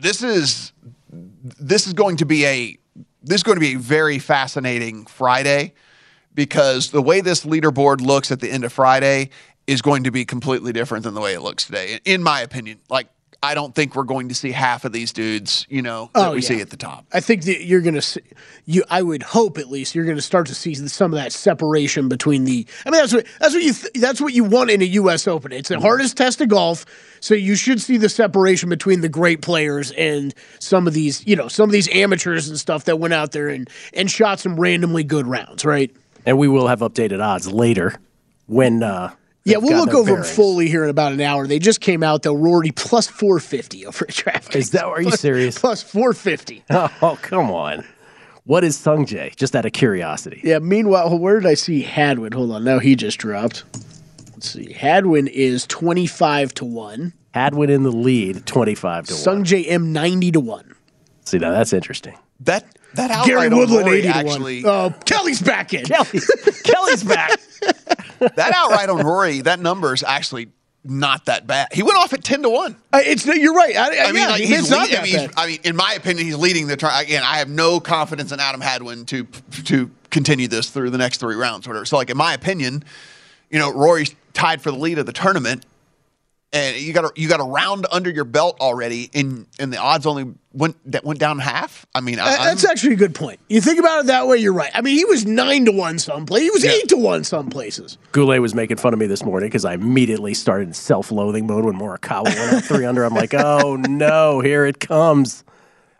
this 0.00 0.22
is 0.22 0.72
this 1.10 1.86
is 1.86 1.92
going 1.92 2.16
to 2.18 2.24
be 2.24 2.46
a 2.46 2.78
this 3.22 3.36
is 3.36 3.42
going 3.42 3.56
to 3.56 3.60
be 3.60 3.74
a 3.74 3.78
very 3.78 4.18
fascinating 4.18 5.04
Friday 5.06 5.74
because 6.34 6.90
the 6.90 7.02
way 7.02 7.20
this 7.20 7.44
leaderboard 7.44 8.00
looks 8.00 8.32
at 8.32 8.40
the 8.40 8.50
end 8.50 8.64
of 8.64 8.72
Friday 8.72 9.28
is 9.66 9.82
going 9.82 10.04
to 10.04 10.10
be 10.10 10.24
completely 10.24 10.72
different 10.72 11.04
than 11.04 11.14
the 11.14 11.20
way 11.20 11.34
it 11.34 11.40
looks 11.40 11.66
today, 11.66 12.00
in 12.04 12.22
my 12.22 12.40
opinion. 12.40 12.80
Like, 12.88 13.08
I 13.44 13.54
don't 13.54 13.74
think 13.74 13.96
we're 13.96 14.04
going 14.04 14.28
to 14.28 14.36
see 14.36 14.52
half 14.52 14.84
of 14.84 14.92
these 14.92 15.12
dudes, 15.12 15.66
you 15.68 15.82
know, 15.82 16.10
that 16.14 16.28
Oh, 16.28 16.30
we 16.30 16.36
yeah. 16.42 16.48
see 16.48 16.60
at 16.60 16.70
the 16.70 16.76
top. 16.76 17.06
I 17.12 17.18
think 17.18 17.42
that 17.46 17.64
you're 17.64 17.80
going 17.80 17.94
to 17.96 18.02
see, 18.02 18.20
you 18.66 18.84
I 18.88 19.02
would 19.02 19.24
hope 19.24 19.58
at 19.58 19.68
least 19.68 19.96
you're 19.96 20.04
going 20.04 20.16
to 20.16 20.22
start 20.22 20.46
to 20.46 20.54
see 20.54 20.76
some 20.76 21.12
of 21.12 21.16
that 21.16 21.32
separation 21.32 22.08
between 22.08 22.44
the 22.44 22.64
I 22.86 22.90
mean 22.90 23.00
that's 23.00 23.12
what 23.12 23.26
that's 23.40 23.52
what 23.54 23.64
you 23.64 23.72
th- 23.72 23.92
that's 23.94 24.20
what 24.20 24.32
you 24.32 24.44
want 24.44 24.70
in 24.70 24.80
a 24.80 24.84
US 24.84 25.26
Open. 25.26 25.50
It's 25.50 25.70
the 25.70 25.80
hardest 25.80 26.16
test 26.16 26.40
of 26.40 26.50
golf, 26.50 26.86
so 27.18 27.34
you 27.34 27.56
should 27.56 27.80
see 27.80 27.96
the 27.96 28.08
separation 28.08 28.68
between 28.68 29.00
the 29.00 29.08
great 29.08 29.42
players 29.42 29.90
and 29.92 30.32
some 30.60 30.86
of 30.86 30.94
these, 30.94 31.26
you 31.26 31.34
know, 31.34 31.48
some 31.48 31.68
of 31.68 31.72
these 31.72 31.88
amateurs 31.88 32.48
and 32.48 32.56
stuff 32.56 32.84
that 32.84 33.00
went 33.00 33.12
out 33.14 33.32
there 33.32 33.48
and 33.48 33.68
and 33.92 34.08
shot 34.08 34.38
some 34.38 34.54
randomly 34.54 35.02
good 35.02 35.26
rounds, 35.26 35.64
right? 35.64 35.90
and 36.24 36.38
we 36.38 36.46
will 36.46 36.68
have 36.68 36.78
updated 36.78 37.20
odds 37.20 37.50
later 37.50 37.96
when. 38.46 38.84
Uh, 38.84 39.12
Yeah, 39.44 39.56
we'll 39.58 39.76
look 39.76 39.90
their 39.90 39.96
over 39.98 40.14
them 40.16 40.24
fully 40.24 40.68
here 40.68 40.84
in 40.84 40.90
about 40.90 41.12
an 41.12 41.20
hour. 41.20 41.46
They 41.46 41.58
just 41.58 41.80
came 41.80 42.02
out 42.02 42.22
though. 42.22 42.34
Rory 42.34 42.70
plus 42.70 43.08
450 43.08 43.86
over 43.86 44.04
at 44.06 44.14
DraftKings. 44.14 44.56
Is 44.56 44.70
that- 44.70 44.84
are 44.84 45.02
you 45.02 45.10
serious? 45.10 45.58
Plus 45.58 45.82
450. 45.82 46.64
Oh, 46.70 47.18
come 47.22 47.50
on. 47.50 47.84
What 48.44 48.64
is 48.64 48.76
Sungjae? 48.76 49.34
Just 49.36 49.54
out 49.56 49.64
of 49.66 49.72
curiosity. 49.72 50.40
Yeah. 50.44 50.58
Meanwhile, 50.58 51.16
where 51.18 51.38
did 51.40 51.48
I 51.48 51.54
see 51.54 51.82
Hadwin? 51.82 52.32
Hold 52.32 52.50
on. 52.52 52.64
Now 52.64 52.78
he 52.80 52.94
just 52.96 53.18
dropped. 53.18 53.64
Let's 54.32 54.50
see. 54.50 54.72
Hadwin 54.72 55.28
is 55.28 55.66
twenty 55.66 56.06
five 56.06 56.52
to 56.54 56.64
one. 56.64 57.12
Hadwin 57.34 57.70
in 57.70 57.82
the 57.82 57.90
lead, 57.92 58.44
25 58.44 59.06
to 59.06 59.14
1. 59.14 59.18
Sung 59.22 59.44
J 59.44 59.64
M 59.64 59.90
ninety 59.92 60.30
to 60.32 60.40
one. 60.40 60.74
See, 61.24 61.38
now 61.38 61.50
that's 61.52 61.72
interesting. 61.72 62.14
That 62.44 62.66
that 62.94 63.10
outright 63.10 63.26
Gary 63.26 63.46
on 63.46 63.56
Woodland 63.56 63.86
Rory 63.86 64.06
actually. 64.06 64.64
Oh, 64.64 64.94
Kelly's 65.04 65.40
back 65.40 65.74
in. 65.74 65.84
Kelly, 65.84 66.20
Kelly's 66.64 67.04
back. 67.04 67.38
that 68.18 68.52
outright 68.54 68.88
on 68.88 69.04
Rory, 69.04 69.40
that 69.42 69.60
number 69.60 69.94
is 69.94 70.02
actually 70.02 70.48
not 70.84 71.26
that 71.26 71.46
bad. 71.46 71.68
He 71.72 71.82
went 71.82 71.96
off 71.96 72.12
at 72.12 72.24
ten 72.24 72.42
to 72.42 72.50
one. 72.50 72.76
Uh, 72.92 73.00
it's 73.02 73.24
you're 73.24 73.54
right. 73.54 73.76
I, 73.76 73.86
I 73.86 74.06
mean, 74.06 74.16
yeah, 74.16 74.28
like, 74.28 74.42
he's 74.42 74.70
not 74.70 74.90
lead- 74.90 74.98
I 74.98 75.02
mean, 75.02 75.30
I 75.36 75.46
mean, 75.46 75.58
in 75.64 75.76
my 75.76 75.94
opinion, 75.94 76.26
he's 76.26 76.36
leading 76.36 76.66
the 76.66 76.76
turn. 76.76 76.90
Again, 76.94 77.22
I 77.24 77.38
have 77.38 77.48
no 77.48 77.80
confidence 77.80 78.32
in 78.32 78.40
Adam 78.40 78.60
Hadwin 78.60 79.04
to 79.06 79.24
to 79.64 79.90
continue 80.10 80.48
this 80.48 80.70
through 80.70 80.90
the 80.90 80.98
next 80.98 81.18
three 81.18 81.36
rounds, 81.36 81.66
or 81.66 81.70
whatever. 81.70 81.84
So, 81.86 81.96
like 81.96 82.10
in 82.10 82.16
my 82.16 82.34
opinion, 82.34 82.84
you 83.50 83.58
know, 83.58 83.72
Rory's 83.72 84.14
tied 84.34 84.60
for 84.60 84.70
the 84.70 84.78
lead 84.78 84.98
of 84.98 85.06
the 85.06 85.12
tournament, 85.12 85.64
and 86.52 86.76
you 86.76 86.92
got 86.92 87.04
a, 87.04 87.12
you 87.16 87.28
got 87.28 87.40
a 87.40 87.44
round 87.44 87.86
under 87.90 88.10
your 88.10 88.24
belt 88.24 88.58
already, 88.60 89.10
and 89.14 89.46
and 89.58 89.72
the 89.72 89.78
odds 89.78 90.04
only 90.06 90.34
went 90.52 90.76
that 90.92 91.04
went 91.04 91.18
down 91.18 91.38
half. 91.38 91.86
I 91.94 92.00
mean, 92.00 92.18
I, 92.18 92.36
That's 92.36 92.64
actually 92.64 92.92
a 92.92 92.96
good 92.96 93.14
point. 93.14 93.40
You 93.48 93.60
think 93.60 93.78
about 93.78 94.00
it 94.00 94.06
that 94.06 94.26
way, 94.26 94.36
you're 94.36 94.52
right. 94.52 94.70
I 94.74 94.82
mean, 94.82 94.96
he 94.96 95.04
was 95.04 95.24
nine 95.24 95.64
to 95.64 95.72
one 95.72 95.98
some 95.98 96.26
places. 96.26 96.46
He 96.46 96.50
was 96.50 96.64
eight 96.64 96.88
to 96.90 96.96
one 96.96 97.24
some 97.24 97.48
places. 97.48 97.96
Goulet 98.12 98.42
was 98.42 98.54
making 98.54 98.76
fun 98.76 98.92
of 98.92 98.98
me 98.98 99.06
this 99.06 99.24
morning 99.24 99.48
because 99.48 99.64
I 99.64 99.74
immediately 99.74 100.34
started 100.34 100.68
in 100.68 100.74
self-loathing 100.74 101.46
mode 101.46 101.64
when 101.64 101.78
Morikawa 101.78 102.24
went 102.24 102.38
out 102.38 102.64
three 102.64 102.84
under. 102.84 103.04
I'm 103.04 103.14
like, 103.14 103.32
oh 103.34 103.76
no, 103.88 104.40
here 104.40 104.66
it 104.66 104.78
comes. 104.78 105.44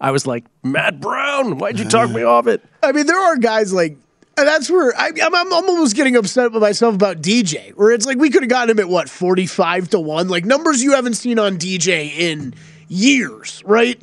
I 0.01 0.11
was 0.11 0.27
like, 0.27 0.45
Matt 0.65 1.01
Brown, 1.01 1.59
why'd 1.59 1.79
you 1.79 1.89
talk 1.89 2.11
me 2.11 2.25
off 2.25 2.47
it? 2.49 2.63
I 2.83 2.93
mean, 2.93 3.07
there 3.07 3.19
are 3.19 3.37
guys 3.37 3.73
like. 3.73 3.97
And 4.37 4.49
that's 4.49 4.71
where 4.71 4.93
I, 4.97 5.09
I'm, 5.23 5.35
I'm 5.35 5.53
almost 5.53 5.95
getting 5.95 6.17
upset 6.17 6.53
with 6.53 6.63
myself 6.63 6.95
about 6.95 7.21
DJ, 7.21 7.71
where 7.73 7.91
it's 7.91 8.07
like 8.07 8.17
we 8.19 8.31
could 8.31 8.43
have 8.43 8.51
gotten 8.51 8.71
him 8.71 8.81
at 8.81 8.89
what 8.89 9.09
45 9.11 9.91
to 9.91 10.01
1, 10.01 10.29
like 10.29 10.45
numbers 10.45 10.83
you 10.83 10.93
haven't 10.93 11.15
seen 11.15 11.39
on 11.39 11.59
DJ 11.59 12.11
in 12.17 12.55
years, 12.89 13.63
right? 13.67 14.03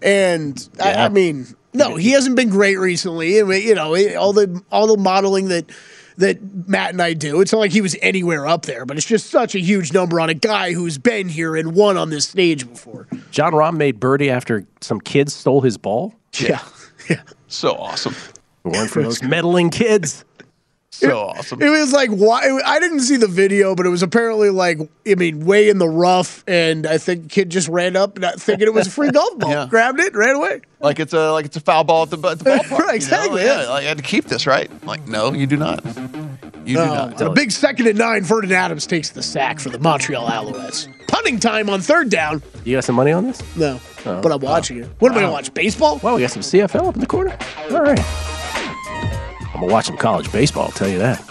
And 0.00 0.68
I, 0.80 0.92
Yeah. 0.92 1.04
I 1.04 1.08
mean, 1.10 1.46
no, 1.74 1.96
he 1.96 2.10
hasn't 2.12 2.36
been 2.36 2.50
great 2.50 2.78
recently. 2.78 3.40
I 3.40 3.44
mean, 3.44 3.62
you 3.62 3.74
know, 3.74 3.94
all 4.16 4.32
the 4.32 4.62
all 4.70 4.86
the 4.86 4.96
modeling 4.96 5.48
that 5.48 5.70
that 6.18 6.38
Matt 6.68 6.90
and 6.90 7.00
I 7.00 7.14
do, 7.14 7.40
it's 7.40 7.52
not 7.52 7.58
like 7.58 7.72
he 7.72 7.80
was 7.80 7.96
anywhere 8.02 8.46
up 8.46 8.66
there, 8.66 8.84
but 8.84 8.96
it's 8.98 9.06
just 9.06 9.30
such 9.30 9.54
a 9.54 9.58
huge 9.58 9.92
number 9.92 10.20
on 10.20 10.28
a 10.28 10.34
guy 10.34 10.72
who's 10.72 10.98
been 10.98 11.28
here 11.28 11.56
and 11.56 11.74
won 11.74 11.96
on 11.96 12.10
this 12.10 12.28
stage 12.28 12.68
before. 12.68 13.08
Jon 13.30 13.52
Rahm 13.52 13.76
made 13.76 13.98
birdie 13.98 14.28
after 14.30 14.66
some 14.80 15.00
kids 15.00 15.34
stole 15.34 15.62
his 15.62 15.78
ball. 15.78 16.14
Yeah, 16.38 16.62
yeah. 17.10 17.22
so 17.48 17.72
awesome, 17.76 18.14
If 18.64 18.72
it 18.72 18.76
weren't 18.76 18.90
for 18.90 19.02
those 19.02 19.22
meddling 19.22 19.70
kids. 19.70 20.24
so 20.90 21.18
awesome. 21.18 21.60
It 21.62 21.70
was 21.70 21.92
like 21.92 22.10
why 22.10 22.60
I 22.64 22.78
didn't 22.78 23.00
see 23.00 23.16
the 23.16 23.26
video, 23.26 23.74
but 23.74 23.86
it 23.86 23.88
was 23.88 24.02
apparently 24.02 24.50
like 24.50 24.78
I 25.06 25.14
mean 25.14 25.44
way 25.46 25.68
in 25.68 25.78
the 25.78 25.88
rough, 25.88 26.44
and 26.46 26.86
I 26.86 26.98
think 26.98 27.30
kid 27.30 27.50
just 27.50 27.68
ran 27.68 27.96
up 27.96 28.18
not 28.18 28.40
thinking 28.40 28.66
it 28.68 28.74
was 28.74 28.86
a 28.86 28.90
free 28.90 29.10
golf 29.12 29.38
ball, 29.38 29.50
Yeah. 29.50 29.66
grabbed 29.68 30.00
it, 30.00 30.14
ran 30.14 30.36
away. 30.36 30.60
like 30.80 31.00
it's 31.00 31.12
a 31.14 31.32
like 31.32 31.46
it's 31.46 31.56
a 31.56 31.60
foul 31.60 31.84
ball 31.84 32.02
at 32.04 32.10
the, 32.10 32.18
at 32.28 32.38
the 32.38 32.44
ballpark. 32.44 32.70
Right, 32.70 32.70
you 32.80 32.86
know? 32.86 32.92
exactly, 32.94 33.42
Yeah, 33.42 33.62
yeah. 33.62 33.68
like, 33.70 33.84
I 33.84 33.88
had 33.88 33.96
to 33.96 34.02
keep 34.04 34.26
this 34.26 34.46
right. 34.46 34.70
Like, 34.86 35.08
no, 35.08 35.32
you 35.32 35.46
do 35.46 35.56
not. 35.56 35.84
You 36.64 36.76
do 36.76 36.82
Oh, 36.82 36.86
not. 36.86 37.20
on 37.20 37.26
a 37.28 37.32
big 37.32 37.50
second 37.50 37.88
and 37.88 37.98
nine, 37.98 38.22
Ferdinand 38.22 38.56
Adams 38.56 38.86
takes 38.86 39.10
the 39.10 39.22
sack 39.22 39.58
for 39.58 39.70
the 39.70 39.78
Montreal 39.80 40.28
Alouettes. 40.28 40.88
Punting 41.08 41.40
time 41.40 41.68
on 41.68 41.80
third 41.80 42.08
down. 42.10 42.40
You 42.64 42.76
got 42.76 42.84
some 42.84 42.94
money 42.94 43.10
on 43.12 43.24
this? 43.26 43.42
No, 43.56 43.80
oh. 44.06 44.20
but 44.20 44.30
I'm 44.30 44.40
watching 44.40 44.78
it. 44.78 44.88
What 45.00 45.10
am 45.10 45.18
I 45.18 45.22
gonna 45.22 45.30
oh. 45.32 45.34
watch? 45.34 45.52
Baseball? 45.54 45.98
Well, 46.02 46.14
we 46.16 46.20
got 46.20 46.30
some 46.30 46.42
CFL 46.42 46.86
up 46.88 46.94
in 46.94 47.00
the 47.00 47.06
corner. 47.06 47.36
All 47.70 47.80
right. 47.82 47.98
To 49.62 49.68
watch 49.68 49.86
some 49.86 49.96
college 49.96 50.30
baseball, 50.32 50.64
I'll 50.64 50.72
tell 50.72 50.88
you 50.88 50.98
that. 50.98 51.24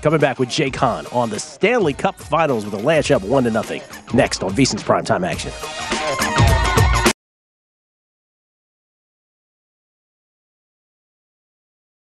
Coming 0.00 0.18
back 0.18 0.38
with 0.38 0.48
Jay 0.48 0.70
Kahn 0.70 1.06
on 1.08 1.28
the 1.28 1.38
Stanley 1.38 1.92
Cup 1.92 2.18
Finals 2.18 2.64
with 2.64 2.72
a 2.72 2.78
Lanch 2.78 3.14
up 3.14 3.20
1 3.22 3.44
to 3.44 3.50
nothing. 3.50 3.82
Next 4.14 4.42
on 4.42 4.52
VSiN's 4.52 4.82
Primetime 4.82 5.26
Action. 5.26 5.52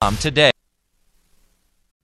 Um, 0.00 0.16
today. 0.18 0.52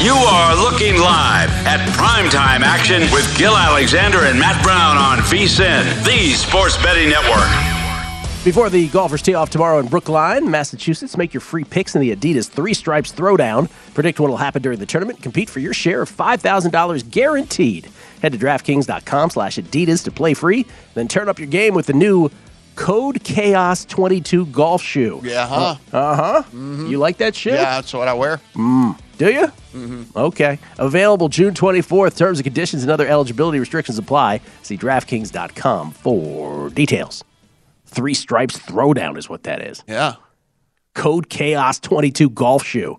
You 0.00 0.12
are 0.12 0.54
looking 0.54 1.00
live 1.00 1.48
at 1.66 1.80
primetime 1.96 2.60
action 2.60 3.02
with 3.12 3.26
Gil 3.36 3.56
Alexander 3.56 4.18
and 4.26 4.38
Matt 4.38 4.62
Brown 4.62 4.96
on 4.96 5.18
VSIN, 5.24 5.82
the 6.04 6.34
Sports 6.34 6.76
Betting 6.82 7.08
Network. 7.08 7.48
Before 8.44 8.70
the 8.70 8.88
golfers 8.88 9.22
tee 9.22 9.34
off 9.34 9.50
tomorrow 9.50 9.78
in 9.78 9.88
Brookline, 9.88 10.48
Massachusetts, 10.50 11.16
make 11.16 11.34
your 11.34 11.40
free 11.40 11.64
picks 11.64 11.94
in 11.96 12.02
the 12.02 12.14
Adidas 12.14 12.48
Three 12.48 12.74
Stripes 12.74 13.10
Throwdown. 13.10 13.68
Predict 13.94 14.20
what 14.20 14.28
will 14.30 14.36
happen 14.36 14.62
during 14.62 14.78
the 14.78 14.86
tournament. 14.86 15.22
Compete 15.22 15.48
for 15.50 15.58
your 15.60 15.72
share 15.74 16.02
of 16.02 16.10
$5,000 16.14 17.10
guaranteed. 17.10 17.88
Head 18.22 18.32
to 18.32 18.38
DraftKings.com 18.38 19.30
slash 19.30 19.56
Adidas 19.56 20.04
to 20.04 20.10
play 20.12 20.34
free. 20.34 20.66
Then 20.94 21.08
turn 21.08 21.28
up 21.28 21.38
your 21.38 21.48
game 21.48 21.74
with 21.74 21.86
the 21.86 21.92
new 21.94 22.30
Code 22.76 23.24
Chaos 23.24 23.84
22 23.86 24.46
golf 24.46 24.82
shoe. 24.82 25.20
Yeah, 25.24 25.48
huh? 25.48 25.76
Uh 25.92 26.16
huh. 26.42 26.42
You 26.52 26.98
like 26.98 27.16
that 27.16 27.34
shit? 27.34 27.54
Yeah, 27.54 27.76
that's 27.80 27.92
what 27.94 28.06
I 28.06 28.12
wear. 28.14 28.40
Do 29.18 29.32
you? 29.32 29.46
Mm-hmm. 29.74 30.02
Okay. 30.16 30.58
Available 30.78 31.28
June 31.28 31.54
24th. 31.54 32.16
Terms 32.16 32.38
and 32.38 32.44
conditions 32.44 32.82
and 32.82 32.90
other 32.90 33.06
eligibility 33.06 33.58
restrictions 33.58 33.98
apply. 33.98 34.40
See 34.62 34.76
DraftKings.com 34.76 35.92
for 35.92 36.70
details. 36.70 37.24
Three 37.86 38.14
Stripes 38.14 38.58
Throwdown 38.58 39.16
is 39.16 39.28
what 39.28 39.44
that 39.44 39.62
is. 39.62 39.82
Yeah. 39.86 40.14
Code 40.94 41.28
Chaos 41.28 41.78
22 41.80 42.30
golf 42.30 42.64
shoe. 42.64 42.98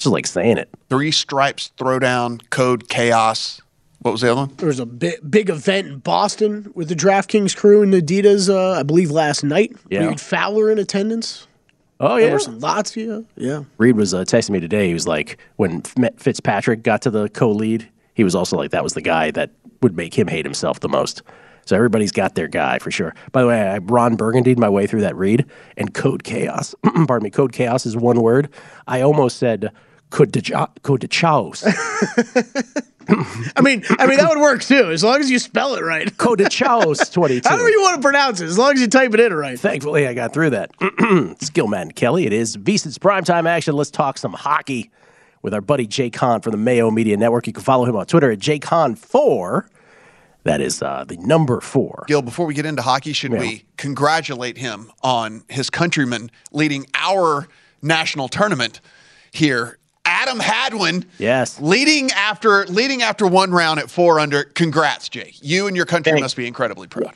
Just 0.00 0.12
like 0.12 0.26
saying 0.26 0.56
it. 0.56 0.70
Three 0.88 1.10
stripes, 1.10 1.72
throwdown, 1.76 2.40
code 2.48 2.88
chaos. 2.88 3.60
What 4.00 4.12
was 4.12 4.22
the 4.22 4.32
other 4.32 4.40
one? 4.40 4.54
There 4.56 4.68
was 4.68 4.80
a 4.80 4.86
big, 4.86 5.18
big 5.30 5.50
event 5.50 5.88
in 5.88 5.98
Boston 5.98 6.72
with 6.74 6.88
the 6.88 6.94
DraftKings 6.94 7.54
crew 7.54 7.82
and 7.82 7.92
Adidas, 7.92 8.48
uh, 8.48 8.78
I 8.80 8.82
believe 8.82 9.10
last 9.10 9.44
night. 9.44 9.76
Yeah. 9.90 10.06
Reed 10.06 10.18
Fowler 10.18 10.70
in 10.70 10.78
attendance. 10.78 11.46
Oh, 12.00 12.16
yeah. 12.16 12.28
Emerson 12.28 12.60
Latzia. 12.60 13.26
Yeah. 13.36 13.64
Reed 13.76 13.96
was 13.96 14.14
uh, 14.14 14.20
texting 14.20 14.50
me 14.50 14.60
today. 14.60 14.88
He 14.88 14.94
was 14.94 15.06
like, 15.06 15.38
when 15.56 15.82
Fitzpatrick 16.16 16.82
got 16.82 17.02
to 17.02 17.10
the 17.10 17.28
co 17.28 17.50
lead, 17.50 17.88
he 18.14 18.24
was 18.24 18.34
also 18.34 18.56
like, 18.56 18.70
that 18.70 18.82
was 18.82 18.94
the 18.94 19.02
guy 19.02 19.30
that 19.32 19.50
would 19.82 19.96
make 19.96 20.18
him 20.18 20.26
hate 20.26 20.46
himself 20.46 20.80
the 20.80 20.88
most. 20.88 21.22
So 21.66 21.76
everybody's 21.76 22.10
got 22.10 22.34
their 22.34 22.48
guy 22.48 22.78
for 22.78 22.90
sure. 22.90 23.14
By 23.32 23.42
the 23.42 23.48
way, 23.48 23.60
I 23.60 23.78
Ron 23.78 24.16
Burgundied 24.16 24.58
my 24.58 24.68
way 24.68 24.86
through 24.86 25.02
that 25.02 25.14
read, 25.14 25.44
and 25.76 25.92
Code 25.94 26.24
Chaos, 26.24 26.74
pardon 27.06 27.22
me, 27.22 27.30
Code 27.30 27.52
Chaos 27.52 27.86
is 27.86 27.96
one 27.96 28.22
word. 28.22 28.48
I 28.88 29.02
almost 29.02 29.36
said 29.36 29.70
Code 30.08 30.32
de 30.32 31.08
Chaos. 31.08 31.64
I 33.56 33.60
mean, 33.62 33.84
I 33.98 34.06
mean 34.06 34.18
that 34.18 34.28
would 34.28 34.40
work 34.40 34.62
too, 34.62 34.90
as 34.90 35.02
long 35.02 35.20
as 35.20 35.30
you 35.30 35.38
spell 35.38 35.74
it 35.74 35.82
right. 35.82 36.16
Code 36.18 36.38
de 36.38 36.48
Chaos 36.48 37.08
22. 37.12 37.48
However 37.48 37.68
you 37.68 37.80
want 37.80 37.96
to 37.96 38.02
pronounce 38.02 38.40
it, 38.40 38.46
as 38.46 38.58
long 38.58 38.72
as 38.72 38.80
you 38.80 38.88
type 38.88 39.14
it 39.14 39.20
in 39.20 39.32
right. 39.32 39.58
Thankfully, 39.58 40.06
I 40.06 40.14
got 40.14 40.32
through 40.32 40.50
that. 40.50 40.70
Skill 41.40 41.66
man 41.66 41.90
Kelly, 41.92 42.26
it 42.26 42.32
is 42.32 42.56
VSiN's 42.56 42.98
primetime 42.98 43.48
action. 43.48 43.74
Let's 43.74 43.90
talk 43.90 44.18
some 44.18 44.32
hockey 44.32 44.90
with 45.42 45.54
our 45.54 45.60
buddy 45.60 45.86
Jay 45.86 46.10
Kahn 46.10 46.40
from 46.40 46.52
the 46.52 46.58
Mayo 46.58 46.90
Media 46.90 47.16
Network. 47.16 47.46
You 47.46 47.52
can 47.52 47.62
follow 47.62 47.84
him 47.84 47.96
on 47.96 48.06
Twitter 48.06 48.30
at 48.30 48.38
JayCon4. 48.38 49.66
That 50.44 50.60
is 50.60 50.82
uh, 50.82 51.04
the 51.06 51.16
number 51.18 51.60
four. 51.60 52.04
Gil, 52.06 52.22
before 52.22 52.46
we 52.46 52.54
get 52.54 52.64
into 52.64 52.82
hockey, 52.82 53.12
should 53.12 53.32
we 53.32 53.64
congratulate 53.76 54.56
him 54.56 54.90
on 55.02 55.44
his 55.48 55.68
countryman 55.68 56.30
leading 56.50 56.86
our 56.94 57.46
national 57.82 58.28
tournament 58.28 58.80
here? 59.32 59.78
Adam 60.20 60.38
Hadwin, 60.38 61.04
Yes. 61.18 61.60
leading 61.60 62.10
after 62.12 62.66
leading 62.66 63.02
after 63.02 63.26
one 63.26 63.50
round 63.52 63.80
at 63.80 63.90
four 63.90 64.20
under. 64.20 64.44
Congrats, 64.44 65.08
Jake. 65.08 65.36
You 65.40 65.66
and 65.66 65.74
your 65.76 65.86
country 65.86 66.12
Thanks. 66.12 66.22
must 66.22 66.36
be 66.36 66.46
incredibly 66.46 66.86
proud. 66.88 67.12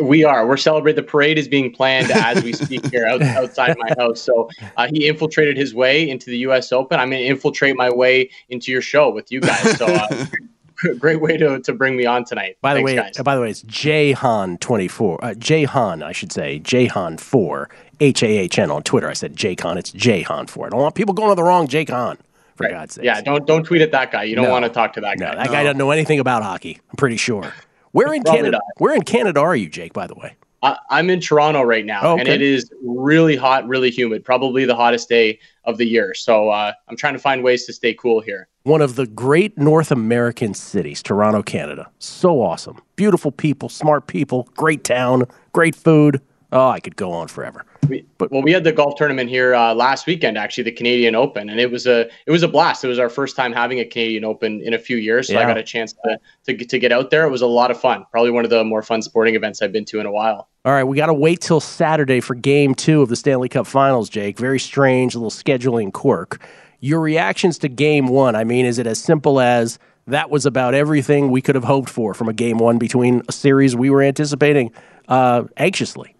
We 0.00 0.22
are. 0.22 0.46
We're 0.46 0.56
celebrating. 0.56 1.02
The 1.04 1.10
parade 1.10 1.38
is 1.38 1.48
being 1.48 1.72
planned 1.72 2.10
as 2.12 2.42
we 2.44 2.52
speak 2.52 2.86
here 2.90 3.04
out, 3.04 3.20
outside 3.40 3.76
my 3.78 3.92
house. 3.98 4.20
So 4.20 4.48
uh, 4.76 4.86
he 4.92 5.08
infiltrated 5.08 5.56
his 5.56 5.74
way 5.74 6.08
into 6.08 6.26
the 6.30 6.38
U.S. 6.38 6.70
Open. 6.72 7.00
I'm 7.00 7.10
going 7.10 7.20
to 7.22 7.26
infiltrate 7.28 7.76
my 7.76 7.90
way 7.90 8.30
into 8.48 8.70
your 8.70 8.80
show 8.80 9.10
with 9.10 9.32
you 9.32 9.40
guys. 9.40 9.76
So 9.76 9.86
uh, 9.86 10.26
great 10.98 11.20
way 11.20 11.36
to, 11.36 11.58
to 11.60 11.72
bring 11.74 11.96
me 11.96 12.06
on 12.06 12.24
tonight. 12.24 12.58
By 12.62 12.74
the 12.74 12.78
Thanks, 12.78 12.86
way, 12.86 12.96
guys. 12.96 13.18
uh, 13.18 13.22
by 13.24 13.34
the 13.34 13.40
way, 13.40 13.50
it's 13.50 13.62
Jahan 13.62 14.56
twenty 14.58 14.86
four. 14.88 15.22
Uh, 15.22 15.34
Jahan, 15.34 16.00
I 16.02 16.12
should 16.12 16.30
say 16.32 16.60
Jahan 16.60 17.18
four. 17.18 17.68
H 17.98 18.22
A 18.22 18.26
H 18.26 18.58
N 18.58 18.70
on 18.70 18.82
Twitter. 18.82 19.08
I 19.08 19.14
said 19.14 19.34
Jaycon. 19.34 19.76
It's 19.76 19.90
Jahan 19.90 20.46
four. 20.46 20.66
I 20.66 20.68
don't 20.70 20.80
want 20.80 20.94
people 20.94 21.12
going 21.14 21.30
to 21.30 21.34
the 21.34 21.42
wrong 21.42 21.66
Jaycon. 21.66 22.18
For 22.56 22.68
God's 22.68 22.94
sake. 22.94 23.04
yeah, 23.04 23.20
don't 23.20 23.46
don't 23.46 23.64
tweet 23.64 23.82
at 23.82 23.92
that 23.92 24.10
guy. 24.10 24.24
You 24.24 24.34
don't 24.36 24.46
No. 24.46 24.50
want 24.50 24.64
to 24.64 24.70
talk 24.70 24.92
to 24.94 25.00
that 25.02 25.18
guy. 25.18 25.26
No, 25.26 25.30
guy. 25.32 25.36
that 25.44 25.50
guy 25.52 25.62
doesn't 25.62 25.78
know 25.78 25.90
anything 25.90 26.18
about 26.20 26.42
hockey. 26.42 26.80
I'm 26.90 26.96
pretty 26.96 27.16
sure. 27.18 27.52
Where 27.92 28.12
in 28.12 28.22
Canada? 28.22 28.50
not. 28.52 28.62
Where 28.78 28.94
in 28.94 29.02
Canada 29.02 29.40
are 29.40 29.56
you, 29.56 29.68
Jake? 29.68 29.92
By 29.92 30.06
the 30.06 30.14
way. 30.14 30.34
I, 30.62 30.78
I'm 30.90 31.10
in 31.10 31.20
Toronto 31.20 31.62
right 31.62 31.84
now, 31.84 32.00
Oh, 32.02 32.16
and 32.18 32.26
it 32.26 32.40
is 32.40 32.70
really 32.82 33.36
hot, 33.36 33.68
really 33.68 33.90
humid. 33.90 34.24
Probably 34.24 34.64
the 34.64 34.74
hottest 34.74 35.08
day 35.08 35.38
of 35.64 35.76
the 35.76 35.84
year. 35.86 36.14
So 36.14 36.48
uh, 36.48 36.72
I'm 36.88 36.96
trying 36.96 37.12
to 37.12 37.18
find 37.18 37.44
ways 37.44 37.66
to 37.66 37.72
stay 37.74 37.92
cool 37.92 38.20
here. 38.20 38.48
One 38.62 38.80
of 38.80 38.96
the 38.96 39.06
great 39.06 39.56
North 39.58 39.90
American 39.92 40.54
cities, 40.54 41.02
Toronto, 41.02 41.42
Canada. 41.42 41.88
So 41.98 42.40
awesome. 42.42 42.80
Beautiful 42.96 43.30
people, 43.32 43.68
smart 43.68 44.06
people, 44.06 44.48
great 44.56 44.82
town, 44.82 45.26
great 45.52 45.76
food. 45.76 46.20
Oh, 46.52 46.68
I 46.68 46.80
could 46.80 46.96
go 46.96 47.12
on 47.12 47.28
forever. 47.28 47.64
We, 47.88 48.04
well, 48.30 48.42
we 48.42 48.52
had 48.52 48.64
the 48.64 48.72
golf 48.72 48.96
tournament 48.96 49.28
here 49.30 49.54
uh, 49.54 49.74
last 49.74 50.06
weekend, 50.06 50.36
actually, 50.36 50.64
the 50.64 50.72
Canadian 50.72 51.14
Open, 51.14 51.48
and 51.48 51.60
it 51.60 51.70
was 51.70 51.86
a 51.86 52.08
it 52.26 52.30
was 52.30 52.42
a 52.42 52.48
blast. 52.48 52.84
It 52.84 52.88
was 52.88 52.98
our 52.98 53.08
first 53.08 53.36
time 53.36 53.52
having 53.52 53.78
a 53.80 53.84
Canadian 53.84 54.24
Open 54.24 54.60
in 54.62 54.74
a 54.74 54.78
few 54.78 54.96
years, 54.96 55.28
so 55.28 55.38
I 55.38 55.42
got 55.46 55.58
a 55.58 55.62
chance 55.62 55.92
to, 56.04 56.18
to 56.44 56.52
get- 56.54 56.68
to 56.70 56.78
get 56.78 56.90
out 56.90 57.10
there. 57.10 57.24
It 57.26 57.30
was 57.30 57.42
a 57.42 57.46
lot 57.46 57.70
of 57.70 57.80
fun. 57.80 58.04
Probably 58.10 58.30
one 58.32 58.44
of 58.44 58.50
the 58.50 58.64
more 58.64 58.82
fun 58.82 59.02
sporting 59.02 59.34
events 59.36 59.62
I've 59.62 59.72
been 59.72 59.84
to 59.86 60.00
in 60.00 60.06
a 60.06 60.10
while. 60.10 60.48
All 60.64 60.72
right, 60.72 60.82
we 60.84 60.96
got 60.96 61.06
to 61.06 61.14
wait 61.14 61.40
till 61.40 61.60
Saturday 61.60 62.18
for 62.20 62.34
game 62.34 62.74
two 62.74 63.02
of 63.02 63.08
the 63.08 63.14
Stanley 63.14 63.48
Cup 63.48 63.68
Finals, 63.68 64.08
Jake. 64.08 64.36
Very 64.36 64.58
strange 64.58 65.14
little 65.14 65.30
scheduling 65.30 65.92
quirk. 65.92 66.44
Your 66.80 67.00
reactions 67.00 67.56
to 67.58 67.68
game 67.68 68.08
one, 68.08 68.34
I 68.34 68.42
mean, 68.42 68.66
is 68.66 68.78
it 68.80 68.86
as 68.88 68.98
simple 68.98 69.38
as 69.38 69.78
that 70.08 70.28
was 70.28 70.44
about 70.44 70.74
everything 70.74 71.30
we 71.30 71.40
could 71.40 71.54
have 71.54 71.64
hoped 71.64 71.88
for 71.88 72.14
from 72.14 72.28
a 72.28 72.32
game 72.32 72.58
one 72.58 72.78
between 72.78 73.22
a 73.28 73.32
series 73.32 73.76
we 73.76 73.90
were 73.90 74.02
anticipating 74.02 74.72
uh, 75.06 75.44
anxiously? 75.56 76.15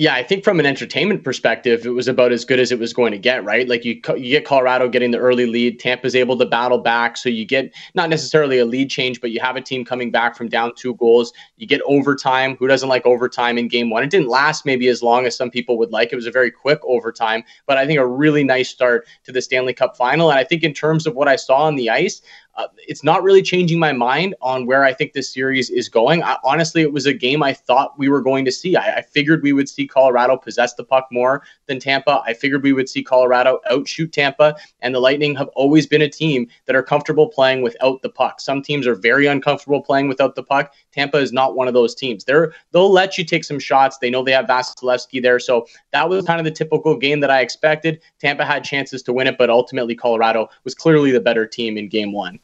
Yeah, 0.00 0.14
I 0.14 0.22
think 0.22 0.44
from 0.44 0.58
an 0.58 0.64
entertainment 0.64 1.24
perspective, 1.24 1.84
it 1.84 1.90
was 1.90 2.08
about 2.08 2.32
as 2.32 2.46
good 2.46 2.58
as 2.58 2.72
it 2.72 2.78
was 2.78 2.94
going 2.94 3.12
to 3.12 3.18
get, 3.18 3.44
right? 3.44 3.68
Like 3.68 3.84
you, 3.84 4.00
you 4.16 4.30
get 4.30 4.46
Colorado 4.46 4.88
getting 4.88 5.10
the 5.10 5.18
early 5.18 5.44
lead, 5.44 5.78
Tampa's 5.78 6.16
able 6.16 6.38
to 6.38 6.46
battle 6.46 6.78
back, 6.78 7.18
so 7.18 7.28
you 7.28 7.44
get 7.44 7.70
not 7.94 8.08
necessarily 8.08 8.58
a 8.58 8.64
lead 8.64 8.88
change, 8.88 9.20
but 9.20 9.30
you 9.30 9.40
have 9.40 9.56
a 9.56 9.60
team 9.60 9.84
coming 9.84 10.10
back 10.10 10.36
from 10.36 10.48
down 10.48 10.72
two 10.74 10.94
goals. 10.94 11.34
You 11.58 11.66
get 11.66 11.82
overtime. 11.84 12.56
Who 12.56 12.66
doesn't 12.66 12.88
like 12.88 13.04
overtime 13.04 13.58
in 13.58 13.68
game 13.68 13.90
one? 13.90 14.02
It 14.02 14.08
didn't 14.08 14.28
last 14.28 14.64
maybe 14.64 14.88
as 14.88 15.02
long 15.02 15.26
as 15.26 15.36
some 15.36 15.50
people 15.50 15.76
would 15.76 15.92
like. 15.92 16.14
It 16.14 16.16
was 16.16 16.26
a 16.26 16.30
very 16.30 16.50
quick 16.50 16.78
overtime, 16.84 17.44
but 17.66 17.76
I 17.76 17.86
think 17.86 17.98
a 17.98 18.06
really 18.06 18.42
nice 18.42 18.70
start 18.70 19.06
to 19.24 19.32
the 19.32 19.42
Stanley 19.42 19.74
Cup 19.74 19.98
final. 19.98 20.30
And 20.30 20.38
I 20.38 20.44
think 20.44 20.62
in 20.62 20.72
terms 20.72 21.06
of 21.06 21.14
what 21.14 21.28
I 21.28 21.36
saw 21.36 21.64
on 21.64 21.76
the 21.76 21.90
ice, 21.90 22.22
uh, 22.60 22.68
it's 22.86 23.02
not 23.02 23.22
really 23.22 23.42
changing 23.42 23.78
my 23.78 23.92
mind 23.92 24.34
on 24.42 24.66
where 24.66 24.84
I 24.84 24.92
think 24.92 25.12
this 25.12 25.32
series 25.32 25.70
is 25.70 25.88
going. 25.88 26.22
I, 26.22 26.36
honestly, 26.44 26.82
it 26.82 26.92
was 26.92 27.06
a 27.06 27.14
game 27.14 27.42
I 27.42 27.54
thought 27.54 27.98
we 27.98 28.08
were 28.08 28.20
going 28.20 28.44
to 28.44 28.52
see. 28.52 28.76
I, 28.76 28.96
I 28.96 29.02
figured 29.02 29.42
we 29.42 29.52
would 29.52 29.68
see 29.68 29.86
Colorado 29.86 30.36
possess 30.36 30.74
the 30.74 30.84
puck 30.84 31.08
more 31.10 31.42
than 31.66 31.80
Tampa. 31.80 32.22
I 32.26 32.34
figured 32.34 32.62
we 32.62 32.72
would 32.72 32.88
see 32.88 33.02
Colorado 33.02 33.60
outshoot 33.70 34.12
Tampa. 34.12 34.56
And 34.80 34.94
the 34.94 35.00
Lightning 35.00 35.34
have 35.36 35.48
always 35.48 35.86
been 35.86 36.02
a 36.02 36.08
team 36.08 36.48
that 36.66 36.76
are 36.76 36.82
comfortable 36.82 37.28
playing 37.28 37.62
without 37.62 38.02
the 38.02 38.10
puck. 38.10 38.40
Some 38.40 38.62
teams 38.62 38.86
are 38.86 38.94
very 38.94 39.26
uncomfortable 39.26 39.80
playing 39.80 40.08
without 40.08 40.34
the 40.34 40.42
puck. 40.42 40.74
Tampa 40.92 41.16
is 41.16 41.32
not 41.32 41.56
one 41.56 41.68
of 41.68 41.74
those 41.74 41.94
teams. 41.94 42.24
They're 42.24 42.52
they'll 42.72 42.92
let 42.92 43.16
you 43.16 43.24
take 43.24 43.44
some 43.44 43.58
shots. 43.58 43.98
They 43.98 44.10
know 44.10 44.22
they 44.22 44.32
have 44.32 44.46
Vasilevskiy 44.46 45.22
there, 45.22 45.38
so 45.38 45.66
that 45.92 46.08
was 46.08 46.26
kind 46.26 46.40
of 46.40 46.44
the 46.44 46.50
typical 46.50 46.96
game 46.96 47.20
that 47.20 47.30
I 47.30 47.40
expected. 47.40 48.02
Tampa 48.18 48.44
had 48.44 48.64
chances 48.64 49.02
to 49.04 49.12
win 49.12 49.26
it, 49.26 49.38
but 49.38 49.48
ultimately 49.50 49.94
Colorado 49.94 50.48
was 50.64 50.74
clearly 50.74 51.10
the 51.10 51.20
better 51.20 51.46
team 51.46 51.78
in 51.78 51.88
Game 51.88 52.12
One. 52.12 52.38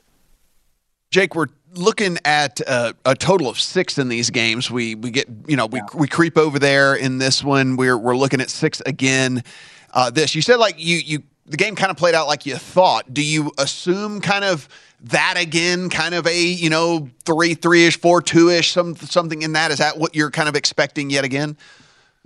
Jake, 1.10 1.34
we're 1.34 1.46
looking 1.74 2.18
at 2.24 2.60
uh, 2.66 2.92
a 3.04 3.14
total 3.14 3.48
of 3.48 3.60
six 3.60 3.98
in 3.98 4.08
these 4.08 4.30
games. 4.30 4.70
We 4.70 4.94
we 4.94 5.10
get 5.10 5.28
you 5.46 5.56
know 5.56 5.66
we 5.66 5.80
we 5.94 6.08
creep 6.08 6.36
over 6.36 6.58
there 6.58 6.94
in 6.94 7.18
this 7.18 7.44
one. 7.44 7.76
We're 7.76 7.98
we're 7.98 8.16
looking 8.16 8.40
at 8.40 8.50
six 8.50 8.80
again. 8.86 9.44
Uh, 9.92 10.10
this 10.10 10.34
you 10.34 10.42
said 10.42 10.56
like 10.56 10.74
you 10.78 10.96
you 10.96 11.22
the 11.46 11.56
game 11.56 11.76
kind 11.76 11.90
of 11.90 11.96
played 11.96 12.14
out 12.14 12.26
like 12.26 12.46
you 12.46 12.56
thought. 12.56 13.12
Do 13.12 13.22
you 13.22 13.52
assume 13.58 14.20
kind 14.20 14.44
of 14.44 14.68
that 15.02 15.34
again, 15.36 15.88
kind 15.88 16.14
of 16.14 16.26
a 16.26 16.42
you 16.42 16.70
know 16.70 17.08
three 17.24 17.54
three 17.54 17.86
ish, 17.86 18.00
four 18.00 18.20
two 18.20 18.50
ish, 18.50 18.72
some 18.72 18.96
something 18.96 19.42
in 19.42 19.52
that? 19.52 19.70
Is 19.70 19.78
that 19.78 19.98
what 19.98 20.14
you're 20.14 20.30
kind 20.30 20.48
of 20.48 20.56
expecting 20.56 21.10
yet 21.10 21.24
again? 21.24 21.56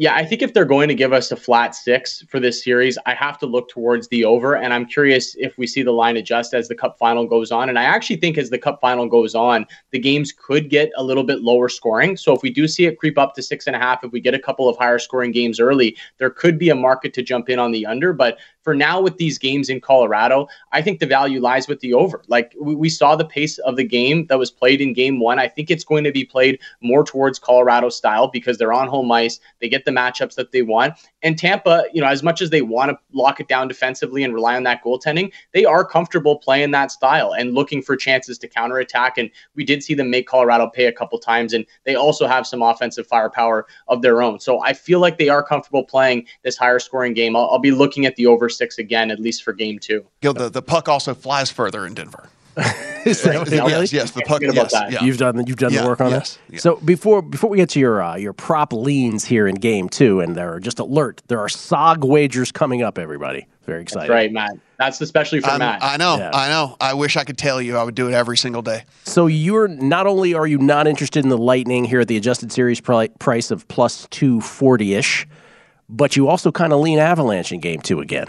Yeah, 0.01 0.15
I 0.15 0.25
think 0.25 0.41
if 0.41 0.55
they're 0.55 0.65
going 0.65 0.89
to 0.89 0.95
give 0.95 1.13
us 1.13 1.31
a 1.31 1.37
flat 1.37 1.75
six 1.75 2.23
for 2.31 2.41
this 2.41 2.65
series, 2.65 2.97
I 3.05 3.13
have 3.13 3.37
to 3.41 3.45
look 3.45 3.69
towards 3.69 4.09
the 4.09 4.25
over. 4.25 4.57
And 4.57 4.73
I'm 4.73 4.87
curious 4.87 5.35
if 5.39 5.59
we 5.59 5.67
see 5.67 5.83
the 5.83 5.93
line 5.93 6.17
adjust 6.17 6.55
as 6.55 6.69
the 6.69 6.75
cup 6.75 6.97
final 6.97 7.27
goes 7.27 7.53
on. 7.53 7.69
And 7.69 7.79
I 7.79 7.83
actually 7.83 8.17
think 8.17 8.39
as 8.39 8.49
the 8.49 8.57
cup 8.57 8.81
final 8.81 9.07
goes 9.07 9.35
on, 9.35 9.67
the 9.91 9.99
games 9.99 10.33
could 10.33 10.71
get 10.71 10.91
a 10.97 11.05
little 11.05 11.23
bit 11.23 11.43
lower 11.43 11.69
scoring. 11.69 12.17
So 12.17 12.35
if 12.35 12.41
we 12.41 12.49
do 12.49 12.67
see 12.67 12.87
it 12.87 12.99
creep 12.99 13.19
up 13.19 13.35
to 13.35 13.43
six 13.43 13.67
and 13.67 13.77
a 13.77 13.79
half, 13.79 14.03
if 14.03 14.11
we 14.11 14.23
get 14.23 14.33
a 14.33 14.39
couple 14.39 14.71
of 14.71 14.79
higher 14.79 14.99
scoring 14.99 15.33
games 15.33 15.61
early, 15.61 15.95
there 16.17 16.31
could 16.31 16.59
be 16.59 16.71
a 16.71 16.75
market 16.75 17.13
to 17.13 17.23
jump 17.23 17.51
in 17.51 17.59
on 17.59 17.71
the 17.71 17.85
under. 17.85 18.15
But 18.15 18.39
for 18.63 18.75
now, 18.75 19.01
with 19.01 19.17
these 19.17 19.39
games 19.39 19.69
in 19.69 19.81
Colorado, 19.81 20.47
I 20.73 20.83
think 20.83 21.01
the 21.01 21.07
value 21.07 21.41
lies 21.41 21.67
with 21.67 21.81
the 21.81 21.95
over. 21.95 22.23
Like 22.29 22.55
we, 22.61 22.75
we 22.75 22.89
saw 22.91 23.17
the 23.17 23.25
pace 23.25 23.59
of 23.59 23.77
the 23.77 23.85
game 23.85 24.27
that 24.27 24.39
was 24.39 24.51
played 24.51 24.81
in 24.81 24.93
game 24.93 25.19
one. 25.19 25.39
I 25.39 25.49
think 25.49 25.71
it's 25.71 25.85
going 25.85 26.05
to 26.05 26.13
be 26.13 26.25
played 26.25 26.61
more 26.83 27.05
towards 27.05 27.39
Colorado 27.39 27.89
style 27.89 28.29
because 28.29 28.59
they're 28.59 28.73
on 28.73 28.89
home 28.89 29.11
ice. 29.13 29.41
They 29.61 29.69
get 29.69 29.85
the 29.85 29.91
matchups 29.91 30.35
that 30.35 30.53
they 30.53 30.63
want. 30.63 30.95
And 31.23 31.39
Tampa, 31.39 31.85
you 31.93 32.01
know, 32.01 32.07
as 32.07 32.23
much 32.23 32.41
as 32.41 32.51
they 32.51 32.63
want 32.63 32.91
to 32.91 32.99
lock 33.13 33.41
it 33.41 33.49
down 33.49 33.69
defensively 33.69 34.25
and 34.25 34.35
rely 34.35 34.57
on 34.57 34.63
that 34.65 34.83
goaltending, 34.83 35.33
they 35.53 35.65
are 35.65 35.85
comfortable 35.85 36.39
playing 36.39 36.71
that 36.71 36.91
style 36.91 37.33
and 37.33 37.55
looking 37.55 37.83
for 37.83 37.97
chances 37.97 38.39
to 38.39 38.49
counterattack. 38.49 39.19
And 39.19 39.31
we 39.55 39.65
did 39.65 39.83
see 39.83 39.95
them 39.95 40.11
make 40.11 40.27
Colorado 40.27 40.69
pay 40.69 40.87
a 40.87 40.93
couple 40.93 41.19
times. 41.19 41.53
And 41.53 41.67
they 41.85 41.95
also 41.95 42.27
have 42.27 42.47
some 42.47 42.63
offensive 42.63 43.07
firepower 43.07 43.67
of 43.89 44.03
their 44.03 44.23
own. 44.23 44.41
So 44.41 44.61
I 44.61 44.73
feel 44.73 45.01
like 45.01 45.19
they 45.19 45.29
are 45.29 45.43
comfortable 45.43 45.85
playing 45.85 46.27
this 46.43 46.57
higher 46.57 46.79
scoring 46.79 47.15
game. 47.15 47.37
I'll, 47.37 47.51
I'll 47.51 47.59
be 47.59 47.73
looking 47.73 48.07
at 48.07 48.17
the 48.17 48.27
over 48.27 48.49
six 48.49 48.79
again, 48.79 49.11
at 49.11 49.21
least 49.21 49.43
for 49.43 49.53
game 49.53 49.79
two. 49.79 50.07
The, 50.21 50.49
the 50.49 50.63
puck 50.63 50.89
also 50.89 51.15
flies 51.15 51.51
further 51.51 51.87
in 51.87 51.95
Denver. 51.95 52.29
Is 53.07 53.23
that 53.23 53.35
what 53.39 53.51
yes, 53.51 53.83
is? 53.85 53.93
yes, 53.95 54.11
the 54.11 54.21
puck. 54.21 54.43
Forget 54.43 54.51
about 54.51 54.71
Yes, 54.73 54.93
yeah. 54.93 55.03
You've 55.05 55.17
done 55.17 55.47
you've 55.47 55.57
done 55.57 55.73
Yeah, 55.73 55.83
the 55.83 55.89
work 55.89 56.03
on 56.03 56.11
yes, 56.11 56.35
that. 56.49 56.53
yeah. 56.55 56.61
So 56.61 56.77
before 56.77 57.23
before 57.23 57.49
we 57.49 57.57
get 57.57 57.71
to 57.71 57.81
your 57.81 58.03
uh, 58.03 58.17
your 58.17 58.35
prop 58.35 58.75
leans 58.75 59.25
here 59.25 59.47
in 59.49 59.55
game 59.55 59.89
two, 59.89 60.21
and 60.21 60.37
there 60.37 60.53
are 60.53 60.61
just 60.61 60.79
alert, 60.79 61.23
there 61.29 61.41
are 61.41 61.49
SOG 61.49 62.05
wagers 62.05 62.53
coming 62.53 62.83
up. 62.83 62.99
Everybody, 62.99 63.47
very 63.65 63.81
excited. 63.81 64.13
Right, 64.13 64.31
Matt. 64.31 64.59
That's 64.79 65.01
especially 65.01 65.41
for 65.41 65.49
I'm- 65.49 65.61
Matt. 65.61 65.83
I 65.83 65.97
know, 65.97 66.19
Yeah. 66.19 66.31
I 66.35 66.49
know. 66.51 66.77
I 66.79 66.93
wish 66.93 67.17
I 67.17 67.25
could 67.25 67.39
tell 67.39 67.61
you 67.63 67.79
I 67.79 67.85
would 67.85 67.95
do 67.95 68.09
it 68.09 68.13
every 68.13 68.37
single 68.37 68.61
day. 68.63 68.85
So 69.05 69.27
you're 69.27 69.69
not 69.69 70.07
only 70.07 70.35
are 70.35 70.47
you 70.47 70.59
not 70.59 70.87
interested 70.87 71.23
in 71.25 71.31
the 71.31 71.39
Lightning 71.39 71.85
here 71.87 72.01
at 72.01 72.09
the 72.09 72.19
adjusted 72.19 72.53
series 72.53 72.81
pri- 72.83 73.09
price 73.19 73.51
of 73.51 73.67
plus 73.69 74.07
two 74.11 74.43
forty 74.43 74.93
ish, 74.95 75.27
but 75.89 76.17
you 76.17 76.29
also 76.29 76.53
kind 76.53 76.75
of 76.75 76.81
lean 76.81 76.99
Avalanche 76.99 77.51
in 77.51 77.61
game 77.61 77.81
two 77.81 78.01
again. 78.01 78.27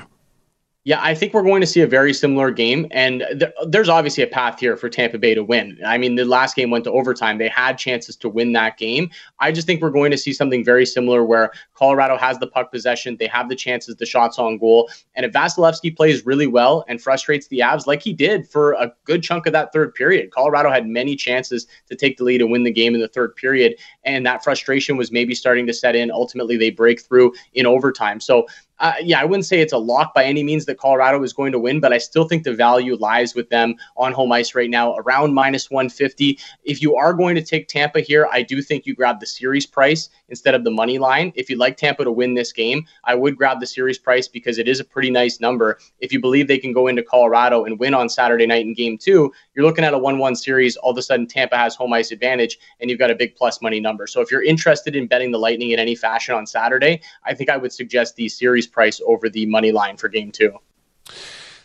Yeah, 0.84 1.00
I 1.00 1.14
think 1.14 1.36
we're 1.36 1.44
going 1.44 1.62
to 1.62 1.68
see 1.68 1.82
a 1.82 1.88
very 1.88 2.12
similar 2.12 2.50
game, 2.50 2.88
and 2.90 3.24
th- 3.38 3.52
there's 3.68 3.88
obviously 3.88 4.24
a 4.24 4.28
path 4.28 4.60
here 4.60 4.76
for 4.76 4.90
Tampa 4.90 5.20
Bay 5.20 5.36
to 5.36 5.44
win. 5.44 5.78
I 5.86 6.00
mean, 6.00 6.16
the 6.16 6.26
last 6.26 6.56
game 6.56 6.72
went 6.72 6.86
to 6.86 6.92
overtime; 6.92 7.38
they 7.38 7.50
had 7.50 7.78
chances 7.78 8.16
to 8.16 8.28
win 8.28 8.54
that 8.54 8.80
game. 8.80 9.12
I 9.40 9.52
just 9.52 9.68
think 9.68 9.80
we're 9.80 9.92
going 9.92 10.10
to 10.10 10.18
see 10.18 10.34
something 10.34 10.66
very 10.66 10.88
similar, 10.88 11.24
where 11.24 11.52
Colorado 11.76 12.18
has 12.18 12.40
the 12.40 12.48
puck 12.48 12.72
possession, 12.72 13.16
they 13.20 13.28
have 13.28 13.48
the 13.48 13.56
chances, 13.56 13.96
the 13.98 14.08
shots 14.08 14.40
on 14.40 14.58
goal, 14.58 14.90
and 15.14 15.24
if 15.24 15.32
Vasilevskiy 15.34 15.96
plays 15.96 16.26
really 16.26 16.48
well 16.48 16.84
and 16.88 17.00
frustrates 17.00 17.48
the 17.50 17.60
Avs 17.60 17.86
like 17.86 18.02
he 18.02 18.12
did 18.12 18.50
for 18.50 18.72
a 18.74 18.92
good 19.04 19.22
chunk 19.22 19.46
of 19.46 19.54
that 19.54 19.72
third 19.72 19.94
period, 19.94 20.32
Colorado 20.32 20.72
had 20.72 20.88
many 20.88 21.16
chances 21.16 21.68
to 21.90 21.96
take 21.96 22.18
the 22.18 22.24
lead 22.24 22.42
and 22.42 22.52
win 22.52 22.64
the 22.64 22.72
game 22.72 22.96
in 22.96 23.02
the 23.02 23.08
third 23.08 23.36
period, 23.36 23.76
and 24.04 24.26
that 24.26 24.44
frustration 24.44 24.98
was 24.98 25.12
maybe 25.12 25.36
starting 25.36 25.68
to 25.68 25.74
set 25.74 25.96
in. 25.96 26.10
Ultimately, 26.10 26.58
they 26.58 26.72
break 26.72 27.02
through 27.02 27.34
in 27.54 27.68
overtime. 27.68 28.20
So 28.20 28.48
uh, 28.82 28.94
yeah, 29.00 29.22
I 29.22 29.26
wouldn't 29.26 29.46
say 29.46 29.62
it's 29.62 29.74
a 29.74 29.78
lock 29.78 30.14
by 30.16 30.24
any 30.24 30.44
means 30.44 30.66
that 30.66 30.80
Colorado 30.80 31.22
is 31.24 31.34
going 31.34 31.52
to 31.52 31.60
win, 31.60 31.80
but 31.80 31.94
I 31.94 32.00
still 32.00 32.28
think 32.28 32.44
the 32.44 32.54
value 32.54 32.96
lies 32.96 33.36
with 33.36 33.50
them 33.50 33.76
on 33.96 34.12
home 34.12 34.32
ice 34.32 34.56
right 34.56 34.70
now, 34.70 34.96
around 34.96 35.36
minus 35.36 35.70
150. 35.70 36.40
If 36.64 36.82
you 36.82 36.96
are 36.96 37.14
going 37.14 37.36
to 37.36 37.44
take 37.44 37.68
Tampa 37.68 38.02
here, 38.02 38.28
I 38.32 38.42
do 38.42 38.60
think 38.62 38.88
you 38.88 38.96
grab 38.96 39.20
the 39.20 39.28
series 39.28 39.68
price 39.68 40.10
instead 40.32 40.56
of 40.56 40.64
the 40.64 40.72
money 40.72 40.98
line. 40.98 41.32
If 41.36 41.48
you'd 41.48 41.60
like 41.60 41.78
Tampa 41.78 42.04
to 42.04 42.12
win 42.12 42.34
this 42.34 42.52
game, 42.52 42.88
I 43.04 43.14
would 43.14 43.38
grab 43.38 43.60
the 43.60 43.68
series 43.68 44.00
price 44.00 44.28
because 44.28 44.58
it 44.58 44.68
is 44.68 44.80
a 44.80 44.84
pretty 44.84 45.12
nice 45.12 45.40
number. 45.40 45.78
If 46.00 46.12
you 46.12 46.20
believe 46.20 46.48
they 46.48 46.58
can 46.58 46.74
go 46.74 46.88
into 46.88 47.04
Colorado 47.04 47.66
and 47.66 47.78
win 47.78 47.94
on 47.94 48.10
Saturday 48.10 48.48
night 48.48 48.66
in 48.66 48.74
game 48.74 48.98
two, 48.98 49.32
you're 49.54 49.66
looking 49.66 49.86
at 49.86 49.94
a 49.94 49.98
1 50.00 50.18
1 50.18 50.36
series. 50.36 50.76
All 50.78 50.92
of 50.92 50.98
a 50.98 51.04
sudden, 51.04 51.28
Tampa 51.28 51.58
has 51.58 51.76
home 51.76 51.94
ice 51.94 52.12
advantage, 52.12 52.58
and 52.80 52.90
you've 52.90 53.00
got 53.00 53.12
a 53.12 53.16
big 53.16 53.36
plus 53.36 53.62
money 53.62 53.80
number. 53.80 54.08
So 54.08 54.22
if 54.22 54.32
you're 54.32 54.44
interested 54.44 54.96
in 54.96 55.06
betting 55.06 55.32
the 55.32 55.38
Lightning 55.40 55.72
in 55.72 55.80
any 55.80 55.96
fashion 55.96 56.34
on 56.34 56.48
Saturday, 56.48 57.02
I 57.26 57.36
think 57.36 57.52
I 57.52 57.58
would 57.58 57.72
suggest 57.72 58.16
the 58.16 58.28
series 58.30 58.66
price 58.66 59.00
over 59.06 59.30
the 59.30 59.46
money 59.46 59.72
line 59.72 59.98
for 59.98 60.08
game 60.08 60.32
two. 60.32 60.58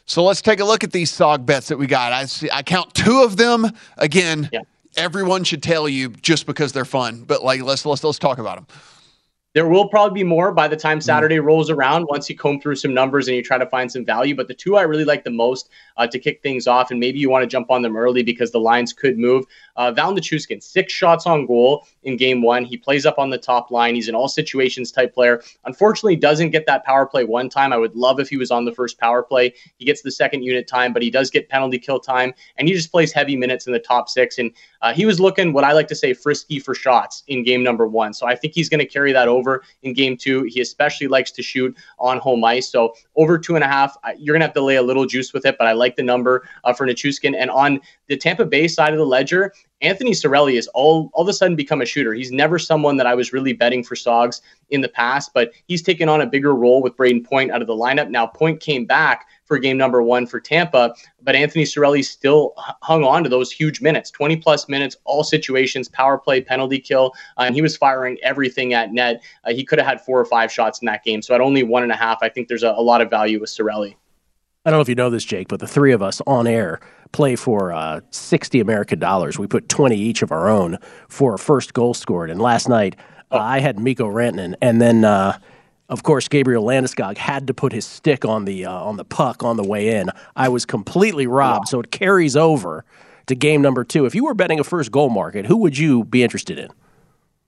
So 0.06 0.22
let's 0.22 0.40
take 0.40 0.60
a 0.60 0.64
look 0.64 0.84
at 0.84 0.92
these 0.92 1.10
SOG 1.10 1.44
bets 1.44 1.68
that 1.68 1.78
we 1.78 1.86
got. 1.86 2.12
I 2.12 2.26
see, 2.26 2.48
I 2.52 2.62
count 2.62 2.94
two 2.94 3.22
of 3.22 3.36
them 3.36 3.70
again. 3.96 4.48
Yeah. 4.52 4.60
Everyone 4.96 5.44
should 5.44 5.62
tell 5.62 5.88
you 5.88 6.10
just 6.10 6.46
because 6.46 6.72
they're 6.72 6.84
fun. 6.84 7.24
But 7.24 7.42
like, 7.42 7.62
let's 7.62 7.84
let's 7.86 8.02
let's 8.02 8.18
talk 8.18 8.38
about 8.38 8.56
them. 8.56 8.66
There 9.56 9.66
will 9.66 9.88
probably 9.88 10.22
be 10.22 10.22
more 10.22 10.52
by 10.52 10.68
the 10.68 10.76
time 10.76 11.00
Saturday 11.00 11.38
rolls 11.38 11.70
around 11.70 12.04
once 12.10 12.28
you 12.28 12.36
comb 12.36 12.60
through 12.60 12.76
some 12.76 12.92
numbers 12.92 13.26
and 13.26 13.34
you 13.34 13.42
try 13.42 13.56
to 13.56 13.64
find 13.64 13.90
some 13.90 14.04
value. 14.04 14.36
But 14.36 14.48
the 14.48 14.52
two 14.52 14.76
I 14.76 14.82
really 14.82 15.06
like 15.06 15.24
the 15.24 15.30
most 15.30 15.70
uh, 15.96 16.06
to 16.08 16.18
kick 16.18 16.42
things 16.42 16.66
off, 16.66 16.90
and 16.90 17.00
maybe 17.00 17.18
you 17.18 17.30
want 17.30 17.42
to 17.42 17.46
jump 17.46 17.70
on 17.70 17.80
them 17.80 17.96
early 17.96 18.22
because 18.22 18.50
the 18.50 18.60
lines 18.60 18.92
could 18.92 19.16
move. 19.16 19.46
Uh, 19.76 19.92
Val 19.92 20.12
Nichushkin, 20.12 20.62
six 20.62 20.92
shots 20.92 21.24
on 21.24 21.46
goal 21.46 21.86
in 22.02 22.18
game 22.18 22.42
one. 22.42 22.66
He 22.66 22.76
plays 22.76 23.06
up 23.06 23.18
on 23.18 23.30
the 23.30 23.38
top 23.38 23.70
line. 23.70 23.94
He's 23.94 24.08
an 24.08 24.14
all 24.14 24.28
situations 24.28 24.92
type 24.92 25.14
player. 25.14 25.42
Unfortunately, 25.64 26.16
doesn't 26.16 26.50
get 26.50 26.66
that 26.66 26.84
power 26.84 27.06
play 27.06 27.24
one 27.24 27.48
time. 27.48 27.72
I 27.72 27.78
would 27.78 27.96
love 27.96 28.20
if 28.20 28.28
he 28.28 28.36
was 28.36 28.50
on 28.50 28.66
the 28.66 28.72
first 28.72 28.98
power 28.98 29.22
play. 29.22 29.54
He 29.78 29.86
gets 29.86 30.02
the 30.02 30.10
second 30.10 30.42
unit 30.42 30.68
time, 30.68 30.92
but 30.92 31.00
he 31.00 31.08
does 31.08 31.30
get 31.30 31.48
penalty 31.48 31.78
kill 31.78 31.98
time, 31.98 32.34
and 32.58 32.68
he 32.68 32.74
just 32.74 32.92
plays 32.92 33.10
heavy 33.10 33.36
minutes 33.36 33.66
in 33.66 33.72
the 33.72 33.78
top 33.78 34.10
six. 34.10 34.36
And 34.36 34.52
uh, 34.82 34.92
he 34.92 35.06
was 35.06 35.18
looking 35.18 35.54
what 35.54 35.64
I 35.64 35.72
like 35.72 35.88
to 35.88 35.94
say 35.94 36.12
frisky 36.12 36.58
for 36.58 36.74
shots 36.74 37.22
in 37.26 37.42
game 37.42 37.62
number 37.62 37.86
one. 37.86 38.12
So 38.12 38.26
I 38.26 38.34
think 38.34 38.52
he's 38.52 38.68
going 38.68 38.80
to 38.80 38.86
carry 38.86 39.12
that 39.14 39.28
over 39.28 39.45
in 39.82 39.92
game 39.92 40.16
two. 40.16 40.44
He 40.44 40.60
especially 40.60 41.08
likes 41.08 41.30
to 41.32 41.42
shoot 41.42 41.76
on 41.98 42.18
home 42.18 42.44
ice. 42.44 42.68
So 42.68 42.94
over 43.16 43.38
two 43.38 43.54
and 43.54 43.64
a 43.64 43.68
half, 43.68 43.96
you're 44.18 44.34
going 44.34 44.40
to 44.40 44.46
have 44.46 44.54
to 44.54 44.62
lay 44.62 44.76
a 44.76 44.82
little 44.82 45.06
juice 45.06 45.32
with 45.32 45.44
it, 45.46 45.56
but 45.58 45.66
I 45.66 45.72
like 45.72 45.96
the 45.96 46.02
number 46.02 46.48
uh, 46.64 46.72
for 46.72 46.86
Nichushkin. 46.86 47.34
And 47.38 47.50
on 47.50 47.80
the 48.08 48.16
Tampa 48.16 48.44
Bay 48.44 48.68
side 48.68 48.92
of 48.92 48.98
the 48.98 49.06
ledger, 49.06 49.52
Anthony 49.82 50.12
Cirelli 50.12 50.54
has 50.56 50.68
all 50.68 51.10
all 51.12 51.22
of 51.22 51.28
a 51.28 51.32
sudden 51.32 51.54
become 51.54 51.82
a 51.82 51.86
shooter. 51.86 52.14
He's 52.14 52.32
never 52.32 52.58
someone 52.58 52.96
that 52.96 53.06
I 53.06 53.14
was 53.14 53.32
really 53.32 53.52
betting 53.52 53.84
for 53.84 53.94
Sogs 53.94 54.40
in 54.70 54.80
the 54.80 54.88
past, 54.88 55.32
but 55.34 55.52
he's 55.66 55.82
taken 55.82 56.08
on 56.08 56.22
a 56.22 56.26
bigger 56.26 56.54
role 56.54 56.82
with 56.82 56.96
Brayden 56.96 57.24
Point 57.24 57.50
out 57.50 57.60
of 57.60 57.66
the 57.66 57.74
lineup. 57.74 58.08
Now 58.08 58.26
Point 58.26 58.60
came 58.60 58.86
back 58.86 59.26
for 59.44 59.58
game 59.58 59.76
number 59.76 60.02
one 60.02 60.26
for 60.26 60.40
Tampa, 60.40 60.94
but 61.22 61.36
Anthony 61.36 61.64
Cirelli 61.64 62.04
still 62.04 62.54
hung 62.56 63.04
on 63.04 63.22
to 63.22 63.28
those 63.28 63.52
huge 63.52 63.80
minutes, 63.80 64.10
20 64.10 64.36
plus 64.36 64.68
minutes, 64.68 64.96
all 65.04 65.22
situations, 65.22 65.88
power 65.88 66.18
play, 66.18 66.40
penalty 66.40 66.80
kill, 66.80 67.12
uh, 67.36 67.42
and 67.42 67.54
he 67.54 67.62
was 67.62 67.76
firing 67.76 68.18
everything 68.22 68.72
at 68.72 68.92
net. 68.92 69.22
Uh, 69.44 69.52
he 69.52 69.62
could 69.62 69.78
have 69.78 69.86
had 69.86 70.00
four 70.00 70.18
or 70.18 70.24
five 70.24 70.50
shots 70.50 70.80
in 70.80 70.86
that 70.86 71.04
game. 71.04 71.22
So 71.22 71.34
at 71.34 71.40
only 71.40 71.62
one 71.62 71.82
and 71.82 71.92
a 71.92 71.96
half, 71.96 72.18
I 72.22 72.28
think 72.28 72.48
there's 72.48 72.64
a, 72.64 72.70
a 72.70 72.82
lot 72.82 73.00
of 73.02 73.10
value 73.10 73.40
with 73.40 73.50
Cirelli. 73.50 73.94
I 74.66 74.70
don't 74.70 74.78
know 74.78 74.82
if 74.82 74.88
you 74.88 74.96
know 74.96 75.10
this, 75.10 75.24
Jake, 75.24 75.46
but 75.46 75.60
the 75.60 75.68
three 75.68 75.92
of 75.92 76.02
us 76.02 76.20
on 76.26 76.48
air 76.48 76.80
play 77.12 77.36
for 77.36 77.72
uh, 77.72 78.00
60 78.10 78.58
American 78.58 78.98
dollars. 78.98 79.38
We 79.38 79.46
put 79.46 79.68
20 79.68 79.96
each 79.96 80.22
of 80.22 80.32
our 80.32 80.48
own 80.48 80.78
for 81.08 81.34
a 81.34 81.38
first 81.38 81.72
goal 81.72 81.94
scored. 81.94 82.30
And 82.30 82.42
last 82.42 82.68
night, 82.68 82.96
oh. 83.30 83.38
uh, 83.38 83.40
I 83.42 83.60
had 83.60 83.78
Mikko 83.78 84.10
Rantanen. 84.10 84.56
And 84.60 84.82
then, 84.82 85.04
uh, 85.04 85.38
of 85.88 86.02
course, 86.02 86.26
Gabriel 86.26 86.64
Landeskog 86.64 87.16
had 87.16 87.46
to 87.46 87.54
put 87.54 87.72
his 87.72 87.86
stick 87.86 88.24
on 88.24 88.44
the, 88.44 88.66
uh, 88.66 88.72
on 88.72 88.96
the 88.96 89.04
puck 89.04 89.44
on 89.44 89.56
the 89.56 89.62
way 89.62 89.94
in. 90.00 90.10
I 90.34 90.48
was 90.48 90.66
completely 90.66 91.28
robbed. 91.28 91.68
So 91.68 91.78
it 91.78 91.92
carries 91.92 92.34
over 92.34 92.84
to 93.26 93.36
game 93.36 93.62
number 93.62 93.84
two. 93.84 94.04
If 94.04 94.16
you 94.16 94.24
were 94.24 94.34
betting 94.34 94.58
a 94.58 94.64
first 94.64 94.90
goal 94.90 95.10
market, 95.10 95.46
who 95.46 95.58
would 95.58 95.78
you 95.78 96.02
be 96.02 96.24
interested 96.24 96.58
in? 96.58 96.70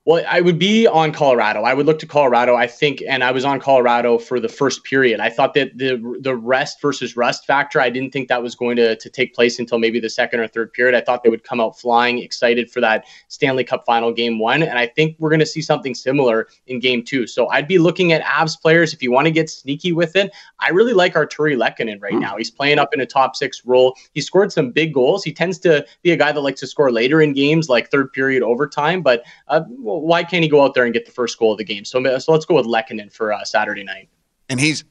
Well, 0.09 0.25
I 0.27 0.41
would 0.41 0.57
be 0.57 0.87
on 0.87 1.11
Colorado. 1.11 1.61
I 1.61 1.75
would 1.75 1.85
look 1.85 1.99
to 1.99 2.07
Colorado. 2.07 2.55
I 2.55 2.65
think, 2.65 3.03
and 3.07 3.23
I 3.23 3.29
was 3.29 3.45
on 3.45 3.59
Colorado 3.59 4.17
for 4.17 4.39
the 4.39 4.49
first 4.49 4.83
period. 4.83 5.19
I 5.19 5.29
thought 5.29 5.53
that 5.53 5.77
the 5.77 6.17
the 6.19 6.35
rest 6.35 6.81
versus 6.81 7.15
rust 7.15 7.45
factor. 7.45 7.79
I 7.79 7.91
didn't 7.91 8.11
think 8.11 8.27
that 8.29 8.41
was 8.41 8.55
going 8.55 8.75
to 8.77 8.95
to 8.95 9.07
take 9.07 9.35
place 9.35 9.59
until 9.59 9.77
maybe 9.77 9.99
the 9.99 10.09
second 10.09 10.39
or 10.39 10.47
third 10.47 10.73
period. 10.73 10.95
I 10.95 11.01
thought 11.01 11.21
they 11.21 11.29
would 11.29 11.43
come 11.43 11.61
out 11.61 11.79
flying, 11.79 12.17
excited 12.17 12.71
for 12.71 12.81
that 12.81 13.05
Stanley 13.27 13.63
Cup 13.63 13.85
final 13.85 14.11
game 14.11 14.39
one, 14.39 14.63
and 14.63 14.79
I 14.79 14.87
think 14.87 15.15
we're 15.19 15.29
going 15.29 15.41
to 15.41 15.45
see 15.45 15.61
something 15.61 15.93
similar 15.93 16.47
in 16.65 16.79
game 16.79 17.03
two. 17.03 17.27
So 17.27 17.47
I'd 17.49 17.67
be 17.67 17.77
looking 17.77 18.11
at 18.11 18.23
Avs 18.23 18.59
players 18.59 18.95
if 18.95 19.03
you 19.03 19.11
want 19.11 19.27
to 19.27 19.31
get 19.31 19.47
sneaky 19.47 19.91
with 19.91 20.15
it. 20.15 20.31
I 20.59 20.71
really 20.71 20.93
like 20.93 21.13
Artturi 21.13 21.55
Lehkonen 21.55 22.01
right 22.01 22.13
mm. 22.13 22.21
now. 22.21 22.35
He's 22.35 22.49
playing 22.49 22.79
up 22.79 22.95
in 22.95 22.99
a 22.99 23.05
top 23.05 23.35
six 23.35 23.63
role. 23.63 23.95
He 24.15 24.21
scored 24.21 24.51
some 24.51 24.71
big 24.71 24.91
goals. 24.91 25.23
He 25.23 25.31
tends 25.31 25.59
to 25.59 25.85
be 26.01 26.09
a 26.09 26.17
guy 26.17 26.31
that 26.31 26.41
likes 26.41 26.61
to 26.61 26.67
score 26.67 26.91
later 26.91 27.21
in 27.21 27.33
games, 27.33 27.69
like 27.69 27.91
third 27.91 28.11
period 28.11 28.41
overtime, 28.41 29.03
but. 29.03 29.21
Uh, 29.47 29.61
well, 29.77 29.98
why 29.99 30.23
can't 30.23 30.43
he 30.43 30.49
go 30.49 30.63
out 30.63 30.73
there 30.73 30.85
and 30.85 30.93
get 30.93 31.05
the 31.05 31.11
first 31.11 31.37
goal 31.37 31.51
of 31.51 31.57
the 31.57 31.63
game? 31.63 31.85
So, 31.85 32.01
so 32.19 32.31
let's 32.31 32.45
go 32.45 32.55
with 32.55 32.65
Lehkonen 32.65 33.11
for 33.11 33.33
uh, 33.33 33.43
Saturday 33.43 33.83
night. 33.83 34.09
And 34.49 34.59
he's 34.59 34.83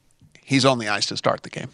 he's 0.43 0.65
on 0.65 0.79
the 0.79 0.87
ice 0.87 1.05
to 1.07 1.17
start 1.17 1.43
the 1.43 1.49
game. 1.49 1.69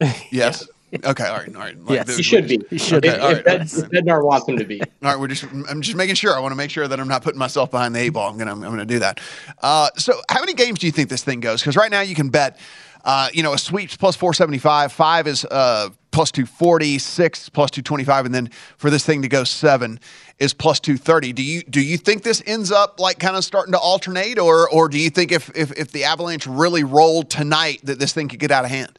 Yes. 0.30 0.66
Okay, 1.04 1.26
all 1.26 1.38
right, 1.38 1.54
all 1.56 1.60
right. 1.60 1.78
Like, 1.80 2.06
yes, 2.06 2.16
he 2.16 2.22
should 2.22 2.46
be. 2.46 2.60
He 2.70 2.78
should. 2.78 3.04
Okay, 3.04 3.16
if, 3.16 3.46
right, 3.46 3.60
if 3.62 3.90
Bednar 3.90 4.24
wants 4.24 4.48
him 4.48 4.56
to 4.58 4.64
be. 4.64 4.80
All 4.80 4.86
right, 5.02 5.18
we're 5.18 5.26
just. 5.26 5.44
I'm 5.68 5.80
just 5.80 5.96
making 5.96 6.14
sure. 6.14 6.36
I 6.36 6.38
want 6.38 6.52
to 6.52 6.56
make 6.56 6.70
sure 6.70 6.86
that 6.86 7.00
I'm 7.00 7.08
not 7.08 7.22
putting 7.22 7.38
myself 7.38 7.70
behind 7.70 7.96
the 7.96 8.00
eight 8.00 8.10
ball. 8.10 8.30
I'm 8.30 8.38
gonna. 8.38 8.52
I'm 8.52 8.60
gonna 8.60 8.84
do 8.84 9.00
that. 9.00 9.20
Uh, 9.60 9.88
so, 9.96 10.20
how 10.28 10.38
many 10.38 10.54
games 10.54 10.78
do 10.78 10.86
you 10.86 10.92
think 10.92 11.08
this 11.08 11.24
thing 11.24 11.40
goes? 11.40 11.62
Because 11.62 11.74
right 11.74 11.90
now 11.90 12.02
you 12.02 12.14
can 12.14 12.28
bet. 12.28 12.58
Uh, 13.04 13.28
you 13.32 13.42
know, 13.42 13.52
a 13.52 13.58
sweeps 13.58 13.96
plus 13.96 14.16
475, 14.16 14.90
five 14.90 15.26
is 15.26 15.44
uh, 15.50 15.90
plus 16.10 16.30
240, 16.30 16.98
six 16.98 17.48
plus 17.50 17.70
225, 17.70 18.26
and 18.26 18.34
then 18.34 18.48
for 18.78 18.88
this 18.88 19.04
thing 19.04 19.20
to 19.22 19.28
go 19.28 19.44
seven 19.44 20.00
is 20.38 20.54
plus 20.54 20.80
230. 20.80 21.32
Do 21.34 21.42
you 21.42 21.62
do 21.64 21.82
you 21.82 21.98
think 21.98 22.22
this 22.22 22.42
ends 22.46 22.72
up 22.72 22.98
like 22.98 23.18
kind 23.18 23.36
of 23.36 23.44
starting 23.44 23.72
to 23.72 23.78
alternate, 23.78 24.38
or 24.38 24.70
or 24.70 24.88
do 24.88 24.98
you 24.98 25.10
think 25.10 25.32
if 25.32 25.54
if, 25.54 25.72
if 25.72 25.92
the 25.92 26.04
Avalanche 26.04 26.46
really 26.46 26.82
rolled 26.82 27.28
tonight 27.28 27.80
that 27.84 27.98
this 27.98 28.12
thing 28.14 28.28
could 28.28 28.40
get 28.40 28.50
out 28.50 28.64
of 28.64 28.70
hand? 28.70 28.98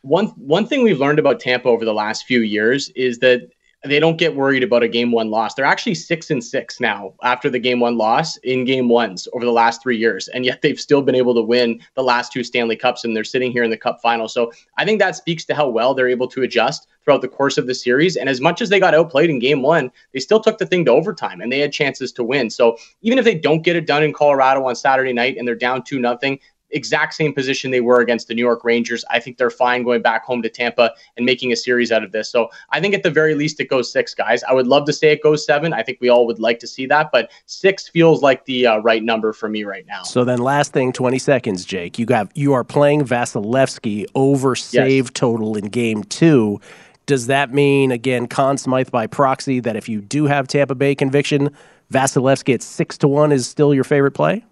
One 0.00 0.28
one 0.28 0.66
thing 0.66 0.82
we've 0.82 1.00
learned 1.00 1.18
about 1.18 1.38
Tampa 1.38 1.68
over 1.68 1.84
the 1.84 1.94
last 1.94 2.24
few 2.24 2.40
years 2.40 2.88
is 2.90 3.18
that 3.18 3.50
they 3.84 4.00
don't 4.00 4.16
get 4.16 4.34
worried 4.34 4.62
about 4.62 4.82
a 4.82 4.88
game 4.88 5.12
one 5.12 5.30
loss. 5.30 5.54
They're 5.54 5.64
actually 5.64 5.94
six 5.94 6.30
and 6.30 6.42
six 6.42 6.80
now 6.80 7.12
after 7.22 7.50
the 7.50 7.58
game 7.58 7.80
one 7.80 7.98
loss 7.98 8.36
in 8.38 8.64
game 8.64 8.88
ones 8.88 9.28
over 9.32 9.44
the 9.44 9.52
last 9.52 9.82
three 9.82 9.98
years. 9.98 10.28
And 10.28 10.44
yet 10.44 10.62
they've 10.62 10.80
still 10.80 11.02
been 11.02 11.14
able 11.14 11.34
to 11.34 11.42
win 11.42 11.80
the 11.94 12.02
last 12.02 12.32
two 12.32 12.42
Stanley 12.42 12.76
Cups 12.76 13.04
and 13.04 13.14
they're 13.14 13.24
sitting 13.24 13.52
here 13.52 13.62
in 13.62 13.70
the 13.70 13.76
cup 13.76 14.00
final. 14.00 14.28
So 14.28 14.52
I 14.78 14.84
think 14.84 15.00
that 15.00 15.16
speaks 15.16 15.44
to 15.46 15.54
how 15.54 15.68
well 15.68 15.94
they're 15.94 16.08
able 16.08 16.28
to 16.28 16.42
adjust 16.42 16.88
throughout 17.04 17.20
the 17.20 17.28
course 17.28 17.58
of 17.58 17.66
the 17.66 17.74
series. 17.74 18.16
And 18.16 18.28
as 18.28 18.40
much 18.40 18.62
as 18.62 18.70
they 18.70 18.80
got 18.80 18.94
outplayed 18.94 19.28
in 19.28 19.38
game 19.38 19.62
one, 19.62 19.90
they 20.12 20.20
still 20.20 20.40
took 20.40 20.56
the 20.56 20.66
thing 20.66 20.86
to 20.86 20.90
overtime 20.90 21.42
and 21.42 21.52
they 21.52 21.60
had 21.60 21.72
chances 21.72 22.10
to 22.12 22.24
win. 22.24 22.48
So 22.48 22.78
even 23.02 23.18
if 23.18 23.24
they 23.26 23.34
don't 23.34 23.62
get 23.62 23.76
it 23.76 23.86
done 23.86 24.02
in 24.02 24.14
Colorado 24.14 24.64
on 24.64 24.74
Saturday 24.74 25.12
night 25.12 25.36
and 25.36 25.46
they're 25.46 25.54
down 25.54 25.82
two 25.82 25.98
nothing, 25.98 26.40
exact 26.74 27.14
same 27.14 27.32
position 27.32 27.70
they 27.70 27.80
were 27.80 28.00
against 28.00 28.28
the 28.28 28.34
New 28.34 28.42
York 28.42 28.64
Rangers. 28.64 29.04
I 29.10 29.20
think 29.20 29.38
they're 29.38 29.50
fine 29.50 29.82
going 29.82 30.02
back 30.02 30.24
home 30.24 30.42
to 30.42 30.48
Tampa 30.48 30.92
and 31.16 31.24
making 31.24 31.52
a 31.52 31.56
series 31.56 31.92
out 31.92 32.02
of 32.02 32.12
this. 32.12 32.30
So 32.30 32.48
I 32.70 32.80
think 32.80 32.94
at 32.94 33.02
the 33.02 33.10
very 33.10 33.34
least 33.34 33.60
it 33.60 33.70
goes 33.70 33.90
six, 33.90 34.14
guys. 34.14 34.42
I 34.44 34.52
would 34.52 34.66
love 34.66 34.84
to 34.86 34.92
say 34.92 35.12
it 35.12 35.22
goes 35.22 35.44
seven. 35.44 35.72
I 35.72 35.82
think 35.82 35.98
we 36.00 36.08
all 36.08 36.26
would 36.26 36.38
like 36.38 36.58
to 36.60 36.66
see 36.66 36.86
that, 36.86 37.10
but 37.12 37.30
six 37.46 37.88
feels 37.88 38.22
like 38.22 38.44
the 38.44 38.66
uh, 38.66 38.78
right 38.78 39.02
number 39.02 39.32
for 39.32 39.48
me 39.48 39.64
right 39.64 39.86
now. 39.86 40.02
So 40.02 40.24
then, 40.24 40.38
last 40.38 40.72
thing, 40.72 40.92
twenty 40.92 41.18
seconds, 41.18 41.64
Jake. 41.64 41.98
You 41.98 42.06
got 42.06 42.36
you 42.36 42.52
are 42.52 42.64
playing 42.64 43.04
Vasilevskiy 43.04 44.06
over 44.14 44.54
save 44.56 45.04
yes. 45.04 45.10
total 45.14 45.56
in 45.56 45.66
game 45.66 46.04
two. 46.04 46.60
Does 47.06 47.26
that 47.26 47.52
mean 47.52 47.92
again, 47.92 48.26
Conn 48.26 48.56
Smythe 48.56 48.90
by 48.90 49.06
proxy, 49.06 49.60
that 49.60 49.76
if 49.76 49.88
you 49.88 50.00
do 50.00 50.24
have 50.24 50.48
Tampa 50.48 50.74
Bay 50.74 50.94
conviction, 50.94 51.50
Vasilevskiy 51.92 52.54
at 52.54 52.62
six 52.62 52.96
to 52.98 53.08
one 53.08 53.30
is 53.30 53.46
still 53.46 53.74
your 53.74 53.84
favorite 53.84 54.12
play? 54.12 54.42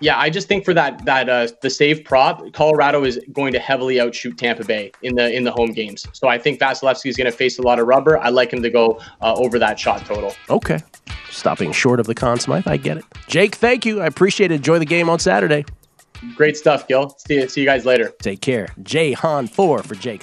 Yeah, 0.00 0.18
I 0.18 0.30
just 0.30 0.48
think 0.48 0.64
for 0.64 0.72
that 0.74 1.04
that 1.04 1.28
uh, 1.28 1.48
the 1.60 1.70
save 1.70 2.04
prop, 2.04 2.52
Colorado 2.52 3.04
is 3.04 3.20
going 3.32 3.52
to 3.52 3.58
heavily 3.58 4.00
outshoot 4.00 4.38
Tampa 4.38 4.64
Bay 4.64 4.92
in 5.02 5.14
the 5.14 5.30
in 5.30 5.44
the 5.44 5.52
home 5.52 5.72
games. 5.72 6.06
So 6.12 6.28
I 6.28 6.38
think 6.38 6.58
Vasilevskiy 6.58 7.10
is 7.10 7.16
going 7.16 7.30
to 7.30 7.36
face 7.36 7.58
a 7.58 7.62
lot 7.62 7.78
of 7.78 7.86
rubber. 7.86 8.18
I 8.18 8.30
like 8.30 8.52
him 8.52 8.62
to 8.62 8.70
go 8.70 8.98
uh, 9.20 9.34
over 9.34 9.58
that 9.58 9.78
shot 9.78 10.06
total. 10.06 10.32
Okay, 10.48 10.78
stopping 11.30 11.72
short 11.72 12.00
of 12.00 12.06
the 12.06 12.14
Conn 12.14 12.38
Smythe, 12.38 12.66
I 12.66 12.78
get 12.78 12.96
it. 12.96 13.04
Jake, 13.26 13.54
thank 13.56 13.84
you. 13.84 14.00
I 14.00 14.06
appreciate 14.06 14.50
it. 14.50 14.56
Enjoy 14.56 14.78
the 14.78 14.86
game 14.86 15.10
on 15.10 15.18
Saturday. 15.18 15.64
Great 16.34 16.56
stuff, 16.56 16.88
Gil. 16.88 17.14
See 17.26 17.34
you, 17.34 17.48
see 17.48 17.60
you 17.60 17.66
guys 17.66 17.84
later. 17.84 18.12
Take 18.22 18.40
care. 18.40 18.68
Jay 18.82 19.12
Han 19.12 19.46
four 19.46 19.82
for 19.82 19.94
Jake. 19.94 20.22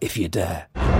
if 0.00 0.16
you 0.16 0.28
dare. 0.28 0.95